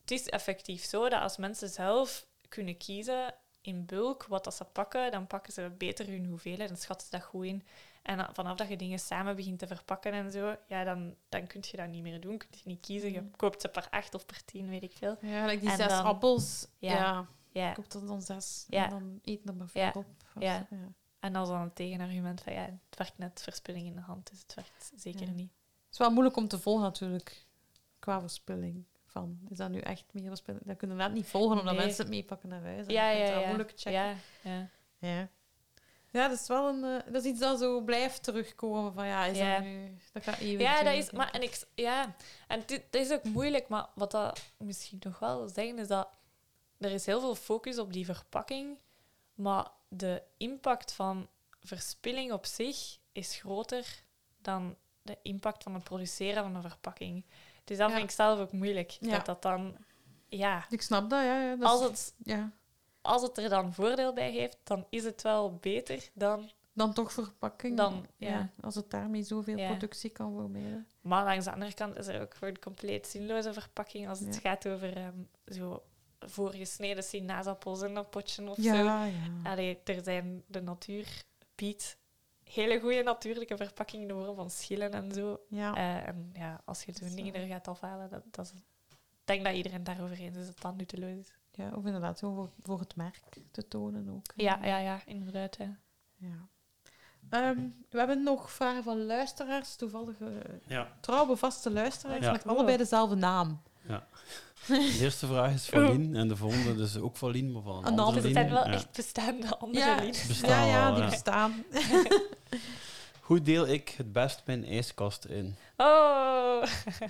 [0.00, 4.64] het is effectief zo dat als mensen zelf kunnen kiezen in bulk wat dat ze
[4.64, 7.66] pakken, dan pakken ze beter hun hoeveelheid en schatten ze dat goed in.
[8.02, 11.62] En vanaf dat je dingen samen begint te verpakken en zo, ja, dan, dan kun
[11.70, 12.36] je dat niet meer doen.
[12.38, 13.12] Kun je niet kiezen.
[13.12, 13.36] Je Mm.
[13.36, 15.16] koopt ze per acht of per tien, weet ik veel.
[15.20, 16.66] Ja, like die En zes dan- appels.
[16.78, 16.92] Ja.
[16.92, 17.72] Ja, Ja.
[17.72, 18.64] koopt er dan zes.
[18.68, 18.84] Ja.
[18.84, 19.90] En dan eten er maar Ja.
[19.94, 20.06] op.
[20.38, 20.66] Ja.
[20.70, 20.92] ja.
[21.20, 24.30] En dat is dan een tegenargument van ja, het werkt net verspilling in de hand,
[24.30, 25.50] dus het werkt zeker niet.
[25.84, 27.46] Het is wel moeilijk om te volgen natuurlijk,
[27.98, 28.84] qua verspilling.
[29.06, 30.64] Van, is dat nu echt meer verspilling?
[30.66, 31.84] Dat kunnen we net niet volgen, omdat Nee.
[31.84, 32.86] mensen het meepakken naar huis.
[32.86, 33.46] Ja, ja, dat ja.
[33.46, 33.92] moeilijk checken.
[33.92, 35.28] Ja, ja.
[36.12, 36.28] Ja.
[36.28, 36.84] Dat is wel een...
[36.84, 38.92] eh, dat is iets dat zo blijft terugkomen.
[38.92, 39.54] Van ja, is Ja.
[39.54, 39.96] dat nu...
[40.12, 42.14] Dat gaat eeuwig ja, dat is, maar, en ik, ja,
[42.48, 45.88] en dit, dat is ook moeilijk, maar wat dat misschien nog wel wil zeggen is
[45.88, 46.08] dat
[46.78, 48.78] er is heel veel focus op die verpakking,
[49.34, 51.28] maar de impact van
[51.60, 54.02] verspilling op zich is groter
[54.38, 57.24] dan de impact van het produceren van een verpakking.
[57.64, 57.94] Dus dat Ja.
[57.96, 58.90] vind ik zelf ook moeilijk.
[59.00, 59.10] Ja.
[59.16, 59.76] Dat dat dan,
[60.28, 61.42] ja, Ik snap dat, ja.
[61.42, 62.52] ja dat als het, ja.
[63.02, 67.12] Als het er dan voordeel bij heeft, dan is het wel beter dan Dan toch
[67.12, 67.76] verpakking.
[67.76, 68.50] Dan, ja.
[68.60, 69.66] Als het daarmee zoveel Ja.
[69.68, 70.86] productie kan vermijden.
[71.00, 74.40] Maar langs de andere kant is er ook gewoon compleet zinloze verpakking als het Ja.
[74.40, 75.82] gaat over ehm, zo
[76.18, 78.86] voorgesneden sinaasappels in een potje of zo.
[79.44, 81.22] Allee, er zijn de natuur
[81.54, 81.96] biedt
[82.44, 85.40] hele goede natuurlijke verpakkingen in de vorm van schillen en zo.
[85.48, 85.74] ja.
[85.76, 88.52] Eh, en ja, als je zo'n dingen er gaat afhalen, dat, dat is,
[88.90, 91.32] ik denk dat iedereen daarover eens is dat dat nutteloos is.
[91.52, 91.70] Ja.
[91.74, 93.18] Of inderdaad, zo voor, voor het merk
[93.50, 94.26] te tonen ook.
[94.36, 94.42] hè.
[94.42, 95.56] Ja, ja, ja, inderdaad.
[95.56, 95.76] Ja.
[96.16, 96.48] Ja.
[97.30, 97.58] Ehm,
[97.90, 100.28] we hebben nog vragen van luisteraars, toevallig eh,
[100.66, 100.88] Ja.
[101.00, 102.32] trouwe vaste luisteraars Ja.
[102.32, 103.62] met allebei dezelfde naam.
[104.66, 107.76] De eerste vraag is van Lien en de volgende dus ook van Lien, maar van
[107.86, 108.32] een Een andere Lien.
[108.32, 108.72] zijn wel Ja.
[108.72, 110.04] echt bestaande andere Ja.
[110.28, 111.08] Bestaan ja, ja, die ja.
[111.10, 111.64] bestaan.
[113.20, 115.56] Hoe deel ik het best mijn ijskast in?
[115.76, 116.62] Oh,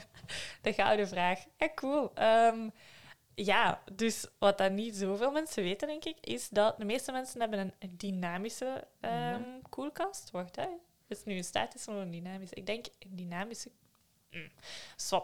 [0.63, 1.39] de gouden vraag.
[1.59, 2.11] Ja, cool.
[2.15, 2.69] Ehm,
[3.35, 7.41] ja, dus wat dan niet zoveel mensen weten, denk ik, is dat de meeste mensen
[7.41, 9.41] hebben een dynamische Ja.
[9.69, 10.31] koelkast.
[10.31, 10.67] Wacht, hè.
[11.09, 12.55] Is het nu een statische of een dynamische?
[12.55, 13.71] Ik denk een dynamische.
[14.31, 14.51] Mm.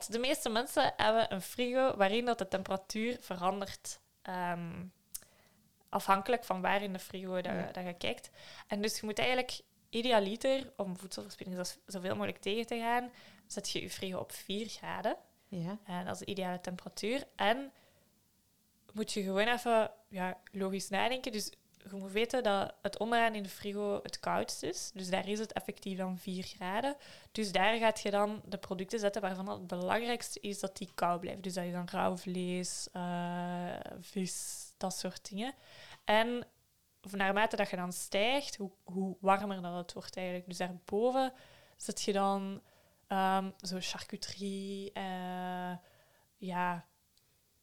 [0.08, 4.00] De meeste mensen hebben een frigo waarin dat de temperatuur verandert.
[4.22, 4.84] ehm,
[5.88, 7.72] afhankelijk van waar in de frigo dat, je- Ja.
[7.72, 8.30] dat je kijkt.
[8.66, 13.10] En dus je moet eigenlijk idealiter, om voedselverspilling zo- zoveel mogelijk tegen te gaan,
[13.46, 15.16] zet je je frigo op 4 graden.
[15.48, 15.78] Ja.
[15.84, 17.26] En dat is de ideale temperatuur.
[17.36, 17.72] En
[18.98, 21.32] moet je gewoon even ja, logisch nadenken.
[21.32, 21.52] Dus
[21.90, 24.90] je moet weten dat het onderaan in de frigo het koudst is.
[24.94, 26.96] Dus daar is het effectief dan 4 graden.
[27.32, 31.20] Dus daar gaat je dan de producten zetten waarvan het belangrijkste is dat die koud
[31.20, 31.42] blijven.
[31.42, 35.54] Dus dat is dan rauw vlees, eh, vis, dat soort dingen.
[36.04, 36.46] En
[37.10, 40.48] naarmate dat je dan stijgt, hoe, hoe warmer dat het wordt eigenlijk.
[40.48, 41.32] Dus daarboven
[41.76, 42.62] zet je dan
[43.06, 45.76] ehm, zo charcuterie, eh,
[46.36, 46.86] ja,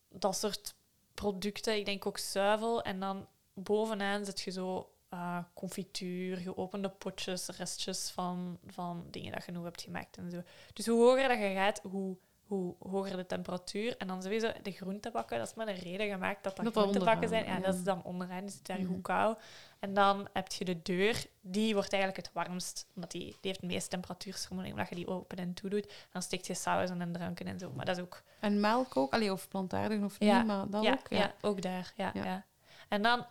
[0.10, 0.76] dat soort
[1.16, 1.78] producten.
[1.78, 2.82] Ik denk ook zuivel.
[2.82, 9.46] En dan bovenaan zet je zo eh, confituur, geopende potjes, restjes van, van dingen dat
[9.46, 10.42] je nog hebt gemaakt en zo.
[10.74, 13.98] Dus hoe hoger dat je gaat, hoe, hoe hoger de temperatuur.
[13.98, 17.30] En dan sowieso de groentebakken, dat is met een reden gemaakt dat dat, Dat groentebakken
[17.30, 17.46] zijn.
[17.46, 17.60] Ja, ja.
[17.60, 18.88] dat is dan onderaan, die zit daar Mhm.
[18.94, 19.40] goed koud.
[19.80, 23.62] En dan heb je de deur, die wordt eigenlijk het warmst, omdat die, die heeft
[23.62, 25.94] het meeste temperatuurschommeling, omdat je die open en toe doet.
[26.12, 27.72] Dan steekt je sauzen en dranken en zo.
[27.76, 29.14] Maar dat is ook En melk ook?
[29.14, 30.38] Allee, of plantaardig of Ja.
[30.38, 31.08] niet, maar dat ja, ook.
[31.10, 31.34] ja.
[31.42, 31.94] ook daar.
[31.96, 32.24] Ja, Ja.
[32.24, 32.46] ja.
[32.90, 33.26] En dan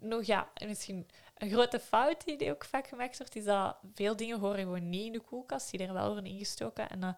[0.00, 4.16] nog, ja, misschien een grote fout die, die ook vaak gemaakt wordt, is dat veel
[4.16, 6.88] dingen horen gewoon niet in de koelkast, die er wel worden ingestoken.
[6.90, 7.16] En dan,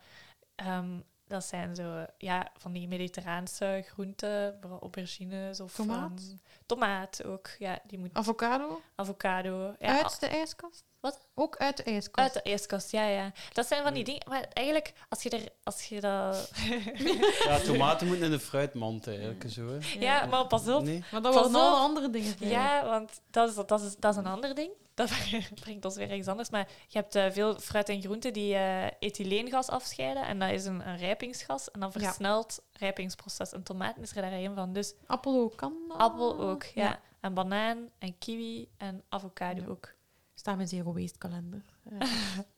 [0.55, 1.01] ehm,
[1.31, 5.75] dat zijn zo, ja, van die mediterraanse groenten, bijvoorbeeld aubergines of...
[5.75, 6.35] Tomaat?
[6.67, 8.11] tomaat ook, ja, die moet...
[8.13, 8.81] Avocado?
[8.95, 9.75] avocado.
[9.79, 10.85] Ja, uit de ijskast?
[11.01, 11.29] Wat?
[11.35, 12.19] Ook uit de ijskast.
[12.19, 13.33] uit de ijskast, ja, ja.
[13.53, 14.23] Dat zijn van die dingen...
[14.29, 16.51] Maar eigenlijk, als je, er, als je dat...
[17.45, 19.69] Ja, tomaten moeten in de fruitmand eigenlijk zo.
[19.69, 19.99] Hè.
[19.99, 20.83] ja, maar pas op.
[20.83, 21.05] Nee?
[21.11, 21.77] Maar dat alle op.
[21.77, 22.35] andere dingen.
[22.39, 24.71] Ja, want dat is, dat, is, dat is een ander ding.
[25.07, 26.51] Dat brengt ons weer ergens anders.
[26.51, 30.27] Maar je hebt eh, veel fruit en groenten die eh ethyleengas afscheiden.
[30.27, 31.71] En dat is een, een rijpingsgas.
[31.71, 32.01] En dan Ja.
[32.01, 33.53] versnelt het rijpingsproces.
[33.53, 34.73] En tomaten is er daar een van.
[34.73, 35.99] Dus Appel ook kan dat?
[35.99, 36.85] appel ook, ja.
[36.85, 37.01] Ja.
[37.21, 39.69] En banaan en kiwi en avocado Ja.
[39.69, 39.93] ook.
[40.35, 41.63] Staat mijn zero waste kalender.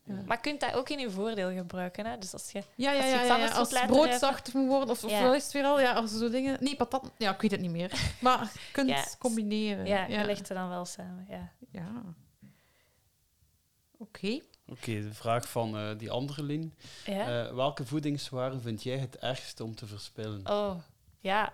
[0.04, 0.14] Ja.
[0.26, 2.06] Maar je kunt dat ook in je voordeel gebruiken.
[2.06, 2.18] Hè?
[2.18, 2.62] Dus als je...
[2.74, 3.56] Ja, ja, Als je ja, iets ja, anders ja.
[3.56, 5.34] wilt Als laten brood zacht moet worden, of, of Ja.
[5.34, 5.80] is het weer al?
[5.80, 6.56] Ja, als zo dingen...
[6.60, 7.10] Nee, patat...
[7.18, 7.92] Ja, ik weet het niet meer.
[8.20, 9.04] Maar je kunt Ja.
[9.18, 9.86] combineren.
[9.86, 10.20] Ja, ja.
[10.20, 11.26] je legt ze dan wel samen.
[11.28, 11.52] Ja.
[11.70, 12.02] Ja.
[14.02, 14.40] Oké.
[14.66, 16.74] Oké, de vraag van eh, die andere Lien.
[17.06, 17.44] ja?
[17.46, 20.48] Eh, welke voedingswaren vind jij het ergste om te verspillen?
[20.50, 20.74] oh,
[21.20, 21.52] ja.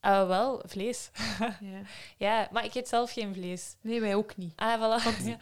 [0.00, 1.10] Ah, wel, vlees.
[1.60, 1.80] Ja.
[2.16, 3.76] ja, maar ik eet zelf geen vlees.
[3.80, 4.52] Nee, wij ook niet.
[4.56, 5.04] Ah, voilà.
[5.04, 5.36] Want- Ja.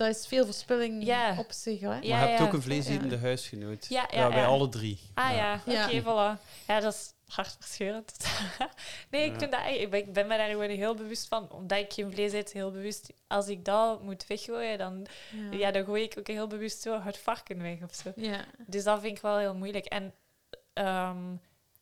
[0.00, 1.34] Dat is veel verspilling Ja.
[1.38, 1.86] op zich, hè?
[1.86, 2.44] Ja, maar je hebt ja.
[2.44, 3.86] ook een vleesetende huisgenoot.
[3.88, 4.46] Ja, ja, wij ja.
[4.46, 4.98] alle drie.
[5.14, 5.84] Ah ja, Ja.
[5.86, 6.40] oké, voilà.
[6.66, 8.12] Ja, dat is hartverscheurend.
[9.10, 11.50] nee, ik, vind dat, ik, ben, ik ben me daar gewoon heel bewust van.
[11.52, 13.12] Omdat ik geen vlees eet, heel bewust.
[13.26, 15.06] Als ik dat moet weggooien, dan,
[15.50, 15.58] Ja.
[15.58, 18.12] ja, dan gooi ik ook heel bewust zo het varken weg of zo.
[18.16, 18.44] Ja.
[18.66, 19.84] Dus dat vind ik wel heel moeilijk.
[19.86, 20.14] En
[20.72, 21.34] ehm,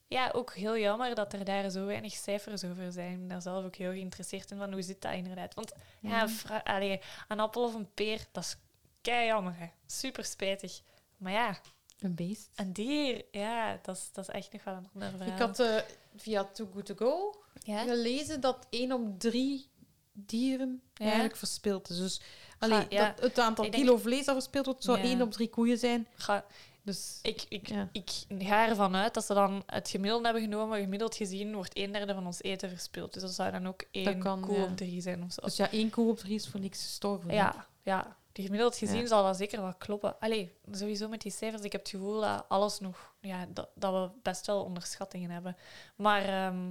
[0.08, 3.12] ja, ook heel jammer dat er daar zo weinig cijfers over zijn.
[3.12, 5.54] Ik ben daar zelf ook heel geïnteresseerd in van hoe zit dat inderdaad.
[5.54, 6.28] Want ja, Ja.
[6.28, 8.56] fra- allee, een appel of een peer, dat is
[9.00, 9.54] kei jammer.
[9.56, 9.66] Hè.
[9.86, 10.80] Super spijtig.
[11.16, 11.58] Maar ja,
[11.98, 12.48] Een beest.
[12.56, 15.34] een dier, ja, dat is, dat is echt nog wel een ander verhaal.
[15.34, 15.76] Ik had eh,
[16.16, 17.82] via Too Good To Go ja?
[17.82, 19.68] gelezen dat één op drie
[20.12, 21.04] dieren Ja?
[21.04, 21.96] eigenlijk verspild is.
[21.98, 22.20] Dus
[22.58, 23.06] allee, Ah, ja.
[23.10, 25.04] dat het aantal denk- kilo vlees dat verspild wordt, zou Ja.
[25.04, 26.08] één op drie koeien zijn.
[26.14, 26.44] Ga,
[26.88, 27.88] Dus ik, ik, Ja.
[27.92, 30.80] ik ga ervan uit dat ze dan het gemiddelde hebben genomen.
[30.80, 33.12] Gemiddeld gezien wordt een derde van ons eten verspild.
[33.12, 34.64] Dus dat zou dan ook één kan, koe ja.
[34.64, 35.40] op drie zijn of zo.
[35.40, 37.28] Dus ja, één koe op drie is voor niks gestorven.
[37.28, 37.34] hè.
[37.34, 38.16] Ja, ja.
[38.32, 39.06] Die gemiddeld gezien Ja.
[39.06, 40.20] zal dat zeker wel kloppen.
[40.20, 41.62] Allee, sowieso met die cijfers.
[41.62, 43.14] Ik heb het gevoel dat alles nog...
[43.20, 45.56] Ja, dat, dat we best wel onderschattingen hebben.
[45.96, 46.22] Maar...
[46.24, 46.68] ehm,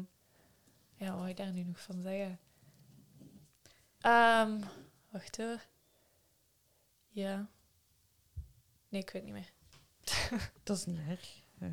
[0.95, 2.39] ja, wat wil ik daar nu nog van zeggen?
[3.99, 4.59] Ehm,
[5.09, 5.65] wacht hoor.
[7.09, 7.47] Ja.
[8.89, 9.51] Nee, ik weet niet meer.
[10.63, 11.41] Dat is niet erg.
[11.59, 11.67] Eh,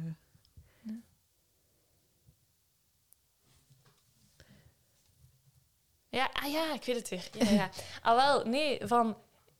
[6.08, 7.28] Ja, ah ja, ik weet het weer.
[7.48, 7.70] Ja, ja.
[8.02, 9.16] ah wel, nee, van...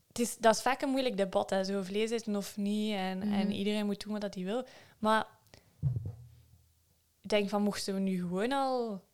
[0.09, 1.65] Het is, dat is vaak een moeilijk debat, hè.
[1.65, 2.95] Zo vlees eten of niet.
[2.95, 3.33] En, Mhm.
[3.33, 4.67] en iedereen moet doen wat hij wil.
[4.99, 5.27] Maar
[7.21, 9.05] ik denk van, mochten we nu gewoon al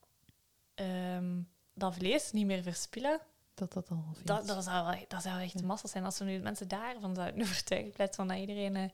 [0.74, 1.40] ehm,
[1.74, 3.20] dat vlees niet meer verspillen,
[3.54, 5.66] dat dat al dat, dat, zou, wel- dat zou echt Ja.
[5.66, 6.04] massa zijn.
[6.04, 8.90] Als we nu de mensen daarvan zouden overtuigen, in plaats van dat iedereen eh,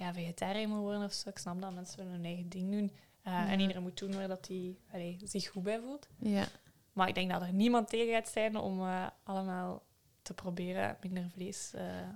[0.00, 1.28] ja, vegetariër moet worden of zo.
[1.28, 2.90] Ik snap dat mensen willen hun eigen ding doen.
[3.22, 3.48] Eh, Ja.
[3.48, 6.08] En iedereen moet doen waar dat hij allee, zich goed bij voelt.
[6.18, 6.46] Ja.
[6.92, 9.82] Maar ik denk dat er niemand tegen gaat zijn om eh, allemaal
[10.22, 11.70] te proberen minder vlees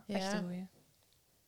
[0.06, 0.30] weg Ja.
[0.30, 0.70] te gooien.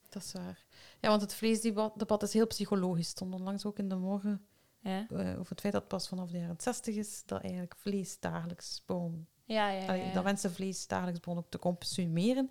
[0.09, 0.65] Dat is waar.
[1.01, 3.09] Ja, want het vleesdebat debat is heel psychologisch.
[3.09, 4.47] stond onlangs ook in de morgen
[4.81, 8.83] Ja, over het feit dat pas vanaf de jaren 60 is dat eigenlijk vlees dagelijks
[8.87, 9.27] begon.
[9.45, 9.83] ja, ja.
[9.83, 10.13] ja, ja.
[10.13, 12.51] Dat mensen vlees dagelijks begonnen ook te consumeren.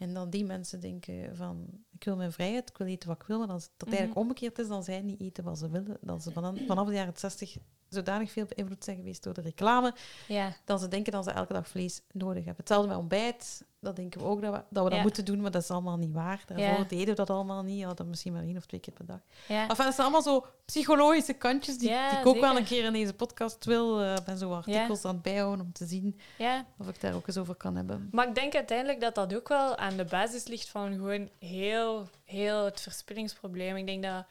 [0.00, 3.26] En dan die mensen denken van, ik wil mijn vrijheid, ik wil eten wat ik
[3.26, 3.38] wil.
[3.38, 3.88] Maar als het Mhm.
[3.96, 5.98] eigenlijk omgekeerd is, dan zij niet eten wat ze willen.
[6.00, 7.56] Dat ze vanaf, vanaf de jaren 60
[7.90, 9.94] zodanig veel beïnvloed zijn geweest door de reclame,
[10.28, 10.52] ja.
[10.64, 12.56] dat ze denken dat ze elke dag vlees nodig hebben.
[12.56, 13.64] Hetzelfde met ontbijt.
[13.82, 15.02] Dat denken we ook dat we dat, we dat Ja.
[15.02, 16.42] moeten doen, maar dat is allemaal niet waar.
[16.46, 16.84] Daarvoor Ja.
[16.84, 17.78] deden we dat allemaal niet.
[17.78, 19.18] Ja, dat misschien maar één of twee keer per dag.
[19.48, 19.68] ja.
[19.68, 23.14] Enfin, dat zijn allemaal zo psychologische kantjes die, ik ook wel een keer in deze
[23.14, 24.00] podcast wil.
[24.00, 26.64] Eh, Ik ben zo artikels aan het bijhouden om te zien ja.
[26.78, 28.08] of ik daar ook eens over kan hebben.
[28.12, 32.08] Maar ik denk uiteindelijk dat dat ook wel aan de basis ligt van gewoon heel,
[32.24, 33.76] heel het verspillingsprobleem.
[33.76, 34.24] Ik denk dat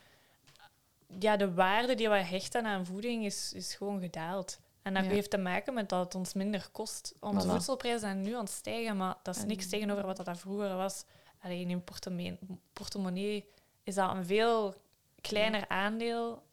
[1.19, 4.59] ja, de waarde die wij hechten aan voeding is, is gewoon gedaald.
[4.81, 5.09] En dat Ja.
[5.09, 7.13] heeft te maken met dat het ons minder kost.
[7.19, 7.51] Onze Voilà.
[7.51, 11.03] voedselprijzen zijn nu aan het stijgen, maar dat is niks tegenover wat dat vroeger was.
[11.41, 12.39] Alleen in je portemonnee,
[12.73, 13.49] portemonnee
[13.83, 14.75] is dat een veel
[15.21, 16.43] kleiner aandeel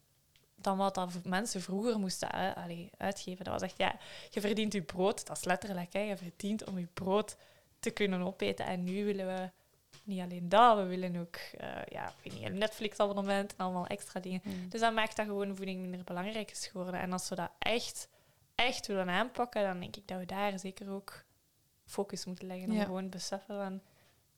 [0.55, 3.45] dan wat dat mensen vroeger moesten allee, uitgeven.
[3.45, 3.95] Dat was echt, ja,
[4.29, 7.35] je verdient je brood, dat is letterlijk, hè, je verdient om je brood
[7.79, 8.65] te kunnen opeten.
[8.65, 9.49] En nu willen we
[10.07, 13.87] niet alleen dat, we willen ook eh, ja, ik weet niet, een Netflix-abonnement en allemaal
[13.87, 14.41] extra dingen.
[14.69, 16.99] Dus dat maakt dat gewoon voeding minder belangrijk is geworden.
[16.99, 18.09] En als we dat echt,
[18.55, 21.23] echt willen aanpakken, dan denk ik dat we daar zeker ook
[21.85, 22.71] focus moeten leggen.
[22.71, 23.81] Om gewoon te beseffen van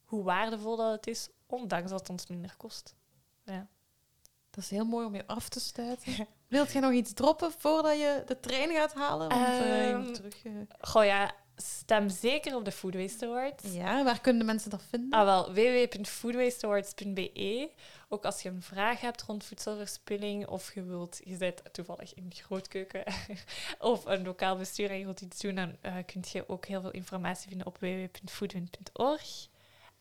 [0.06, 2.96] hoe waardevol dat het is, ondanks dat het ons minder kost.
[3.46, 3.68] Ja.
[4.50, 6.28] Dat is heel mooi om je af te sluiten.
[6.48, 9.30] Wilt je nog iets droppen voordat je de trein gaat halen?
[9.30, 10.44] Want eh, je moet Ehm, terug...
[10.46, 11.32] eh, Goh ja,
[11.62, 13.74] stem zeker op de Food Waste Awards.
[13.74, 15.20] Ja, waar kunnen de mensen dat vinden?
[15.20, 17.70] Ah, wel, www.foodwasteawards.be.
[18.10, 22.30] Ook als je een vraag hebt rond voedselverspilling of je wilt, je bent toevallig in
[22.30, 23.04] de grootkeuken
[23.80, 26.82] of een lokaal bestuur en je wilt iets doen, dan eh kun je ook heel
[26.82, 29.49] veel informatie vinden op www.foodwin.org.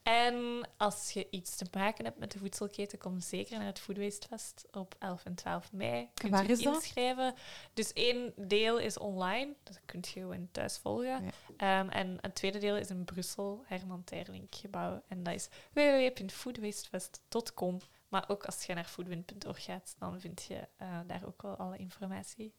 [0.08, 3.96] En als je iets te maken hebt met de voedselketen, kom zeker naar het Food
[3.96, 6.08] Waste Fest op 11 en 12 mei.
[6.14, 6.74] Kunt waar je is dat?
[6.74, 7.34] inschrijven.
[7.74, 11.24] Dus één deel is online, dat kun je gewoon thuis volgen.
[11.24, 11.30] Ja.
[11.56, 15.02] Ehm, en een tweede deel is in Brussel, Herman Terlink gebouw.
[15.08, 17.78] En dat is www.foodwastefest.com.
[18.08, 21.76] Maar ook als je naar foodwin.org gaat, dan vind je eh, daar ook wel alle
[21.76, 22.54] informatie.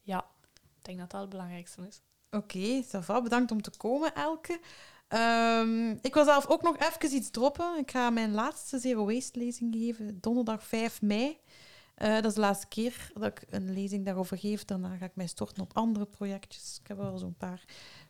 [0.00, 0.26] Ja,
[0.76, 2.00] ik denk dat dat het belangrijkste is.
[2.30, 3.22] Oké, va.
[3.22, 4.60] Bedankt om te komen, Elke.
[5.08, 7.78] Ehm, ik wil zelf ook nog even iets droppen.
[7.78, 11.38] Ik ga mijn laatste Zero Waste lezing geven, donderdag 5 mei.
[11.94, 14.64] Eh, dat is de laatste keer dat ik een lezing daarover geef.
[14.64, 16.78] Daarna ga ik mij storten op andere projectjes.
[16.82, 17.64] Ik heb wel zo'n paar.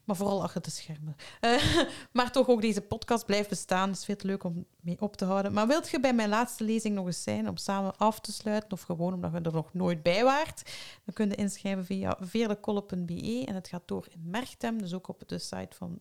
[0.04, 1.16] Maar vooral achter de schermen.
[1.40, 3.88] Eh, maar toch ook deze podcast blijft bestaan.
[3.88, 5.52] Het is veel te leuk om mee op te houden.
[5.52, 8.72] Maar wilt je bij mijn laatste lezing nog eens zijn om samen af te sluiten?
[8.72, 10.72] Of gewoon omdat je er nog nooit bij waart?
[11.04, 13.44] Dan kun je inschrijven via veerlekolle.be.
[13.46, 14.78] En het gaat door in Merchtem.
[14.78, 16.00] Dus ook op de site van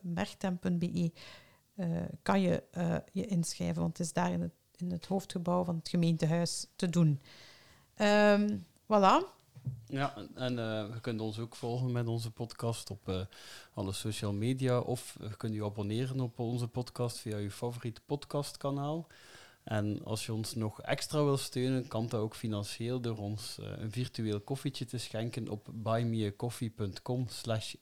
[0.00, 1.12] merchtem.be
[1.74, 1.88] eh,
[2.22, 3.82] kan je eh, je inschrijven.
[3.82, 7.20] Want het is daar in het, in het hoofdgebouw van het gemeentehuis te doen.
[7.94, 9.36] Ehm, voilà.
[9.86, 13.20] Ja, en eh, je kunt ons ook volgen met onze podcast op eh,
[13.74, 14.80] alle social media.
[14.80, 19.06] Of je kunt je abonneren op onze podcast via je favoriete podcastkanaal.
[19.64, 23.66] En als je ons nog extra wil steunen, kan dat ook financieel door ons eh,
[23.76, 27.74] een virtueel koffietje te schenken op buymeacoffee.com slash.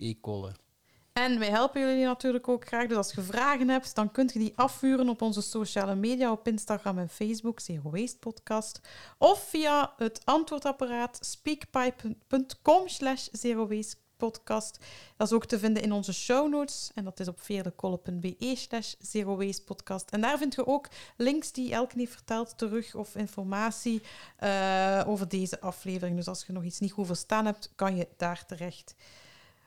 [1.16, 2.86] En wij helpen jullie natuurlijk ook graag.
[2.86, 6.48] Dus als je vragen hebt, dan kunt je die afvuren op onze sociale media, op
[6.48, 8.80] Instagram en Facebook, Zero Waste Podcast.
[9.18, 14.78] Of via het antwoordapparaat speakpipe.com slash Zero Waste Podcast.
[15.16, 16.90] Dat is ook te vinden in onze show notes.
[16.94, 20.10] En dat is op veerlekolle.be slash Zero Waste Podcast.
[20.10, 24.02] En daar vind je ook links die Elke heeft verteld terug of informatie
[24.36, 26.16] eh, over deze aflevering.
[26.16, 28.94] Dus als je nog iets niet goed verstaan hebt, kan je daar terecht.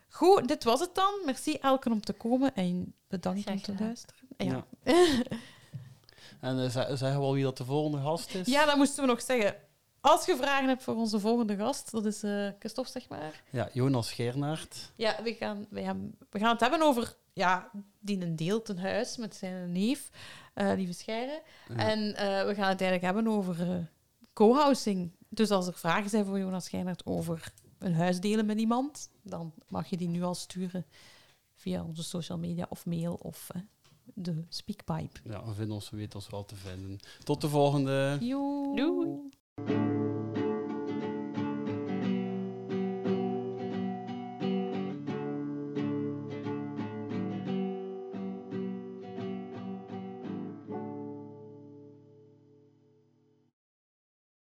[0.10, 1.14] Goed, dit was het dan.
[1.26, 4.20] Merci Elke om te komen en bedankt om te luisteren.
[4.38, 4.66] Ja.
[6.40, 8.48] En eh, ze- zeggen we al wie dat de volgende gast is?
[8.48, 9.56] ja, dat moesten we nog zeggen.
[10.02, 13.42] Als je vragen hebt voor onze volgende gast, dat is eh Christophe, zeg maar.
[13.50, 14.92] Ja, Jonas Geernaert.
[14.96, 17.16] Ja, we gaan, we gaan, we gaan het hebben over...
[17.34, 17.70] Ja,
[18.00, 20.10] die een deelt een huis met zijn neef,
[20.54, 21.42] eh lieve Scheire.
[21.70, 21.76] Ja.
[21.76, 23.78] En eh, we gaan het eigenlijk hebben over eh,
[24.34, 25.12] co-housing.
[25.30, 29.54] Dus als er vragen zijn voor Jonas Schijnert over een huis delen met iemand, dan
[29.68, 30.86] mag je die nu al sturen
[31.54, 33.62] via onze social media of mail of eh,
[34.14, 35.20] de speakpipe.
[35.24, 37.00] Ja, we vinden ons, we weten ons wel te vinden.
[37.24, 38.18] Tot de volgende.
[38.20, 38.76] Joe.
[38.76, 40.39] Doei.